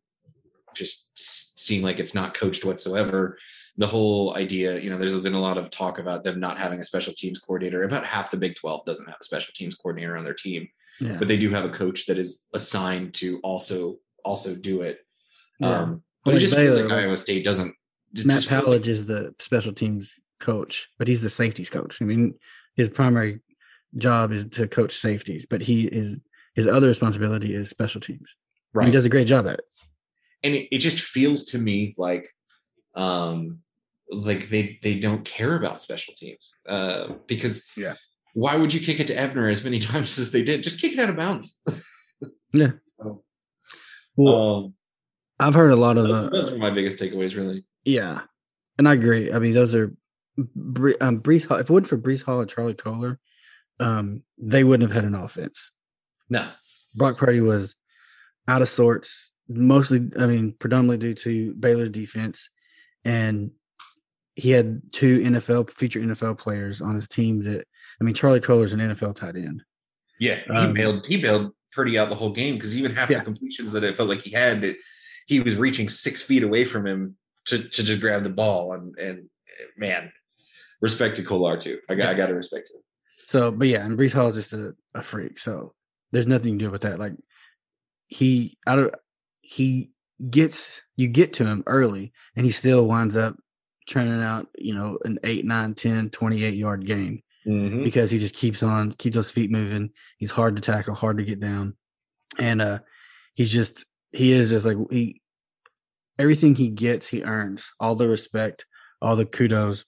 just 0.76 1.18
seem 1.60 1.82
like 1.82 2.00
it's 2.00 2.14
not 2.14 2.34
coached 2.34 2.66
whatsoever. 2.66 3.38
The 3.78 3.88
whole 3.88 4.36
idea, 4.38 4.80
you 4.80 4.90
know, 4.90 4.98
there's 4.98 5.18
been 5.20 5.34
a 5.34 5.40
lot 5.40 5.58
of 5.58 5.70
talk 5.70 6.00
about 6.00 6.24
them 6.24 6.40
not 6.40 6.60
having 6.60 6.80
a 6.80 6.84
special 6.86 7.14
teams 7.18 7.40
coordinator. 7.40 7.84
About 7.84 8.06
half 8.06 8.30
the 8.32 8.38
Big 8.38 8.56
12 8.56 8.86
doesn't 8.86 9.06
have 9.08 9.18
a 9.20 9.24
special 9.24 9.54
teams 9.56 9.76
coordinator 9.76 10.16
on 10.18 10.24
their 10.24 10.34
team 10.34 10.68
Yeah. 11.02 11.18
but 11.18 11.28
they 11.28 11.38
do 11.38 11.50
have 11.52 11.66
a 11.66 11.70
coach 11.70 12.06
that 12.06 12.18
is 12.18 12.48
assigned 12.54 13.14
to 13.16 13.40
also 13.44 13.98
also 14.24 14.56
do 14.56 14.82
it. 14.82 15.00
Yeah. 15.60 15.80
Um, 15.82 16.04
but 16.26 16.34
Like 16.34 16.38
it 16.38 16.42
just 16.42 16.56
feels 16.56 16.76
Baylor, 16.76 16.88
like 16.90 16.92
like- 16.98 17.04
Iowa 17.06 17.18
State 17.18 17.44
doesn't. 17.46 17.74
Just, 18.14 18.28
Matt 18.28 18.46
Pallage 18.48 18.82
like- 18.82 18.88
is 18.88 19.06
the 19.06 19.34
special 19.40 19.72
teams 19.74 20.20
coach, 20.40 20.90
but 20.98 21.08
he's 21.08 21.22
the 21.22 21.30
safeties 21.30 21.70
coach. 21.70 22.02
I 22.02 22.06
mean, 22.06 22.34
his 22.76 22.90
primary 22.90 23.40
job 23.98 24.32
is 24.34 24.46
to 24.52 24.68
coach 24.68 24.94
safeties, 24.98 25.46
but 25.46 25.62
he 25.62 25.86
is 25.88 26.18
his 26.56 26.68
other 26.68 26.88
responsibility 26.88 27.54
is 27.54 27.70
special 27.70 28.02
teams. 28.02 28.36
Right, 28.74 28.86
He 28.88 28.92
does 28.92 29.06
a 29.06 29.10
great 29.10 29.28
job 29.28 29.48
at 29.48 29.60
it. 29.60 29.66
and 30.44 30.56
it, 30.56 30.68
it 30.76 30.80
just 30.80 31.00
feels 31.00 31.46
to 31.46 31.58
me 31.58 31.94
like, 31.98 32.28
um, 32.96 33.60
like 34.10 34.50
they 34.50 34.80
they 34.82 35.00
don't 35.00 35.24
care 35.26 35.56
about 35.56 35.82
special 35.82 36.14
teams. 36.18 36.56
Uh, 36.68 37.14
because 37.28 37.66
Yeah. 37.78 37.96
why 38.34 38.56
would 38.56 38.74
you 38.74 38.80
kick 38.80 39.00
it 39.00 39.08
to 39.08 39.18
Ebner 39.20 39.50
as 39.50 39.64
many 39.64 39.80
times 39.92 40.18
as 40.20 40.32
they 40.32 40.44
did? 40.44 40.64
Just 40.64 40.80
kick 40.82 40.94
it 40.94 41.00
out 41.00 41.10
of 41.10 41.18
bounds. 41.18 41.60
Yeah. 42.54 42.72
So, 42.98 43.24
Well, 44.16 44.56
um, 44.66 44.74
I've 45.40 45.54
heard 45.54 45.72
a 45.72 45.76
lot 45.76 45.98
of 45.98 46.08
those, 46.08 46.28
uh, 46.28 46.30
those 46.30 46.54
are 46.54 46.58
my 46.58 46.70
biggest 46.70 47.00
takeaways, 47.00 47.36
really. 47.36 47.66
Yeah, 47.84 48.22
and 48.78 48.88
I 48.88 48.94
agree. 48.94 49.32
I 49.34 49.40
mean, 49.40 49.54
those 49.54 49.76
are 49.76 49.96
um, 50.38 51.22
Breece 51.22 51.48
Hall. 51.48 51.58
If 51.58 51.70
it 51.70 51.74
wasn't 51.74 51.88
for 51.88 51.98
Breece 51.98 52.24
Hall 52.24 52.40
and 52.42 52.50
Charlie 52.50 52.74
Kolar, 52.74 53.20
um, 53.80 54.24
they 54.38 54.64
wouldn't 54.64 54.90
have 54.90 54.96
had 55.04 55.06
an 55.10 55.16
offense. 55.16 55.72
No, 56.30 56.48
Brock 56.96 57.18
Purdy 57.18 57.42
was 57.42 57.76
out 58.48 58.62
of 58.62 58.70
sorts, 58.70 59.32
mostly, 59.50 60.10
I 60.20 60.26
mean, 60.26 60.54
predominantly 60.58 60.98
due 60.98 61.14
to 61.16 61.54
Baylor's 61.56 61.90
defense, 61.90 62.50
and 63.04 63.52
he 64.36 64.52
had 64.52 64.82
two 64.92 65.20
NFL 65.20 65.70
featured 65.72 66.04
NFL 66.04 66.38
players 66.38 66.82
on 66.82 66.96
his 66.96 67.08
team. 67.08 67.44
That 67.44 67.66
I 68.00 68.04
mean, 68.04 68.14
Charlie 68.16 68.40
Kolar's 68.42 68.74
an 68.74 68.80
NFL 68.80 69.16
tight 69.16 69.36
end. 69.36 69.64
Yeah, 70.20 70.36
he 70.48 70.52
Um, 70.54 70.74
bailed. 70.74 71.06
He 71.06 71.22
bailed 71.22 71.52
pretty 71.74 71.98
out 71.98 72.08
the 72.10 72.16
whole 72.16 72.32
game 72.32 72.56
because 72.56 72.78
even 72.78 72.96
half 72.96 73.10
Yeah. 73.10 73.20
the 73.20 73.26
completions 73.26 73.74
that 73.74 73.84
it 73.84 73.98
felt 73.98 74.08
like 74.10 74.22
he 74.22 74.32
had, 74.32 74.62
that 74.62 74.78
he 75.26 75.40
was 75.40 75.56
reaching 75.56 75.90
six 75.90 76.24
feet 76.24 76.44
away 76.44 76.66
from 76.66 76.86
him 76.86 77.16
to, 77.46 77.58
to 77.58 77.84
just 77.84 78.02
grab 78.02 78.24
the 78.24 78.30
ball. 78.30 78.74
And 78.74 78.98
and 78.98 79.30
man, 79.78 80.12
respect 80.82 81.16
to 81.18 81.24
Kolar 81.24 81.58
too. 81.58 81.80
I 81.90 81.96
got 81.96 82.08
I 82.08 82.14
got 82.14 82.28
to 82.28 82.36
respect 82.36 82.70
him. 82.70 82.82
So, 83.28 83.52
but 83.52 83.68
yeah, 83.68 83.86
and 83.86 83.98
Breece 83.98 84.14
Hall 84.14 84.28
is 84.28 84.36
just 84.36 84.54
a, 84.54 84.76
a 84.94 85.02
freak. 85.02 85.40
So 85.40 85.74
there's 86.12 86.28
nothing 86.28 86.58
to 86.60 86.66
do 86.66 86.72
with 86.72 86.82
that. 86.82 87.00
Like 87.00 87.14
he 88.08 88.58
out 88.68 88.80
of 88.80 88.94
he 89.42 89.92
gets 90.30 90.82
you 90.96 91.08
get 91.08 91.34
to 91.34 91.46
him 91.46 91.64
early 91.66 92.14
and 92.36 92.46
he 92.46 92.52
still 92.52 92.88
winds 92.88 93.16
up 93.16 93.36
turning 93.88 94.22
out, 94.22 94.48
you 94.58 94.74
know, 94.74 94.98
an 95.06 95.20
8, 95.24 95.46
9, 95.46 95.74
10, 95.76 96.10
28 96.10 96.54
yard 96.56 96.86
game 96.86 97.22
Mm-hmm. 97.48 97.84
because 97.84 98.10
he 98.10 98.18
just 98.18 98.34
keeps 98.34 98.64
on 98.64 98.94
keep 98.94 99.14
those 99.14 99.30
feet 99.30 99.52
moving. 99.52 99.92
He's 100.18 100.32
hard 100.32 100.56
to 100.56 100.64
tackle, 100.64 100.96
hard 100.96 101.20
to 101.20 101.24
get 101.24 101.40
down. 101.40 101.76
And 102.40 102.60
uh 102.60 102.80
he's 103.36 103.52
just 103.52 103.86
he 104.16 104.32
is 104.32 104.50
just 104.50 104.66
like 104.66 104.78
he 104.90 105.22
everything 106.18 106.56
he 106.56 106.70
gets, 106.70 107.08
he 107.08 107.24
earns. 107.24 107.74
All 107.80 107.96
the 107.96 108.08
respect, 108.08 108.66
all 109.02 109.16
the 109.16 109.26
kudos, 109.26 109.86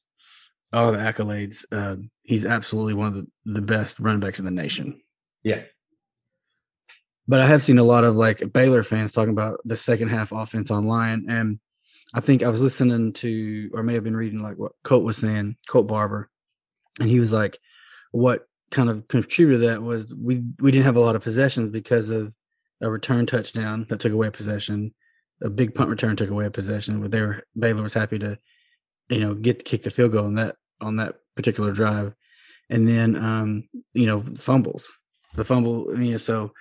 all 0.73 0.91
the 0.91 0.97
accolades. 0.97 1.65
Uh, 1.71 1.97
he's 2.23 2.45
absolutely 2.45 2.93
one 2.93 3.07
of 3.07 3.13
the, 3.15 3.27
the 3.45 3.61
best 3.61 3.99
running 3.99 4.19
backs 4.19 4.39
in 4.39 4.45
the 4.45 4.51
nation. 4.51 5.01
Yeah. 5.43 5.63
But 7.27 7.41
I 7.41 7.45
have 7.45 7.63
seen 7.63 7.77
a 7.77 7.83
lot 7.83 8.03
of 8.03 8.15
like 8.15 8.53
Baylor 8.53 8.83
fans 8.83 9.11
talking 9.11 9.33
about 9.33 9.59
the 9.65 9.77
second 9.77 10.09
half 10.09 10.31
offense 10.31 10.71
online. 10.71 11.25
And 11.29 11.59
I 12.13 12.21
think 12.21 12.41
I 12.41 12.47
was 12.47 12.61
listening 12.61 13.13
to, 13.13 13.69
or 13.73 13.83
may 13.83 13.93
have 13.93 14.03
been 14.03 14.15
reading 14.15 14.41
like 14.41 14.57
what 14.57 14.73
Colt 14.83 15.03
was 15.03 15.17
saying, 15.17 15.57
Colt 15.67 15.87
Barber. 15.87 16.29
And 16.99 17.09
he 17.09 17.19
was 17.19 17.31
like, 17.31 17.59
what 18.11 18.47
kind 18.71 18.89
of 18.89 19.07
contributed 19.07 19.61
to 19.61 19.67
that 19.67 19.83
was 19.83 20.13
we, 20.13 20.43
we 20.59 20.71
didn't 20.71 20.85
have 20.85 20.95
a 20.95 21.01
lot 21.01 21.15
of 21.15 21.21
possessions 21.21 21.69
because 21.69 22.09
of 22.09 22.33
a 22.81 22.89
return 22.89 23.25
touchdown 23.25 23.85
that 23.89 23.99
took 23.99 24.13
away 24.13 24.29
possession. 24.29 24.93
A 25.41 25.49
big 25.49 25.75
punt 25.75 25.89
return 25.89 26.15
took 26.15 26.29
away 26.29 26.45
a 26.45 26.51
possession, 26.51 27.01
but 27.01 27.11
they 27.11 27.21
were 27.21 27.43
Baylor 27.57 27.83
was 27.83 27.93
happy 27.93 28.19
to, 28.19 28.39
you 29.09 29.19
know, 29.19 29.33
get 29.33 29.59
to 29.59 29.65
kick 29.65 29.83
the 29.83 29.89
field 29.89 30.11
goal 30.11 30.25
on 30.25 30.35
that 30.35 30.55
on 30.81 30.97
that 30.97 31.15
particular 31.35 31.71
drive. 31.71 32.13
And 32.69 32.87
then 32.87 33.15
um, 33.15 33.69
you 33.93 34.05
know, 34.07 34.21
fumbles. 34.21 34.85
The 35.35 35.45
fumble, 35.45 35.91
I 35.91 35.97
mean, 35.97 36.17
so 36.17 36.51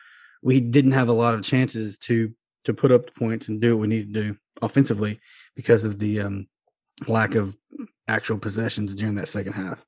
we 0.43 0.61
didn't 0.61 0.93
have 0.93 1.09
a 1.09 1.13
lot 1.13 1.35
of 1.35 1.43
chances 1.43 1.99
to 1.99 2.33
to 2.65 2.75
put 2.75 2.93
up 2.93 3.07
the 3.07 3.13
points 3.13 3.49
and 3.49 3.61
do 3.61 3.77
what 3.77 3.83
we 3.83 3.89
need 3.89 4.13
to 4.13 4.23
do 4.23 4.37
offensively 4.61 5.21
because 5.55 5.85
of 5.85 5.99
the 5.99 6.21
um 6.21 6.47
lack 7.07 7.35
of 7.35 7.57
actual 8.09 8.39
possessions 8.39 8.95
during 8.95 9.15
that 9.17 9.29
second 9.29 9.53
half. 9.53 9.85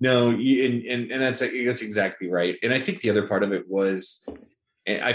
No, 0.00 0.28
and, 0.28 0.40
and 0.40 1.10
and 1.10 1.22
that's 1.22 1.40
that's 1.40 1.82
exactly 1.82 2.30
right. 2.30 2.56
And 2.62 2.72
I 2.72 2.78
think 2.78 3.00
the 3.00 3.10
other 3.10 3.26
part 3.26 3.42
of 3.42 3.52
it 3.52 3.68
was, 3.68 4.28
and 4.88 5.04
I 5.04 5.14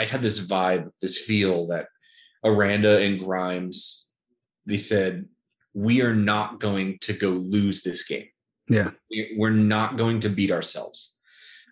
I 0.00 0.04
had 0.04 0.22
this 0.22 0.46
vibe, 0.46 0.90
this 1.00 1.18
feel 1.18 1.66
that 1.68 1.88
Aranda 2.44 2.98
and 3.00 3.18
Grimes, 3.18 4.10
they 4.66 4.76
said 4.76 5.26
we 5.72 6.02
are 6.02 6.14
not 6.14 6.60
going 6.60 6.98
to 7.00 7.12
go 7.12 7.30
lose 7.30 7.82
this 7.82 8.04
game. 8.06 8.28
Yeah. 8.68 8.90
We- 9.10 9.34
We're 9.36 9.50
not 9.50 9.96
going 9.96 10.20
to 10.20 10.28
beat 10.28 10.52
ourselves. 10.52 11.14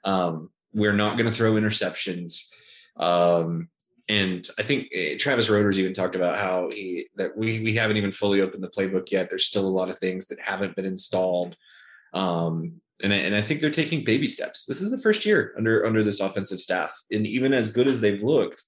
Um, 0.04 0.50
we're 0.74 0.92
not 0.96 1.16
going 1.16 1.28
to 1.30 1.32
throw 1.36 1.52
interceptions. 1.52 2.48
Um, 2.96 3.68
and 4.08 4.46
I 4.58 4.62
think 4.62 4.88
eh, 4.92 5.16
Travis 5.18 5.48
Roders 5.48 5.78
even 5.78 5.92
talked 5.94 6.16
about 6.16 6.36
how 6.38 6.70
he 6.70 7.06
that 7.16 7.36
we 7.36 7.60
we 7.62 7.74
haven't 7.74 7.96
even 7.98 8.10
fully 8.12 8.40
opened 8.40 8.62
the 8.64 8.68
playbook 8.76 9.10
yet. 9.10 9.28
There's 9.28 9.46
still 9.46 9.66
a 9.66 9.76
lot 9.78 9.90
of 9.90 9.98
things 9.98 10.26
that 10.26 10.40
haven't 10.40 10.74
been 10.74 10.84
installed. 10.84 11.56
Um, 12.12 12.80
and 13.02 13.12
I, 13.12 13.16
and 13.16 13.34
I 13.34 13.42
think 13.42 13.60
they're 13.60 13.70
taking 13.70 14.04
baby 14.04 14.28
steps. 14.28 14.64
This 14.64 14.80
is 14.80 14.90
the 14.90 15.00
first 15.00 15.26
year 15.26 15.54
under 15.56 15.84
under 15.86 16.02
this 16.04 16.20
offensive 16.20 16.60
staff, 16.60 16.96
and 17.10 17.26
even 17.26 17.52
as 17.52 17.72
good 17.72 17.88
as 17.88 18.00
they've 18.00 18.22
looked, 18.22 18.62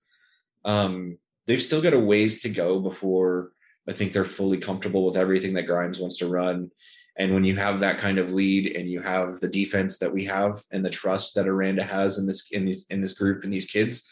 um, 0.65 1.19
they've 1.47 1.63
still 1.63 1.81
got 1.81 1.95
a 1.95 1.99
ways 1.99 2.43
to 2.43 2.49
go 2.49 2.81
before 2.81 3.53
I 3.89 3.93
think 3.93 4.13
they're 4.13 4.25
fully 4.25 4.59
comfortable 4.59 5.05
with 5.05 5.17
everything 5.17 5.55
that 5.55 5.67
Grimes 5.67 6.01
wants 6.01 6.17
to 6.19 6.29
run. 6.29 6.71
And 7.17 7.33
when 7.33 7.45
you 7.45 7.55
have 7.57 7.81
that 7.81 7.99
kind 7.99 8.19
of 8.19 8.33
lead, 8.33 8.75
and 8.75 8.89
you 8.89 9.01
have 9.01 9.39
the 9.41 9.49
defense 9.49 9.99
that 9.99 10.13
we 10.13 10.25
have, 10.25 10.57
and 10.73 10.85
the 10.85 10.91
trust 10.91 11.35
that 11.35 11.47
Aranda 11.47 11.85
has 11.85 12.19
in 12.19 12.27
this 12.27 12.51
in 12.51 12.65
these 12.65 12.87
in 12.91 13.01
this 13.01 13.17
group 13.17 13.45
and 13.45 13.53
these 13.53 13.71
kids, 13.71 14.11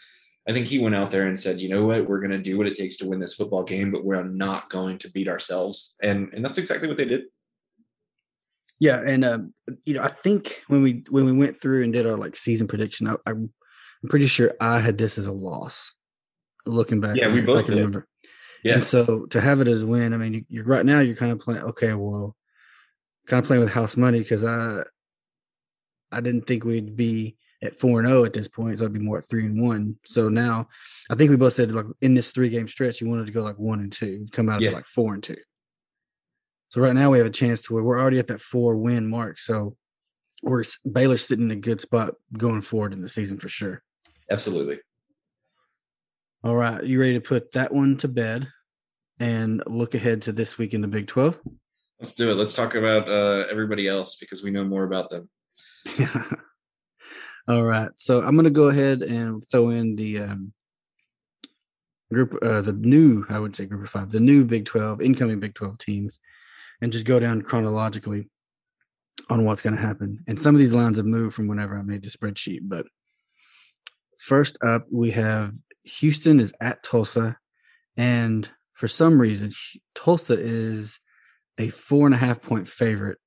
I 0.48 0.52
think 0.52 0.66
he 0.66 0.78
went 0.78 0.94
out 0.94 1.10
there 1.10 1.26
and 1.26 1.38
said, 1.38 1.60
you 1.60 1.68
know 1.68 1.84
what, 1.84 2.08
we're 2.08 2.20
going 2.20 2.30
to 2.30 2.38
do 2.38 2.58
what 2.58 2.66
it 2.66 2.74
takes 2.74 2.96
to 2.98 3.08
win 3.08 3.18
this 3.18 3.34
football 3.34 3.64
game, 3.64 3.90
but 3.90 4.04
we're 4.04 4.22
not 4.22 4.70
going 4.70 4.98
to 4.98 5.10
beat 5.10 5.28
ourselves. 5.28 5.96
And 6.02 6.32
and 6.32 6.44
that's 6.44 6.58
exactly 6.58 6.86
what 6.86 6.96
they 6.96 7.04
did. 7.04 7.24
Yeah, 8.82 9.00
and 9.06 9.24
uh, 9.24 9.38
you 9.84 9.94
know, 9.94 10.02
I 10.02 10.08
think 10.08 10.64
when 10.66 10.82
we 10.82 11.04
when 11.08 11.24
we 11.24 11.30
went 11.32 11.56
through 11.56 11.84
and 11.84 11.92
did 11.92 12.04
our 12.04 12.16
like 12.16 12.34
season 12.34 12.66
prediction, 12.66 13.06
I, 13.06 13.14
I'm 13.26 13.52
pretty 14.08 14.26
sure 14.26 14.54
I 14.60 14.80
had 14.80 14.98
this 14.98 15.18
as 15.18 15.26
a 15.26 15.32
loss. 15.32 15.92
Looking 16.66 16.98
back, 17.00 17.14
Yeah, 17.16 17.32
we 17.32 17.42
I 17.42 17.44
both 17.44 17.66
can 17.66 17.74
did. 17.74 17.80
remember. 17.80 18.08
Yeah. 18.64 18.74
And 18.74 18.84
so 18.84 19.26
to 19.26 19.40
have 19.40 19.60
it 19.60 19.68
as 19.68 19.82
a 19.84 19.86
win, 19.86 20.12
I 20.12 20.16
mean, 20.16 20.32
you, 20.34 20.44
you're 20.48 20.64
right 20.64 20.84
now 20.84 20.98
you're 20.98 21.14
kind 21.14 21.30
of 21.30 21.38
playing. 21.38 21.62
Okay, 21.62 21.94
well, 21.94 22.34
kind 23.28 23.38
of 23.40 23.46
playing 23.46 23.62
with 23.62 23.70
house 23.72 23.96
money 23.96 24.18
because 24.18 24.42
I 24.42 24.82
I 26.10 26.20
didn't 26.20 26.48
think 26.48 26.64
we'd 26.64 26.96
be 26.96 27.36
at 27.62 27.78
four 27.78 28.00
and 28.00 28.08
zero 28.08 28.24
at 28.24 28.32
this 28.32 28.48
point. 28.48 28.80
So 28.80 28.84
I'd 28.86 28.92
be 28.92 28.98
more 28.98 29.18
at 29.18 29.28
three 29.28 29.46
and 29.46 29.62
one. 29.64 29.96
So 30.06 30.28
now 30.28 30.66
I 31.08 31.14
think 31.14 31.30
we 31.30 31.36
both 31.36 31.52
said 31.52 31.70
like 31.70 31.86
in 32.00 32.14
this 32.14 32.32
three 32.32 32.48
game 32.48 32.66
stretch, 32.66 33.00
you 33.00 33.08
wanted 33.08 33.26
to 33.26 33.32
go 33.32 33.44
like 33.44 33.60
one 33.60 33.78
and 33.78 33.92
two, 33.92 34.26
come 34.32 34.48
out 34.48 34.56
of 34.56 34.62
Yeah. 34.62 34.70
it 34.70 34.74
like 34.74 34.86
four 34.86 35.14
and 35.14 35.22
two. 35.22 35.36
So 36.72 36.80
right 36.80 36.94
now 36.94 37.10
we 37.10 37.18
have 37.18 37.26
a 37.26 37.30
chance 37.30 37.60
to 37.62 37.74
where 37.74 37.82
we're 37.82 38.00
already 38.00 38.18
at 38.18 38.28
that 38.28 38.40
four 38.40 38.76
win 38.76 39.06
mark. 39.06 39.38
So 39.38 39.76
we're 40.42 40.64
Baylor's 40.90 41.26
sitting 41.26 41.44
in 41.44 41.50
a 41.50 41.60
good 41.60 41.82
spot 41.82 42.14
going 42.38 42.62
forward 42.62 42.94
in 42.94 43.02
the 43.02 43.10
season 43.10 43.38
for 43.38 43.50
sure. 43.50 43.82
Absolutely. 44.30 44.80
All 46.42 46.56
right, 46.56 46.82
you 46.82 46.98
ready 46.98 47.12
to 47.12 47.20
put 47.20 47.52
that 47.52 47.74
one 47.74 47.98
to 47.98 48.08
bed 48.08 48.48
and 49.20 49.62
look 49.66 49.94
ahead 49.94 50.22
to 50.22 50.32
this 50.32 50.56
week 50.56 50.72
in 50.72 50.80
the 50.80 50.88
Big 50.88 51.06
Twelve? 51.06 51.38
Let's 52.00 52.14
do 52.14 52.30
it. 52.30 52.34
Let's 52.34 52.56
talk 52.56 52.74
about 52.74 53.06
uh, 53.06 53.46
everybody 53.50 53.86
else 53.86 54.16
because 54.16 54.42
we 54.42 54.50
know 54.50 54.64
more 54.64 54.84
about 54.84 55.10
them. 55.10 55.28
All 57.48 57.64
right. 57.64 57.90
So 57.96 58.22
I'm 58.22 58.32
going 58.32 58.44
to 58.44 58.50
go 58.50 58.68
ahead 58.68 59.02
and 59.02 59.44
throw 59.52 59.70
in 59.70 59.94
the 59.94 60.20
um, 60.20 60.52
group, 62.12 62.36
uh, 62.42 62.62
the 62.62 62.72
new, 62.72 63.26
I 63.28 63.38
would 63.38 63.54
say 63.54 63.66
group 63.66 63.84
of 63.84 63.90
five, 63.90 64.10
the 64.10 64.20
new 64.20 64.44
Big 64.44 64.64
12, 64.64 65.00
incoming 65.02 65.38
Big 65.38 65.54
12 65.54 65.78
teams, 65.78 66.18
and 66.82 66.92
just 66.92 67.06
go 67.06 67.18
down 67.18 67.40
chronologically 67.40 68.28
on 69.30 69.46
what's 69.46 69.62
going 69.62 69.74
to 69.74 69.80
happen. 69.80 70.22
And 70.28 70.40
some 70.40 70.54
of 70.54 70.58
these 70.58 70.74
lines 70.74 70.98
have 70.98 71.06
moved 71.06 71.34
from 71.34 71.48
whenever 71.48 71.78
I 71.78 71.82
made 71.82 72.02
the 72.02 72.10
spreadsheet. 72.10 72.60
But 72.64 72.86
first 74.18 74.58
up, 74.62 74.84
we 74.90 75.12
have 75.12 75.54
Houston 75.84 76.40
is 76.40 76.52
at 76.60 76.82
Tulsa. 76.82 77.38
And 77.96 78.48
for 78.74 78.88
some 78.88 79.18
reason, 79.18 79.52
Tulsa 79.94 80.38
is 80.38 81.00
a 81.56 81.68
four 81.68 82.06
and 82.06 82.14
a 82.14 82.18
half 82.18 82.42
point 82.42 82.68
favorite 82.68 83.18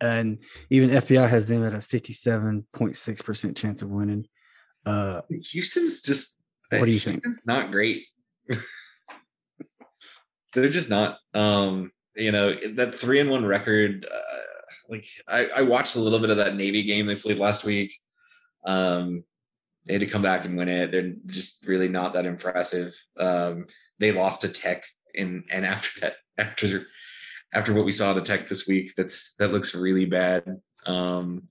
and 0.00 0.42
even 0.70 0.90
FPI 0.90 1.28
has 1.28 1.46
them 1.46 1.64
at 1.64 1.74
a 1.74 1.78
57.6% 1.78 3.56
chance 3.56 3.82
of 3.82 3.88
winning. 3.88 4.26
Uh, 4.86 5.22
Houston's 5.50 6.02
just 6.02 6.40
What 6.70 6.86
do 6.86 6.92
you 6.92 7.00
think? 7.00 7.22
It's 7.24 7.46
not 7.46 7.70
great. 7.70 8.04
They're 10.54 10.70
just 10.70 10.88
not. 10.88 11.18
Um, 11.34 11.90
you 12.18 12.32
know 12.32 12.54
that 12.74 12.94
three 12.94 13.20
and 13.20 13.30
one 13.30 13.46
record. 13.46 14.06
Uh, 14.12 14.38
like 14.90 15.06
I, 15.26 15.46
I 15.48 15.62
watched 15.62 15.96
a 15.96 16.00
little 16.00 16.18
bit 16.18 16.30
of 16.30 16.38
that 16.38 16.56
Navy 16.56 16.82
game 16.82 17.06
they 17.06 17.14
played 17.14 17.38
last 17.38 17.64
week. 17.64 17.94
Um, 18.66 19.22
they 19.86 19.94
had 19.94 20.00
to 20.00 20.06
come 20.06 20.22
back 20.22 20.44
and 20.44 20.56
win 20.56 20.68
it. 20.68 20.90
They're 20.92 21.14
just 21.26 21.66
really 21.66 21.88
not 21.88 22.14
that 22.14 22.26
impressive. 22.26 22.94
Um, 23.18 23.66
they 23.98 24.12
lost 24.12 24.42
to 24.42 24.48
Tech, 24.48 24.84
and 25.14 25.44
and 25.50 25.64
after 25.64 26.00
that, 26.00 26.16
after 26.38 26.86
after 27.52 27.72
what 27.72 27.84
we 27.84 27.90
saw 27.90 28.12
to 28.12 28.20
Tech 28.22 28.48
this 28.48 28.66
week, 28.66 28.94
that's 28.96 29.34
that 29.38 29.52
looks 29.52 29.74
really 29.74 30.04
bad. 30.04 30.44
Um, 30.86 31.44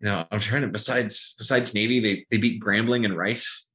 you 0.00 0.06
know, 0.06 0.26
I'm 0.30 0.40
trying 0.40 0.62
to 0.62 0.68
besides 0.68 1.34
besides 1.38 1.74
Navy, 1.74 2.00
they 2.00 2.26
they 2.30 2.38
beat 2.38 2.62
Grambling 2.62 3.04
and 3.04 3.16
Rice. 3.16 3.70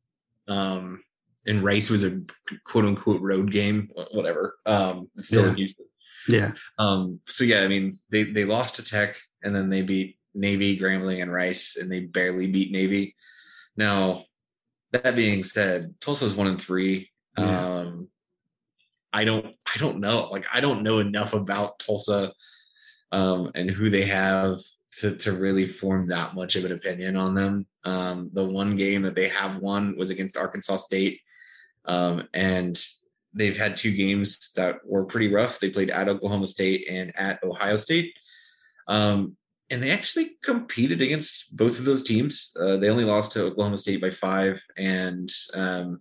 Um, 0.47 1.03
and 1.45 1.63
Rice 1.63 1.89
was 1.89 2.03
a 2.03 2.21
quote 2.65 2.85
unquote 2.85 3.21
road 3.21 3.51
game, 3.51 3.89
whatever. 4.11 4.57
Um, 4.65 5.09
it's 5.17 5.29
still 5.29 5.45
in 5.45 5.51
Yeah. 5.51 5.55
Houston. 5.57 5.85
Yeah. 6.27 6.51
Um, 6.77 7.19
so 7.27 7.43
yeah, 7.43 7.61
I 7.61 7.67
mean, 7.67 7.97
they 8.09 8.23
they 8.23 8.45
lost 8.45 8.75
to 8.77 8.83
Tech, 8.83 9.15
and 9.43 9.55
then 9.55 9.69
they 9.69 9.81
beat 9.81 10.17
Navy, 10.33 10.77
Grambling, 10.77 11.21
and 11.21 11.31
Rice, 11.31 11.77
and 11.77 11.91
they 11.91 12.01
barely 12.01 12.47
beat 12.47 12.71
Navy. 12.71 13.15
Now, 13.75 14.25
that 14.91 15.15
being 15.15 15.43
said, 15.43 15.93
Tulsa's 16.01 16.35
one 16.35 16.47
and 16.47 16.61
three. 16.61 17.09
Yeah. 17.37 17.65
Um, 17.65 18.07
I 19.13 19.25
don't, 19.25 19.55
I 19.65 19.77
don't 19.77 19.99
know. 19.99 20.29
Like, 20.31 20.45
I 20.53 20.61
don't 20.61 20.83
know 20.83 20.99
enough 20.99 21.33
about 21.33 21.79
Tulsa 21.79 22.31
um, 23.11 23.51
and 23.55 23.69
who 23.69 23.89
they 23.89 24.05
have 24.05 24.57
to 24.99 25.15
to 25.17 25.33
really 25.33 25.65
form 25.65 26.07
that 26.07 26.35
much 26.35 26.55
of 26.55 26.65
an 26.65 26.71
opinion 26.71 27.15
on 27.15 27.33
them. 27.33 27.65
Um, 27.83 28.29
the 28.33 28.45
one 28.45 28.75
game 28.75 29.01
that 29.03 29.15
they 29.15 29.29
have 29.29 29.57
won 29.57 29.97
was 29.97 30.09
against 30.09 30.37
Arkansas 30.37 30.77
State, 30.77 31.19
um, 31.85 32.27
and 32.33 32.77
they've 33.33 33.57
had 33.57 33.77
two 33.77 33.95
games 33.95 34.51
that 34.55 34.75
were 34.85 35.05
pretty 35.05 35.29
rough. 35.31 35.59
They 35.59 35.69
played 35.69 35.89
at 35.89 36.09
Oklahoma 36.09 36.47
State 36.47 36.87
and 36.89 37.11
at 37.17 37.43
Ohio 37.43 37.77
State. 37.77 38.13
Um, 38.87 39.37
and 39.69 39.81
they 39.81 39.91
actually 39.91 40.31
competed 40.43 41.01
against 41.01 41.55
both 41.55 41.79
of 41.79 41.85
those 41.85 42.03
teams. 42.03 42.51
Uh, 42.59 42.75
they 42.77 42.89
only 42.89 43.05
lost 43.05 43.31
to 43.33 43.43
Oklahoma 43.45 43.77
State 43.77 44.01
by 44.01 44.09
five, 44.09 44.61
and 44.77 45.29
um, 45.53 45.97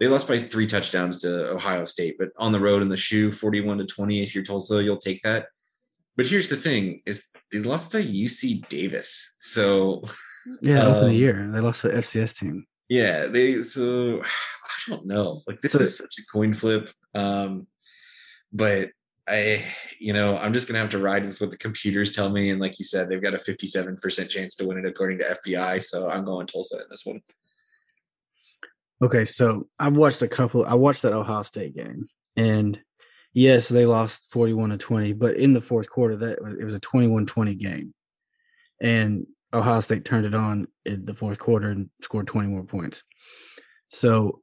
they 0.00 0.08
lost 0.08 0.26
by 0.26 0.40
three 0.40 0.66
touchdowns 0.66 1.18
to 1.18 1.50
Ohio 1.50 1.84
State. 1.84 2.16
But 2.18 2.30
on 2.36 2.50
the 2.50 2.58
road 2.58 2.82
in 2.82 2.88
the 2.88 2.96
shoe, 2.96 3.30
forty-one 3.30 3.78
to 3.78 3.86
twenty. 3.86 4.22
If 4.22 4.34
you're 4.34 4.42
Tulsa, 4.42 4.82
you'll 4.82 4.96
take 4.96 5.22
that. 5.22 5.46
But 6.16 6.26
here's 6.26 6.48
the 6.48 6.56
thing: 6.56 7.02
is 7.06 7.26
they 7.52 7.60
lost 7.60 7.92
to 7.92 7.98
UC 7.98 8.68
Davis. 8.68 9.36
So 9.38 10.02
Yeah. 10.60 10.86
open 10.86 11.04
Um, 11.04 11.08
the 11.10 11.14
year. 11.14 11.48
They 11.52 11.60
lost 11.60 11.82
to 11.82 11.88
the 11.88 11.98
FCS 11.98 12.36
team. 12.38 12.66
Yeah, 12.88 13.26
they 13.26 13.62
so 13.62 14.22
I 14.64 14.90
don't 14.90 15.06
know. 15.06 15.42
Like 15.46 15.60
this 15.62 15.72
So- 15.72 15.80
is 15.80 15.96
such 15.96 16.14
a 16.18 16.26
coin 16.32 16.54
flip. 16.54 16.90
Um, 17.14 17.66
but 18.52 18.90
I, 19.28 19.64
you 19.98 20.12
know, 20.12 20.36
I'm 20.38 20.52
just 20.52 20.68
gonna 20.68 20.78
have 20.78 20.90
to 20.90 20.98
ride 20.98 21.26
with 21.26 21.40
what 21.40 21.50
the 21.50 21.56
computers 21.56 22.12
tell 22.12 22.30
me. 22.30 22.50
And 22.50 22.60
like 22.60 22.78
you 22.78 22.84
said, 22.84 23.08
they've 23.08 23.22
got 23.22 23.34
a 23.34 23.38
57% 23.38 24.28
chance 24.28 24.54
to 24.56 24.66
win 24.66 24.78
it 24.78 24.86
according 24.86 25.18
to 25.18 25.24
FPI. 25.44 25.82
So 25.82 26.08
I'm 26.08 26.24
going 26.24 26.46
Tulsa 26.46 26.76
in 26.76 26.84
this 26.88 27.04
one. 27.04 27.20
Okay. 29.02 29.24
So 29.24 29.68
I 29.78 29.88
watched 29.88 30.22
a 30.22 30.28
couple, 30.28 30.64
I 30.64 30.74
watched 30.74 31.02
that 31.02 31.12
Ohio 31.12 31.42
State 31.42 31.74
game. 31.76 32.08
And 32.36 32.80
yes, 33.32 33.68
they 33.68 33.84
lost 33.84 34.30
41 34.30 34.70
to 34.70 34.76
20, 34.78 35.12
but 35.14 35.36
in 35.36 35.52
the 35.52 35.60
fourth 35.60 35.90
quarter, 35.90 36.16
that 36.16 36.38
it 36.60 36.64
was 36.64 36.74
a 36.74 36.80
21 36.80 37.26
20 37.26 37.54
game. 37.56 37.94
And 38.80 39.26
Ohio 39.56 39.80
State 39.80 40.04
turned 40.04 40.26
it 40.26 40.34
on 40.34 40.66
in 40.84 41.04
the 41.04 41.14
fourth 41.14 41.38
quarter 41.38 41.70
and 41.70 41.90
scored 42.02 42.26
20 42.26 42.48
more 42.48 42.64
points. 42.64 43.02
So, 43.88 44.42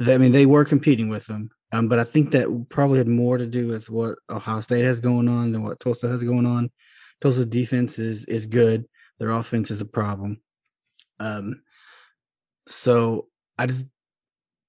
I 0.00 0.18
mean, 0.18 0.32
they 0.32 0.46
were 0.46 0.64
competing 0.64 1.08
with 1.08 1.26
them, 1.26 1.50
um, 1.72 1.88
but 1.88 1.98
I 1.98 2.04
think 2.04 2.30
that 2.30 2.66
probably 2.68 2.98
had 2.98 3.08
more 3.08 3.38
to 3.38 3.46
do 3.46 3.68
with 3.68 3.90
what 3.90 4.18
Ohio 4.30 4.60
State 4.60 4.84
has 4.84 5.00
going 5.00 5.28
on 5.28 5.52
than 5.52 5.62
what 5.62 5.80
Tulsa 5.80 6.08
has 6.08 6.24
going 6.24 6.46
on. 6.46 6.70
Tulsa's 7.20 7.46
defense 7.46 7.98
is 7.98 8.24
is 8.26 8.46
good. 8.46 8.86
Their 9.18 9.30
offense 9.30 9.70
is 9.70 9.80
a 9.80 9.86
problem. 9.86 10.40
Um, 11.18 11.62
so 12.68 13.28
I 13.58 13.66
just, 13.66 13.86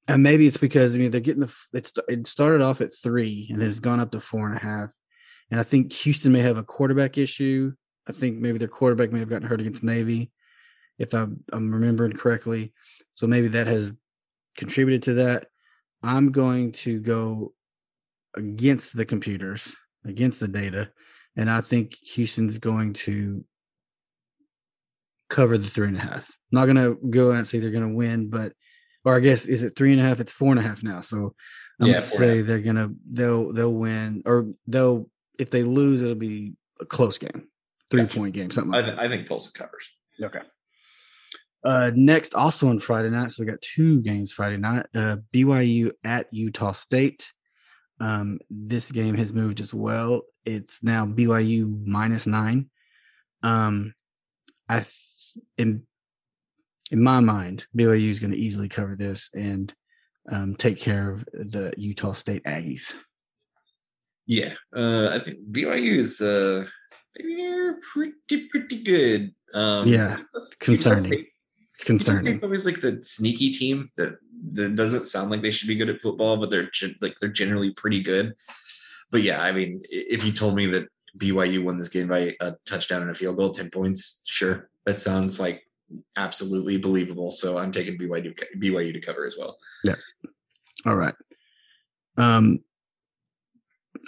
and 0.08 0.24
maybe 0.24 0.48
it's 0.48 0.58
because 0.58 0.96
I 0.96 0.98
mean 0.98 1.12
they're 1.12 1.20
getting 1.20 1.42
the 1.42 1.54
it's 1.74 1.92
it 2.08 2.28
started 2.28 2.62
off 2.62 2.82
at 2.82 2.94
three 2.94 3.48
and 3.50 3.60
then 3.60 3.70
it's 3.70 3.80
gone 3.80 4.00
up 4.00 4.12
to 4.12 4.20
four 4.20 4.48
and 4.48 4.58
a 4.58 4.62
half, 4.62 4.94
and 5.52 5.60
I 5.60 5.64
think 5.64 5.92
Houston 5.94 6.32
may 6.32 6.42
have 6.42 6.58
a 6.58 6.64
quarterback 6.64 7.18
issue. 7.18 7.74
I 8.08 8.12
think 8.12 8.38
maybe 8.38 8.58
their 8.58 8.68
quarterback 8.68 9.12
may 9.12 9.20
have 9.20 9.30
gotten 9.30 9.48
hurt 9.48 9.62
against 9.62 9.84
Navy, 9.84 10.32
if 10.98 11.14
I'm, 11.14 11.44
I'm 11.52 11.72
remembering 11.72 12.14
correctly. 12.14 12.74
So 13.16 13.28
maybe 13.28 13.50
that 13.50 13.68
has 13.68 13.92
contributed 14.58 15.04
to 15.04 15.14
that. 15.16 15.48
I'm 16.04 16.32
going 16.32 16.72
to 16.74 17.00
go 17.00 17.54
against 18.36 18.96
the 18.96 19.06
computers, 19.06 19.76
against 20.06 20.40
the 20.40 20.48
data, 20.48 20.92
and 21.36 21.50
I 21.50 21.62
think 21.62 21.96
Houston's 22.14 22.58
going 22.58 22.94
to 22.94 23.44
cover 25.30 25.58
the 25.58 25.68
three 25.68 25.88
and 25.88 25.98
a 25.98 26.02
half. 26.02 26.32
Not 26.52 26.66
going 26.66 26.78
to 26.78 26.96
go 27.10 27.32
out 27.32 27.38
and 27.38 27.48
say 27.48 27.60
they're 27.60 27.72
going 27.72 27.90
to 27.90 27.96
win, 27.96 28.30
but 28.30 28.54
or 29.04 29.16
I 29.16 29.20
guess 29.20 29.46
is 29.46 29.64
it 29.64 29.76
three 29.76 29.92
and 29.92 30.02
a 30.02 30.04
half? 30.04 30.20
It's 30.20 30.32
four 30.34 30.52
and 30.52 30.60
a 30.60 30.64
half 30.64 30.84
now. 30.84 31.02
So 31.02 31.34
I'm 31.80 31.88
Yeah, 31.88 31.94
gonna 31.94 32.02
four 32.06 32.22
and 32.24 32.32
a 32.32 32.34
say 32.36 32.42
they're 32.42 32.60
gonna 32.60 32.90
they'll 33.10 33.54
they'll 33.54 33.74
win 33.74 34.22
or 34.26 34.52
they'll 34.68 35.10
if 35.40 35.50
they 35.50 35.64
lose 35.64 36.02
it'll 36.02 36.16
be 36.16 36.54
a 36.82 36.86
close 36.86 37.18
game, 37.18 37.48
three 37.90 38.04
Gotcha. 38.04 38.20
point 38.20 38.34
game, 38.34 38.52
something 38.52 38.74
I, 38.74 38.82
th- 38.82 38.98
I 38.98 39.08
think 39.08 39.28
Tulsa 39.28 39.52
covers. 39.54 39.90
Okay. 40.22 40.42
Uh, 41.64 41.92
next, 41.96 42.34
also 42.34 42.68
on 42.68 42.80
Friday 42.80 43.10
night, 43.10 43.32
so 43.32 43.44
we 43.44 43.50
got 43.50 43.62
two 43.62 44.02
games 44.02 44.32
Friday 44.32 44.58
night. 44.58 44.86
Uh, 44.96 45.18
BYU 45.34 45.92
at 46.04 46.28
Utah 46.32 46.72
State. 46.72 47.32
Um, 48.00 48.40
this 48.50 48.92
game 48.92 49.16
has 49.16 49.34
moved 49.34 49.60
as 49.60 49.74
well. 49.74 50.22
It's 50.46 50.82
now 50.84 51.06
BYU 51.06 51.86
minus 51.86 52.28
nine. 52.28 52.70
Um, 53.44 53.94
I 54.70 54.80
th- 54.80 54.94
in 55.58 55.84
in 56.92 57.04
my 57.04 57.20
mind, 57.20 57.66
BYU 57.78 58.10
is 58.10 58.20
going 58.20 58.32
to 58.32 58.38
easily 58.38 58.70
cover 58.70 58.96
this 58.96 59.30
and 59.34 59.74
um, 60.32 60.56
take 60.56 60.80
care 60.80 61.12
of 61.12 61.26
the 61.34 61.74
Utah 61.78 62.14
State 62.14 62.44
Aggies. 62.46 62.94
Yeah, 64.26 64.54
uh, 64.76 65.10
I 65.10 65.20
think 65.20 65.40
BYU 65.52 65.98
is 65.98 66.22
uh, 66.22 66.66
they're 67.24 67.80
pretty 67.94 68.48
pretty 68.50 68.84
good. 68.84 69.34
Um, 69.54 69.88
Yeah, 69.88 70.20
concerning. 70.60 71.04
State's- 71.04 71.48
It's 71.76 71.84
concerning. 71.84 72.36
It's 72.36 72.44
always 72.44 72.66
like 72.66 72.82
the 72.82 73.00
sneaky 73.04 73.52
team 73.52 73.92
that 73.98 74.18
that 74.54 74.76
doesn't 74.76 75.08
sound 75.08 75.30
like 75.32 75.42
they 75.42 75.52
should 75.52 75.68
be 75.68 75.76
good 75.76 75.90
at 75.90 76.02
football, 76.02 76.38
but 76.38 76.50
they're 76.50 76.70
like 77.02 77.16
they're 77.22 77.30
generally 77.30 77.72
pretty 77.72 78.02
good. 78.02 78.34
But 79.12 79.22
yeah, 79.22 79.42
I 79.42 79.52
mean, 79.52 79.82
if 79.90 80.24
you 80.26 80.32
told 80.32 80.56
me 80.56 80.66
that 80.68 80.88
BYU 81.18 81.64
won 81.64 81.78
this 81.78 81.90
game 81.90 82.08
by 82.08 82.36
a 82.42 82.54
touchdown 82.66 83.02
and 83.04 83.12
a 83.12 83.16
field 83.16 83.38
goal, 83.38 83.52
ten 83.52 83.70
points, 83.70 84.22
sure, 84.26 84.70
that 84.86 85.00
sounds 85.00 85.40
like 85.40 85.64
absolutely 86.18 86.78
believable. 86.78 87.32
So 87.32 87.58
I'm 87.58 87.72
taking 87.72 87.98
BYU 87.98 88.34
BYU 88.60 88.92
to 88.94 89.00
cover 89.00 89.26
as 89.26 89.36
well. 89.38 89.58
Yeah. 89.84 89.96
All 90.86 90.96
right. 90.96 91.16
Um, 92.18 92.60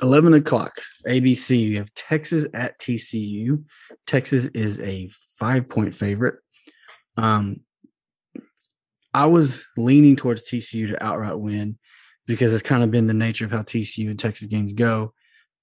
11 0.01 0.33
o'clock, 0.33 0.73
ABC. 1.07 1.59
You 1.59 1.77
have 1.77 1.93
Texas 1.93 2.45
at 2.53 2.79
TCU. 2.79 3.63
Texas 4.07 4.45
is 4.47 4.79
a 4.79 5.09
five 5.37 5.67
point 5.69 5.93
favorite. 5.93 6.35
Um, 7.17 7.57
I 9.13 9.25
was 9.25 9.65
leaning 9.77 10.15
towards 10.15 10.43
TCU 10.43 10.87
to 10.89 11.03
outright 11.03 11.39
win 11.39 11.77
because 12.27 12.53
it's 12.53 12.63
kind 12.63 12.83
of 12.83 12.91
been 12.91 13.07
the 13.07 13.13
nature 13.13 13.45
of 13.45 13.51
how 13.51 13.63
TCU 13.63 14.09
and 14.09 14.19
Texas 14.19 14.47
games 14.47 14.73
go 14.73 15.13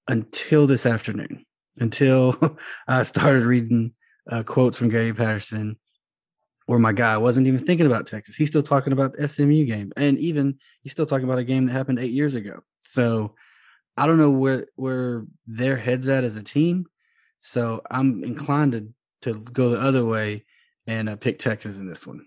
until 0.07 0.67
this 0.67 0.85
afternoon, 0.85 1.45
until 1.77 2.37
I 2.87 3.03
started 3.03 3.43
reading 3.43 3.93
uh, 4.29 4.43
quotes 4.43 4.77
from 4.77 4.89
Gary 4.89 5.13
Patterson 5.13 5.77
where 6.67 6.79
my 6.79 6.91
guy 6.91 7.17
wasn't 7.17 7.47
even 7.47 7.65
thinking 7.65 7.85
about 7.85 8.05
Texas. 8.05 8.35
He's 8.35 8.49
still 8.49 8.61
talking 8.61 8.91
about 8.91 9.13
the 9.13 9.25
SMU 9.27 9.65
game. 9.65 9.93
And 9.95 10.19
even 10.19 10.59
he's 10.81 10.91
still 10.91 11.05
talking 11.05 11.23
about 11.23 11.39
a 11.39 11.45
game 11.45 11.65
that 11.65 11.71
happened 11.71 11.97
eight 11.97 12.11
years 12.11 12.35
ago. 12.35 12.59
So 12.83 13.35
I 13.97 14.05
don't 14.05 14.17
know 14.17 14.31
where 14.31 14.67
where 14.75 15.25
their 15.47 15.75
heads 15.75 16.07
at 16.07 16.23
as 16.23 16.35
a 16.35 16.43
team. 16.43 16.85
So 17.41 17.81
I'm 17.89 18.23
inclined 18.23 18.73
to 18.73 18.87
to 19.23 19.39
go 19.39 19.69
the 19.69 19.79
other 19.79 20.05
way 20.05 20.45
and 20.85 21.09
uh, 21.09 21.15
pick 21.15 21.39
Texas 21.39 21.77
in 21.77 21.87
this 21.87 22.05
one. 22.05 22.25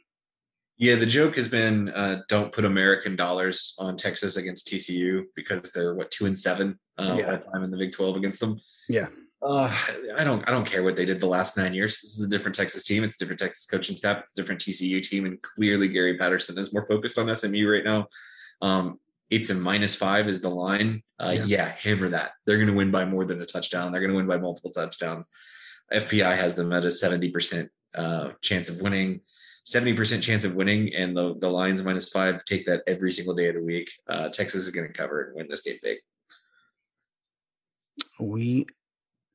Yeah, 0.76 0.94
the 0.94 1.06
joke 1.06 1.36
has 1.36 1.46
been 1.46 1.90
uh, 1.90 2.22
don't 2.28 2.52
put 2.52 2.64
American 2.64 3.14
dollars 3.14 3.74
on 3.78 3.96
Texas 3.96 4.36
against 4.36 4.66
TCU 4.66 5.24
because 5.36 5.72
they're 5.72 5.94
what 5.94 6.10
two 6.10 6.26
and 6.26 6.36
seven 6.36 6.78
uh, 6.98 7.16
yeah. 7.18 7.26
that 7.26 7.44
time 7.52 7.62
in 7.62 7.70
the 7.70 7.76
Big 7.76 7.92
Twelve 7.92 8.16
against 8.16 8.40
them. 8.40 8.58
Yeah, 8.88 9.08
uh, 9.42 9.74
I 10.16 10.24
don't 10.24 10.46
I 10.48 10.50
don't 10.50 10.64
care 10.64 10.82
what 10.82 10.96
they 10.96 11.04
did 11.04 11.20
the 11.20 11.26
last 11.26 11.56
nine 11.56 11.74
years. 11.74 12.00
This 12.00 12.18
is 12.18 12.22
a 12.22 12.28
different 12.28 12.54
Texas 12.54 12.84
team. 12.84 13.04
It's 13.04 13.16
a 13.16 13.18
different 13.18 13.40
Texas 13.40 13.66
coaching 13.66 13.96
staff. 13.96 14.20
It's 14.20 14.32
a 14.32 14.40
different 14.40 14.62
TCU 14.62 15.02
team, 15.02 15.26
and 15.26 15.40
clearly 15.42 15.88
Gary 15.88 16.16
Patterson 16.16 16.58
is 16.58 16.72
more 16.72 16.86
focused 16.86 17.18
on 17.18 17.34
SMU 17.34 17.70
right 17.70 17.84
now. 17.84 18.06
Um, 18.62 18.98
it's 19.30 19.50
a 19.50 19.54
minus 19.54 19.94
five 19.94 20.28
is 20.28 20.40
the 20.40 20.50
line. 20.50 21.02
Uh, 21.18 21.32
yeah. 21.36 21.44
yeah, 21.44 21.72
hammer 21.78 22.08
that. 22.08 22.32
They're 22.46 22.56
going 22.56 22.68
to 22.68 22.74
win 22.74 22.90
by 22.90 23.04
more 23.04 23.24
than 23.24 23.40
a 23.40 23.46
touchdown. 23.46 23.92
They're 23.92 24.00
going 24.00 24.12
to 24.12 24.16
win 24.16 24.26
by 24.26 24.38
multiple 24.38 24.70
touchdowns. 24.70 25.30
FPI 25.92 26.36
has 26.36 26.54
them 26.54 26.72
at 26.72 26.84
a 26.84 26.90
seventy 26.90 27.30
percent 27.30 27.70
uh, 27.94 28.30
chance 28.42 28.68
of 28.68 28.80
winning. 28.80 29.20
70% 29.66 30.22
chance 30.22 30.46
of 30.46 30.54
winning 30.54 30.94
and 30.94 31.14
the, 31.14 31.36
the 31.38 31.48
lines 31.48 31.84
minus 31.84 32.08
five 32.08 32.42
take 32.46 32.64
that 32.64 32.82
every 32.86 33.12
single 33.12 33.34
day 33.34 33.48
of 33.48 33.56
the 33.56 33.62
week 33.62 33.90
uh, 34.08 34.30
texas 34.30 34.66
is 34.66 34.70
going 34.70 34.86
to 34.86 34.92
cover 34.92 35.20
and 35.20 35.36
win 35.36 35.46
this 35.48 35.60
game 35.60 35.76
big 35.82 35.98
we 38.20 38.66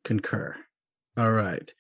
concur. 0.04 0.56
All 1.18 1.32
right. 1.32 1.74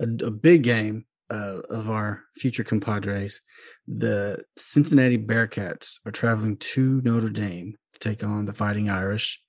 A, 0.00 0.04
a 0.04 0.30
big 0.30 0.62
game 0.62 1.06
uh, 1.30 1.60
of 1.70 1.88
our 1.88 2.24
future 2.36 2.64
compadres. 2.64 3.40
The 3.86 4.42
Cincinnati 4.58 5.18
Bearcats 5.18 5.98
are 6.06 6.12
traveling 6.12 6.56
to 6.56 7.00
Notre 7.02 7.30
Dame 7.30 7.76
to 7.94 7.98
take 8.00 8.24
on 8.24 8.46
the 8.46 8.52
Fighting 8.52 8.90
Irish. 8.90 9.40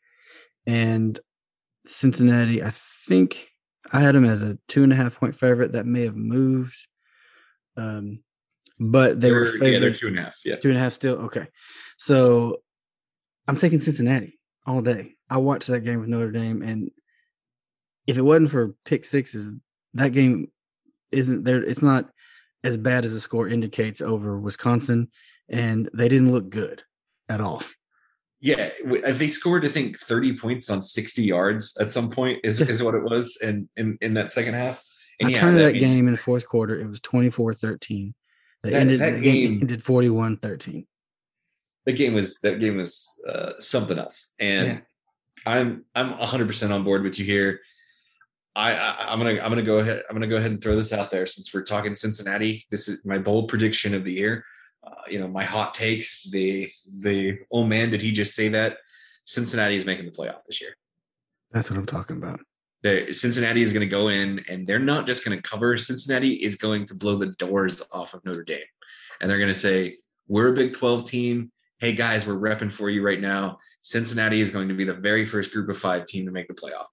And 0.68 1.20
Cincinnati, 1.86 2.64
I 2.64 2.70
think 2.72 3.50
I 3.92 4.02
had 4.02 4.16
them 4.16 4.26
as 4.26 4.42
a 4.42 4.58
two 4.68 4.84
and 4.84 4.94
a 4.94 4.96
half 4.96 5.16
point 5.16 5.36
favorite. 5.36 5.72
That 5.74 5.86
may 5.86 6.04
have 6.04 6.16
moved. 6.16 6.78
Um, 7.76 8.24
but 8.80 9.20
they 9.20 9.30
they're, 9.30 9.40
were 9.40 9.46
favored. 9.46 9.74
Yeah, 9.74 9.80
they're 9.80 9.94
two 9.94 10.08
and 10.08 10.20
a 10.20 10.24
half. 10.24 10.38
Yeah. 10.46 10.56
Two 10.58 10.70
and 10.70 10.78
a 10.78 10.82
half 10.82 10.94
still. 10.94 11.16
Okay. 11.26 11.48
So 11.98 12.58
I'm 13.48 13.58
taking 13.58 13.80
Cincinnati 13.80 14.40
all 14.66 14.82
day. 14.82 15.16
I 15.30 15.38
watched 15.38 15.68
that 15.68 15.82
game 15.82 16.00
with 16.00 16.10
Notre 16.10 16.32
Dame 16.32 16.62
and 16.62 16.92
if 18.08 18.18
it 18.18 18.22
wasn't 18.22 18.52
for 18.52 18.76
pick 18.86 19.06
sixes, 19.06 19.52
that 19.94 20.10
game 20.10 20.48
isn't 21.12 21.44
there. 21.44 21.64
It's 21.64 21.82
not 21.82 22.10
as 22.64 22.78
bad 22.78 23.06
as 23.06 23.14
the 23.14 23.20
score 23.20 23.48
indicates 23.48 24.02
over 24.02 24.40
Wisconsin, 24.40 25.10
and 25.50 25.90
they 25.94 26.10
didn't 26.10 26.32
look 26.32 26.50
good 26.50 26.84
at 27.30 27.42
all. 27.42 27.64
Yeah, 28.40 28.70
uh, 29.06 29.12
they 29.12 29.28
scored 29.28 29.66
I 29.66 29.68
think 29.68 30.00
30 30.00 30.38
points 30.38 30.70
on 30.70 30.82
60 30.82 31.24
yards 31.24 31.78
at 31.80 31.92
some 31.92 32.10
point 32.10 32.40
is, 32.44 32.60
is 32.70 32.82
what 32.82 32.96
it 32.96 33.04
was 33.04 33.38
in, 33.42 33.70
in 33.78 33.98
in 34.02 34.14
that 34.16 34.34
second 34.34 34.56
half. 34.56 34.84
And 35.20 35.30
I 35.30 35.32
yeah, 35.34 35.40
turned 35.40 35.58
that, 35.58 35.74
that 35.74 35.80
game 35.80 36.08
in 36.08 36.14
the 36.14 36.20
fourth 36.20 36.48
quarter. 36.48 36.80
It 36.80 36.88
was 36.88 37.00
24-13. 37.02 38.14
They 38.64 38.70
that, 38.72 38.80
ended 38.80 39.00
that 39.00 39.16
the 39.16 39.22
game, 39.22 39.52
game 39.52 39.62
ended 39.62 39.84
41-13. 39.84 40.88
The 41.86 41.94
game 41.94 42.14
was 42.14 42.40
that 42.40 42.60
game 42.60 42.78
was 42.78 43.08
uh, 43.28 43.52
something 43.60 44.00
else. 44.00 44.34
And 44.40 44.68
yeah. 44.68 44.80
I'm 45.46 45.86
I'm 45.96 46.14
100% 46.14 46.72
on 46.72 46.84
board 46.84 47.04
with 47.04 47.20
you 47.20 47.26
here. 47.26 47.60
I, 48.56 48.74
I 48.74 49.14
am 49.14 49.20
gonna 49.20 49.40
I'm 49.42 49.50
gonna 49.50 49.64
go 49.64 49.80
ahead 49.80 50.04
I'm 50.10 50.16
gonna 50.16 50.28
go 50.28 50.36
ahead 50.36 50.52
and 50.52 50.62
throw 50.62 50.76
this 50.76 50.92
out 50.92 51.10
there 51.10 51.26
since 51.26 51.54
we're 51.54 51.64
talking 51.64 51.96
Cincinnati. 51.96 52.66
This 52.70 52.88
is 52.88 53.06
my 53.06 53.18
bold 53.18 53.48
prediction 53.48 53.94
of 53.94 54.04
the 54.04 54.12
year. 54.12 54.44
Uh, 54.84 54.92
you 55.08 55.20
know, 55.20 55.28
my 55.28 55.44
hot 55.44 55.74
take. 55.74 56.06
The 56.32 56.70
the 57.02 57.40
oh 57.52 57.64
man, 57.64 57.92
did 57.92 58.02
he 58.02 58.12
just 58.12 58.36
say 58.36 58.50
that? 58.50 58.78
Cincinnati 59.26 59.76
is 59.76 59.86
making 59.86 60.06
the 60.06 60.12
playoff 60.12 60.44
this 60.46 60.60
year. 60.60 60.76
That's 61.52 61.70
what 61.70 61.78
I'm 61.78 61.86
talking 61.86 62.18
about. 62.18 62.40
The, 62.84 63.14
Cincinnati 63.14 63.62
is 63.62 63.72
going 63.72 63.88
to 63.88 63.90
go 63.90 64.08
in, 64.08 64.44
and 64.50 64.66
they're 64.66 64.80
not 64.80 65.06
just 65.06 65.24
going 65.24 65.38
to 65.38 65.42
cover. 65.48 65.78
Cincinnati 65.78 66.34
is 66.34 66.56
going 66.56 66.86
to 66.86 66.96
blow 66.96 67.16
the 67.16 67.28
doors 67.34 67.84
off 67.92 68.16
of 68.16 68.26
Notre 68.26 68.44
Dame, 68.44 68.60
and 69.22 69.30
they're 69.30 69.38
going 69.38 69.50
to 69.50 69.56
say, 69.56 69.98
"We're 70.28 70.52
a 70.52 70.56
Big 70.56 70.74
12 70.74 71.06
team. 71.06 71.52
Hey 71.80 71.94
guys, 71.94 72.28
we're 72.28 72.36
repping 72.36 72.72
for 72.72 72.90
you 72.90 73.04
right 73.04 73.22
now. 73.22 73.60
Cincinnati 73.82 74.42
is 74.42 74.52
going 74.52 74.68
to 74.68 74.74
be 74.74 74.84
the 74.84 74.94
very 74.94 75.26
first 75.26 75.52
Group 75.52 75.70
of 75.70 75.78
Five 75.78 76.06
team 76.06 76.26
to 76.26 76.32
make 76.32 76.48
the 76.48 76.54
playoff." 76.54 76.88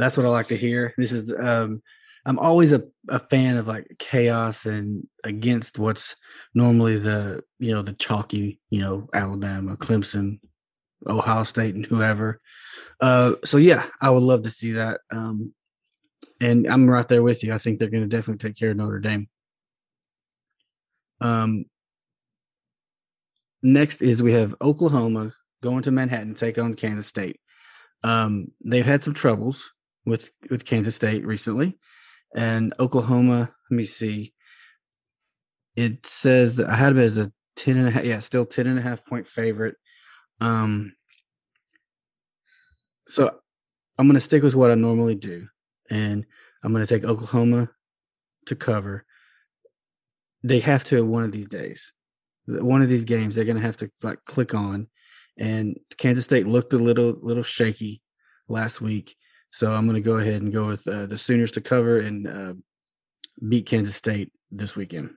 That's 0.00 0.16
what 0.16 0.26
I 0.26 0.30
like 0.30 0.48
to 0.48 0.56
hear. 0.56 0.94
This 0.96 1.12
is 1.12 1.32
um 1.38 1.82
I'm 2.26 2.38
always 2.38 2.72
a, 2.72 2.82
a 3.08 3.18
fan 3.18 3.56
of 3.56 3.66
like 3.66 3.96
chaos 3.98 4.66
and 4.66 5.04
against 5.24 5.78
what's 5.78 6.16
normally 6.54 6.98
the 6.98 7.42
you 7.58 7.72
know 7.72 7.82
the 7.82 7.94
chalky 7.94 8.60
you 8.70 8.80
know 8.80 9.08
Alabama, 9.14 9.76
Clemson, 9.76 10.38
Ohio 11.06 11.44
State, 11.44 11.74
and 11.74 11.86
whoever. 11.86 12.40
Uh, 13.00 13.32
so 13.44 13.56
yeah, 13.56 13.86
I 14.00 14.10
would 14.10 14.22
love 14.22 14.42
to 14.42 14.50
see 14.50 14.72
that. 14.72 15.00
Um, 15.10 15.54
and 16.40 16.66
I'm 16.66 16.88
right 16.88 17.06
there 17.08 17.22
with 17.22 17.42
you. 17.42 17.52
I 17.52 17.58
think 17.58 17.78
they're 17.78 17.90
going 17.90 18.08
to 18.08 18.16
definitely 18.16 18.48
take 18.48 18.58
care 18.58 18.70
of 18.70 18.76
Notre 18.76 18.98
Dame. 18.98 19.28
Um, 21.20 21.64
next 23.62 24.02
is 24.02 24.22
we 24.22 24.32
have 24.32 24.54
Oklahoma 24.60 25.32
going 25.62 25.82
to 25.82 25.90
Manhattan 25.90 26.34
take 26.34 26.58
on 26.58 26.74
Kansas 26.74 27.06
State. 27.06 27.40
Um, 28.02 28.48
they've 28.64 28.86
had 28.86 29.04
some 29.04 29.12
troubles 29.14 29.72
with 30.04 30.30
with 30.50 30.64
Kansas 30.64 30.96
State 30.96 31.24
recently, 31.24 31.78
and 32.34 32.74
Oklahoma. 32.78 33.52
Let 33.70 33.76
me 33.76 33.84
see. 33.84 34.34
It 35.76 36.04
says 36.06 36.56
that 36.56 36.68
I 36.68 36.74
had 36.74 36.96
it 36.96 37.02
as 37.02 37.16
a 37.16 37.32
10 37.56 37.76
and 37.76 37.88
a 37.88 37.90
half. 37.90 38.04
Yeah, 38.04 38.18
still 38.20 38.44
10 38.44 38.66
and 38.66 38.78
a 38.78 38.82
half 38.82 39.04
point 39.04 39.26
favorite. 39.26 39.76
Um, 40.40 40.92
so 43.06 43.30
I'm 43.98 44.06
going 44.06 44.14
to 44.14 44.20
stick 44.20 44.42
with 44.42 44.54
what 44.54 44.70
I 44.70 44.74
normally 44.74 45.14
do, 45.14 45.46
and 45.90 46.24
I'm 46.62 46.72
going 46.72 46.86
to 46.86 46.92
take 46.92 47.04
Oklahoma 47.04 47.70
to 48.46 48.56
cover. 48.56 49.04
They 50.42 50.60
have 50.60 50.84
to 50.84 51.04
one 51.04 51.22
of 51.22 51.32
these 51.32 51.48
days. 51.48 51.92
One 52.46 52.82
of 52.82 52.88
these 52.88 53.04
games, 53.04 53.34
they're 53.34 53.44
going 53.44 53.56
to 53.56 53.62
have 53.62 53.76
to 53.78 53.90
like 54.02 54.24
click 54.24 54.54
on. 54.54 54.88
And 55.38 55.78
Kansas 55.98 56.24
State 56.24 56.46
looked 56.46 56.72
a 56.72 56.78
little 56.78 57.16
little 57.20 57.42
shaky 57.42 58.02
last 58.48 58.80
week, 58.80 59.16
so 59.50 59.72
I'm 59.72 59.86
going 59.86 60.00
to 60.00 60.08
go 60.08 60.18
ahead 60.18 60.42
and 60.42 60.52
go 60.52 60.66
with 60.66 60.86
uh, 60.86 61.06
the 61.06 61.18
Sooners 61.18 61.50
to 61.52 61.60
cover 61.60 61.98
and 61.98 62.26
uh, 62.26 62.54
beat 63.48 63.66
Kansas 63.66 63.96
State 63.96 64.32
this 64.50 64.76
weekend. 64.76 65.10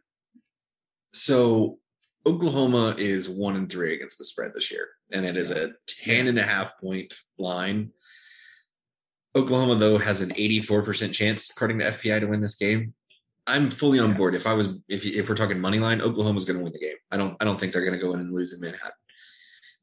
So 1.12 1.80
Oklahoma 2.26 2.96
is 2.98 3.30
one 3.30 3.56
and 3.56 3.72
three 3.72 3.96
against 3.96 4.18
the 4.18 4.26
spread 4.26 4.54
this 4.56 4.72
year, 4.72 4.88
and 5.12 5.26
it 5.26 5.38
is 5.38 5.52
a 5.52 5.74
10 5.88 6.28
and 6.28 6.40
a 6.40 6.44
half 6.44 6.80
point 6.80 7.14
line. 7.38 7.92
Oklahoma, 9.36 9.76
though, 9.76 9.98
has 9.98 10.22
an 10.22 10.30
84% 10.32 11.14
chance, 11.14 11.50
according 11.50 11.80
to 11.80 11.86
FPI, 11.86 12.20
to 12.20 12.28
win 12.28 12.42
this 12.42 12.56
game. 12.56 12.94
I'm 13.46 13.70
fully 13.70 14.00
on 14.00 14.12
yeah. 14.12 14.18
board. 14.18 14.36
If 14.36 14.48
I 14.48 14.54
was, 14.54 14.80
if 14.88 15.06
if 15.06 15.28
we're 15.28 15.36
talking 15.36 15.60
money 15.60 15.80
line, 15.80 16.02
Oklahoma's 16.02 16.46
going 16.46 16.58
to 16.58 16.64
win 16.64 16.72
the 16.72 16.80
game. 16.80 16.96
I 17.12 17.18
don't, 17.18 17.36
I 17.42 17.46
don't 17.46 17.60
think 17.60 17.74
they're 17.74 17.84
going 17.84 18.00
to 18.00 18.04
go 18.04 18.14
in 18.14 18.22
and 18.22 18.34
lose 18.34 18.54
in 18.54 18.62
Manhattan. 18.62 18.92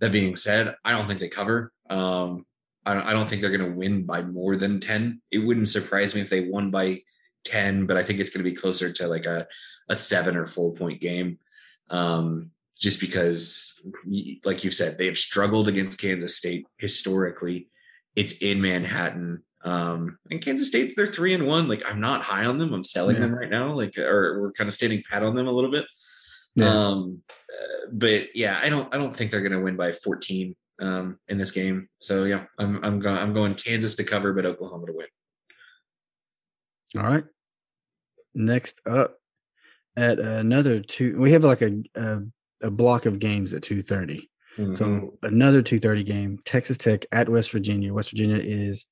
That 0.01 0.13
being 0.13 0.35
said, 0.35 0.75
I 0.85 0.93
don't 0.93 1.07
think 1.07 1.21
they 1.21 1.29
cover. 1.29 1.73
Um, 1.91 2.47
I 2.91 2.95
don't, 2.95 3.07
I 3.07 3.13
don't 3.13 3.29
think 3.29 3.41
they're 3.41 3.57
going 3.57 3.71
to 3.71 3.77
win 3.77 4.05
by 4.05 4.23
more 4.23 4.57
than 4.57 4.81
10. 4.81 5.21
It 5.31 5.39
wouldn't 5.39 5.69
surprise 5.69 6.15
me 6.15 6.21
if 6.21 6.29
they 6.31 6.49
won 6.49 6.71
by 6.71 7.03
10, 7.45 7.87
but 7.87 7.97
I 7.97 8.03
think 8.03 8.19
it's 8.21 8.31
going 8.31 8.45
to 8.45 8.51
be 8.51 8.57
closer 8.57 8.93
to 8.93 9.07
like 9.07 9.27
a, 9.27 9.47
a 9.89 9.97
seven 9.97 10.37
or 10.37 10.47
four 10.47 10.73
point 10.73 11.01
game. 11.01 11.39
Um, 11.89 12.51
just 12.79 13.01
because, 13.01 13.81
like 14.45 14.65
you 14.65 14.71
said, 14.71 14.97
they 14.97 15.07
have 15.07 15.19
struggled 15.19 15.69
against 15.69 16.01
Kansas 16.01 16.37
State 16.37 16.67
historically. 16.79 17.69
It's 18.17 18.39
in 18.43 18.61
Manhattan. 18.61 19.43
Um, 19.63 20.19
and 20.31 20.41
Kansas 20.41 20.69
State's 20.69 20.95
they're 20.95 21.07
three 21.07 21.35
and 21.35 21.47
one. 21.47 21.69
Like 21.69 21.83
I'm 21.87 22.01
not 22.01 22.23
high 22.23 22.47
on 22.47 22.59
them. 22.59 22.73
I'm 22.73 22.85
selling 22.85 23.17
Yeah. 23.17 23.23
them 23.23 23.35
right 23.35 23.51
now. 23.51 23.73
Like 23.73 23.99
or 23.99 24.41
we're 24.41 24.53
kind 24.53 24.67
of 24.69 24.73
standing 24.75 25.03
pat 25.11 25.23
on 25.23 25.35
them 25.35 25.47
a 25.47 25.53
little 25.53 25.71
bit. 25.71 25.85
Yeah. 26.57 26.73
Um, 26.75 27.23
uh, 27.29 27.89
but 27.93 28.35
yeah, 28.35 28.59
I 28.63 28.71
don't 28.71 28.93
I 28.95 28.97
don't 28.97 29.15
think 29.15 29.31
they're 29.31 29.43
going 29.43 29.53
to 29.53 29.61
win 29.61 29.77
by 29.77 29.93
14 29.93 30.57
um, 30.81 31.19
in 31.29 31.39
this 31.39 31.53
game. 31.53 31.89
So 32.01 32.25
yeah, 32.25 32.45
I'm 32.59 32.83
I'm 32.85 33.01
going 33.01 33.19
I'm 33.19 33.33
going 33.33 33.55
Kansas 33.55 33.97
to 33.97 34.05
cover, 34.05 34.33
but 34.33 34.47
Oklahoma 34.47 34.87
to 34.87 34.93
win. 34.93 35.07
All 36.97 37.03
right. 37.03 37.25
Next 38.35 38.81
up, 38.87 39.17
at 39.97 40.19
another 40.19 40.81
two, 40.81 41.19
we 41.19 41.33
have 41.33 41.45
like 41.45 41.63
a 41.63 41.83
a, 41.95 42.19
a 42.63 42.71
block 42.71 43.07
of 43.07 43.19
games 43.19 43.53
at 43.53 43.63
two 43.63 43.83
thirty. 43.83 44.31
Mhm. 44.59 44.79
So 44.79 45.19
another 45.23 45.63
two 45.63 45.79
thirty 45.79 46.03
game, 46.05 46.39
Texas 46.45 46.79
Tech 46.79 47.07
at 47.13 47.29
West 47.29 47.53
Virginia. 47.53 47.93
West 47.93 48.11
Virginia 48.11 48.39
is, 48.39 48.87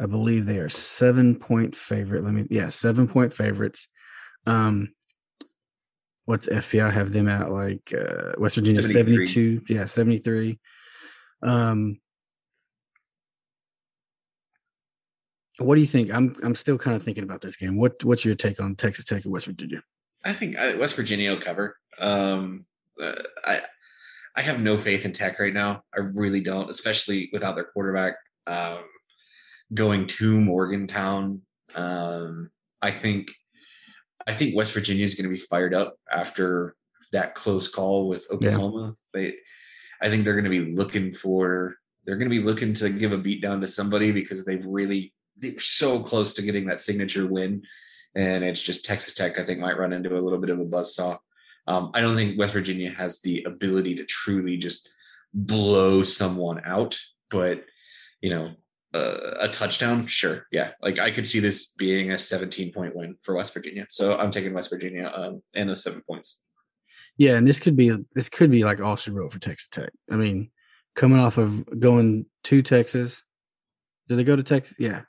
I 0.00 0.06
believe, 0.06 0.46
they 0.46 0.58
are 0.58 0.68
seven 0.68 1.36
point 1.36 1.76
favorite. 1.76 2.24
Let 2.24 2.34
me, 2.34 2.46
yeah, 2.50 2.68
seven 2.70 3.08
point 3.08 3.32
favorites. 3.32 3.88
Um, 4.46 4.94
what's 6.26 6.48
FPI 6.48 6.92
have 6.92 7.12
them 7.12 7.28
at 7.28 7.50
like 7.50 7.92
uh, 7.96 8.32
West 8.38 8.56
Virginia 8.56 8.82
73. 8.82 9.26
seventy 9.26 9.32
two? 9.32 9.74
Yeah, 9.74 9.84
seventy 9.86 10.18
three. 10.18 10.58
Um, 11.44 12.00
what 15.58 15.76
do 15.76 15.80
you 15.80 15.86
think? 15.86 16.12
I'm 16.12 16.34
I'm 16.42 16.54
still 16.54 16.78
kind 16.78 16.96
of 16.96 17.02
thinking 17.02 17.22
about 17.22 17.40
this 17.40 17.56
game. 17.56 17.76
What 17.76 18.02
what's 18.02 18.24
your 18.24 18.34
take 18.34 18.60
on 18.60 18.74
Texas 18.74 19.04
Tech 19.04 19.24
and 19.24 19.32
West 19.32 19.46
Virginia? 19.46 19.82
I 20.24 20.32
think 20.32 20.58
uh, 20.58 20.72
West 20.78 20.96
Virginia 20.96 21.30
will 21.30 21.40
cover. 21.40 21.76
Um, 21.98 22.64
uh, 23.00 23.22
I 23.44 23.62
I 24.34 24.42
have 24.42 24.58
no 24.58 24.76
faith 24.76 25.04
in 25.04 25.12
Tech 25.12 25.38
right 25.38 25.54
now. 25.54 25.82
I 25.94 26.00
really 26.00 26.40
don't, 26.40 26.70
especially 26.70 27.30
without 27.32 27.54
their 27.54 27.64
quarterback. 27.64 28.14
Um, 28.46 28.84
going 29.72 30.06
to 30.06 30.40
Morgantown, 30.40 31.42
um, 31.74 32.50
I 32.82 32.90
think 32.90 33.32
I 34.26 34.32
think 34.32 34.56
West 34.56 34.72
Virginia 34.72 35.04
is 35.04 35.14
going 35.14 35.30
to 35.30 35.34
be 35.34 35.40
fired 35.40 35.74
up 35.74 35.96
after 36.10 36.74
that 37.12 37.34
close 37.34 37.68
call 37.68 38.08
with 38.08 38.26
Oklahoma. 38.30 38.96
They, 39.12 39.34
I 40.02 40.08
think 40.08 40.24
they're 40.24 40.34
going 40.34 40.44
to 40.44 40.50
be 40.50 40.72
looking 40.74 41.14
for 41.14 41.76
they're 42.04 42.16
going 42.16 42.30
to 42.30 42.36
be 42.36 42.42
looking 42.42 42.74
to 42.74 42.90
give 42.90 43.12
a 43.12 43.18
beat 43.18 43.40
down 43.40 43.60
to 43.62 43.66
somebody 43.66 44.12
because 44.12 44.44
they've 44.44 44.64
really 44.66 45.14
they're 45.36 45.58
so 45.58 46.02
close 46.02 46.34
to 46.34 46.42
getting 46.42 46.66
that 46.66 46.80
signature 46.80 47.26
win 47.26 47.62
and 48.14 48.44
it's 48.44 48.62
just 48.62 48.84
Texas 48.84 49.14
Tech. 49.14 49.38
I 49.38 49.44
think 49.44 49.60
might 49.60 49.78
run 49.78 49.92
into 49.92 50.14
a 50.14 50.20
little 50.20 50.38
bit 50.38 50.50
of 50.50 50.60
a 50.60 50.64
buzzsaw. 50.64 51.18
Um, 51.66 51.90
I 51.94 52.00
don't 52.00 52.16
think 52.16 52.38
West 52.38 52.52
Virginia 52.52 52.90
has 52.90 53.20
the 53.20 53.42
ability 53.44 53.96
to 53.96 54.04
truly 54.04 54.56
just 54.56 54.88
blow 55.32 56.02
someone 56.02 56.60
out, 56.64 56.98
but 57.30 57.64
you 58.20 58.30
know, 58.30 58.52
uh, 58.92 59.34
a 59.40 59.48
touchdown, 59.48 60.06
sure, 60.06 60.46
yeah. 60.52 60.70
Like 60.80 60.98
I 61.00 61.10
could 61.10 61.26
see 61.26 61.40
this 61.40 61.72
being 61.72 62.12
a 62.12 62.18
17 62.18 62.72
point 62.72 62.94
win 62.94 63.16
for 63.22 63.34
West 63.34 63.52
Virginia, 63.52 63.86
so 63.88 64.16
I'm 64.16 64.30
taking 64.30 64.54
West 64.54 64.70
Virginia 64.70 65.10
um, 65.14 65.42
and 65.54 65.68
those 65.68 65.82
seven 65.82 66.02
points. 66.08 66.43
Yeah, 67.16 67.36
and 67.36 67.46
this 67.46 67.60
could 67.60 67.76
be 67.76 67.92
this 68.14 68.28
could 68.28 68.50
be 68.50 68.64
like 68.64 68.78
she 68.98 69.10
wrote 69.10 69.32
for 69.32 69.38
Texas 69.38 69.68
Tech. 69.68 69.90
I 70.10 70.16
mean, 70.16 70.50
coming 70.94 71.18
off 71.18 71.38
of 71.38 71.64
going 71.78 72.26
to 72.44 72.62
Texas, 72.62 73.22
did 74.08 74.16
they 74.16 74.24
go 74.24 74.36
to 74.36 74.42
Texas? 74.42 74.76
Yeah, 74.78 75.02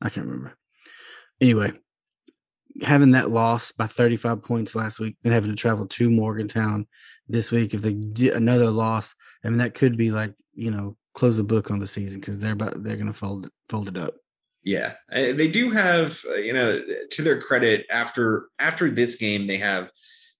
I 0.00 0.08
can't 0.08 0.26
remember. 0.26 0.56
Anyway, 1.40 1.72
having 2.82 3.12
that 3.12 3.30
loss 3.30 3.72
by 3.72 3.86
35 3.86 4.42
points 4.42 4.74
last 4.74 4.98
week 4.98 5.16
and 5.24 5.32
having 5.32 5.50
to 5.50 5.56
travel 5.56 5.86
to 5.86 6.10
Morgantown 6.10 6.86
this 7.28 7.50
week, 7.50 7.74
if 7.74 7.82
they 7.82 7.92
get 7.92 8.34
another 8.34 8.70
loss, 8.70 9.14
I 9.44 9.48
mean 9.48 9.58
that 9.58 9.74
could 9.74 9.96
be 9.96 10.10
like 10.10 10.34
you 10.54 10.70
know 10.70 10.96
close 11.14 11.36
the 11.36 11.44
book 11.44 11.70
on 11.70 11.80
the 11.80 11.86
season 11.86 12.20
because 12.20 12.38
they're 12.38 12.52
about 12.52 12.82
they're 12.82 12.96
going 12.96 13.06
to 13.06 13.12
fold 13.12 13.50
fold 13.68 13.88
it 13.88 13.96
up. 13.96 14.14
Yeah, 14.62 14.94
they 15.10 15.48
do 15.48 15.70
have, 15.70 16.22
uh, 16.28 16.34
you 16.34 16.52
know, 16.52 16.82
to 17.12 17.22
their 17.22 17.40
credit, 17.40 17.86
after 17.90 18.46
after 18.58 18.90
this 18.90 19.16
game, 19.16 19.46
they 19.46 19.56
have 19.56 19.90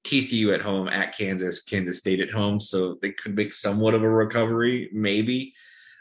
TCU 0.05 0.55
at 0.55 0.63
home, 0.63 0.89
at 0.89 1.17
Kansas, 1.17 1.63
Kansas 1.63 1.99
State 1.99 2.21
at 2.21 2.31
home, 2.31 2.59
so 2.59 2.97
they 3.03 3.13
could 3.13 3.35
make 3.35 3.53
somewhat 3.53 3.95
of 3.95 4.03
a 4.03 4.09
recovery, 4.09 4.89
maybe. 4.93 5.55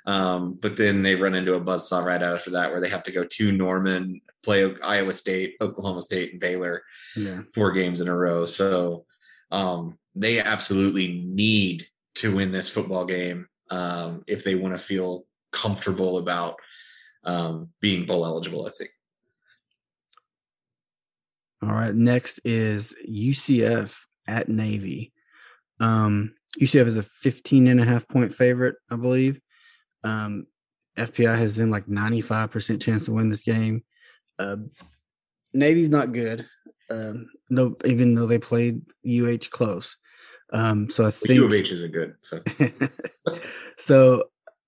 Um, 0.05 0.57
but 0.59 0.77
then 0.77 1.03
they 1.03 1.15
run 1.15 1.35
into 1.35 1.55
a 1.55 1.61
buzzsaw 1.61 2.03
right 2.03 2.21
after 2.21 2.51
that, 2.51 2.71
where 2.71 2.81
they 2.81 2.89
have 2.89 3.03
to 3.03 3.11
go 3.11 3.25
to 3.25 3.51
Norman, 3.51 4.21
play 4.43 4.73
Iowa 4.81 5.13
State, 5.13 5.55
Oklahoma 5.61 6.01
State, 6.01 6.31
and 6.31 6.39
Baylor 6.39 6.83
Yeah, 7.15 7.41
four 7.53 7.71
games 7.71 8.01
in 8.01 8.07
a 8.07 8.15
row. 8.15 8.45
So 8.45 9.05
um, 9.51 9.97
they 10.15 10.39
absolutely 10.39 11.23
need 11.25 11.85
to 12.15 12.35
win 12.35 12.51
this 12.51 12.69
football 12.69 13.05
game 13.05 13.47
um, 13.69 14.23
if 14.27 14.43
they 14.43 14.55
want 14.55 14.73
to 14.73 14.79
feel 14.79 15.25
comfortable 15.51 16.17
about 16.17 16.55
um, 17.23 17.69
being 17.81 18.05
bowl 18.05 18.25
eligible. 18.25 18.65
I 18.65 18.71
think. 18.71 18.91
All 21.62 21.70
right. 21.70 21.93
Next 21.93 22.39
is 22.43 22.95
UCF 23.07 23.95
at 24.28 24.49
Navy. 24.49 25.14
Um, 25.80 26.34
UCF 26.60 26.86
is 26.86 26.97
a 26.97 27.03
15 27.03 27.68
and 27.68 27.80
a 27.80 27.86
half 27.86 28.07
point 28.07 28.34
favorite, 28.34 28.76
I 28.89 28.95
believe. 28.95 29.39
Um, 30.03 30.47
FPI 30.97 31.38
has 31.38 31.55
them 31.55 31.70
like 31.70 31.86
95% 31.86 32.82
chance 32.82 33.05
to 33.05 33.14
win 33.14 33.30
this 33.30 33.43
game. 33.43 33.84
Uh, 34.38 34.57
Navy's 35.53 35.89
not 35.89 36.12
good. 36.12 36.45
Um, 36.89 37.30
no, 37.49 37.76
even 37.86 38.16
though 38.16 38.28
they 38.28 38.39
played 38.39 38.82
UH 39.05 39.49
close. 39.51 39.97
Um, 40.51 40.89
so 40.89 41.05
I 41.05 41.12
think 41.12 41.36
U 41.36 41.45
of 41.45 41.53
H 41.53 41.72
isn't 41.72 41.91
good. 41.91 42.16
So 42.22 42.41
so 43.78 44.24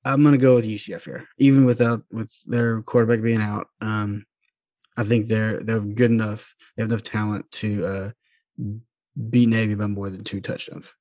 I'm 0.05 0.23
gonna 0.23 0.37
go 0.37 0.55
with 0.55 0.65
UCF 0.65 1.03
here, 1.05 1.27
even 1.37 1.65
without 1.65 2.03
with 2.11 2.31
their 2.45 2.81
quarterback 2.83 3.23
being 3.23 3.41
out. 3.41 3.67
Um, 3.81 4.25
I 4.95 5.03
think 5.03 5.27
they're 5.27 5.59
they're 5.59 5.79
good 5.79 6.11
enough. 6.11 6.53
They 6.75 6.83
have 6.83 6.91
enough 6.91 7.03
talent 7.03 7.49
to 7.53 7.85
uh, 7.85 8.11
beat 9.29 9.49
Navy 9.49 9.75
by 9.75 9.87
more 9.87 10.09
than 10.09 10.23
two 10.23 10.41
touchdowns. 10.41 10.93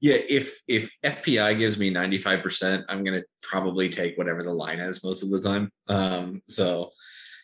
yeah, 0.00 0.16
if 0.28 0.62
if 0.66 0.96
FPI 1.04 1.58
gives 1.58 1.78
me 1.78 1.90
ninety 1.90 2.18
five 2.18 2.42
percent, 2.42 2.84
I'm 2.88 3.04
gonna 3.04 3.22
probably 3.42 3.88
take 3.88 4.18
whatever 4.18 4.42
the 4.42 4.52
line 4.52 4.80
is 4.80 5.04
most 5.04 5.22
of 5.22 5.30
the 5.30 5.40
time. 5.40 5.70
Um, 5.88 6.42
so 6.48 6.90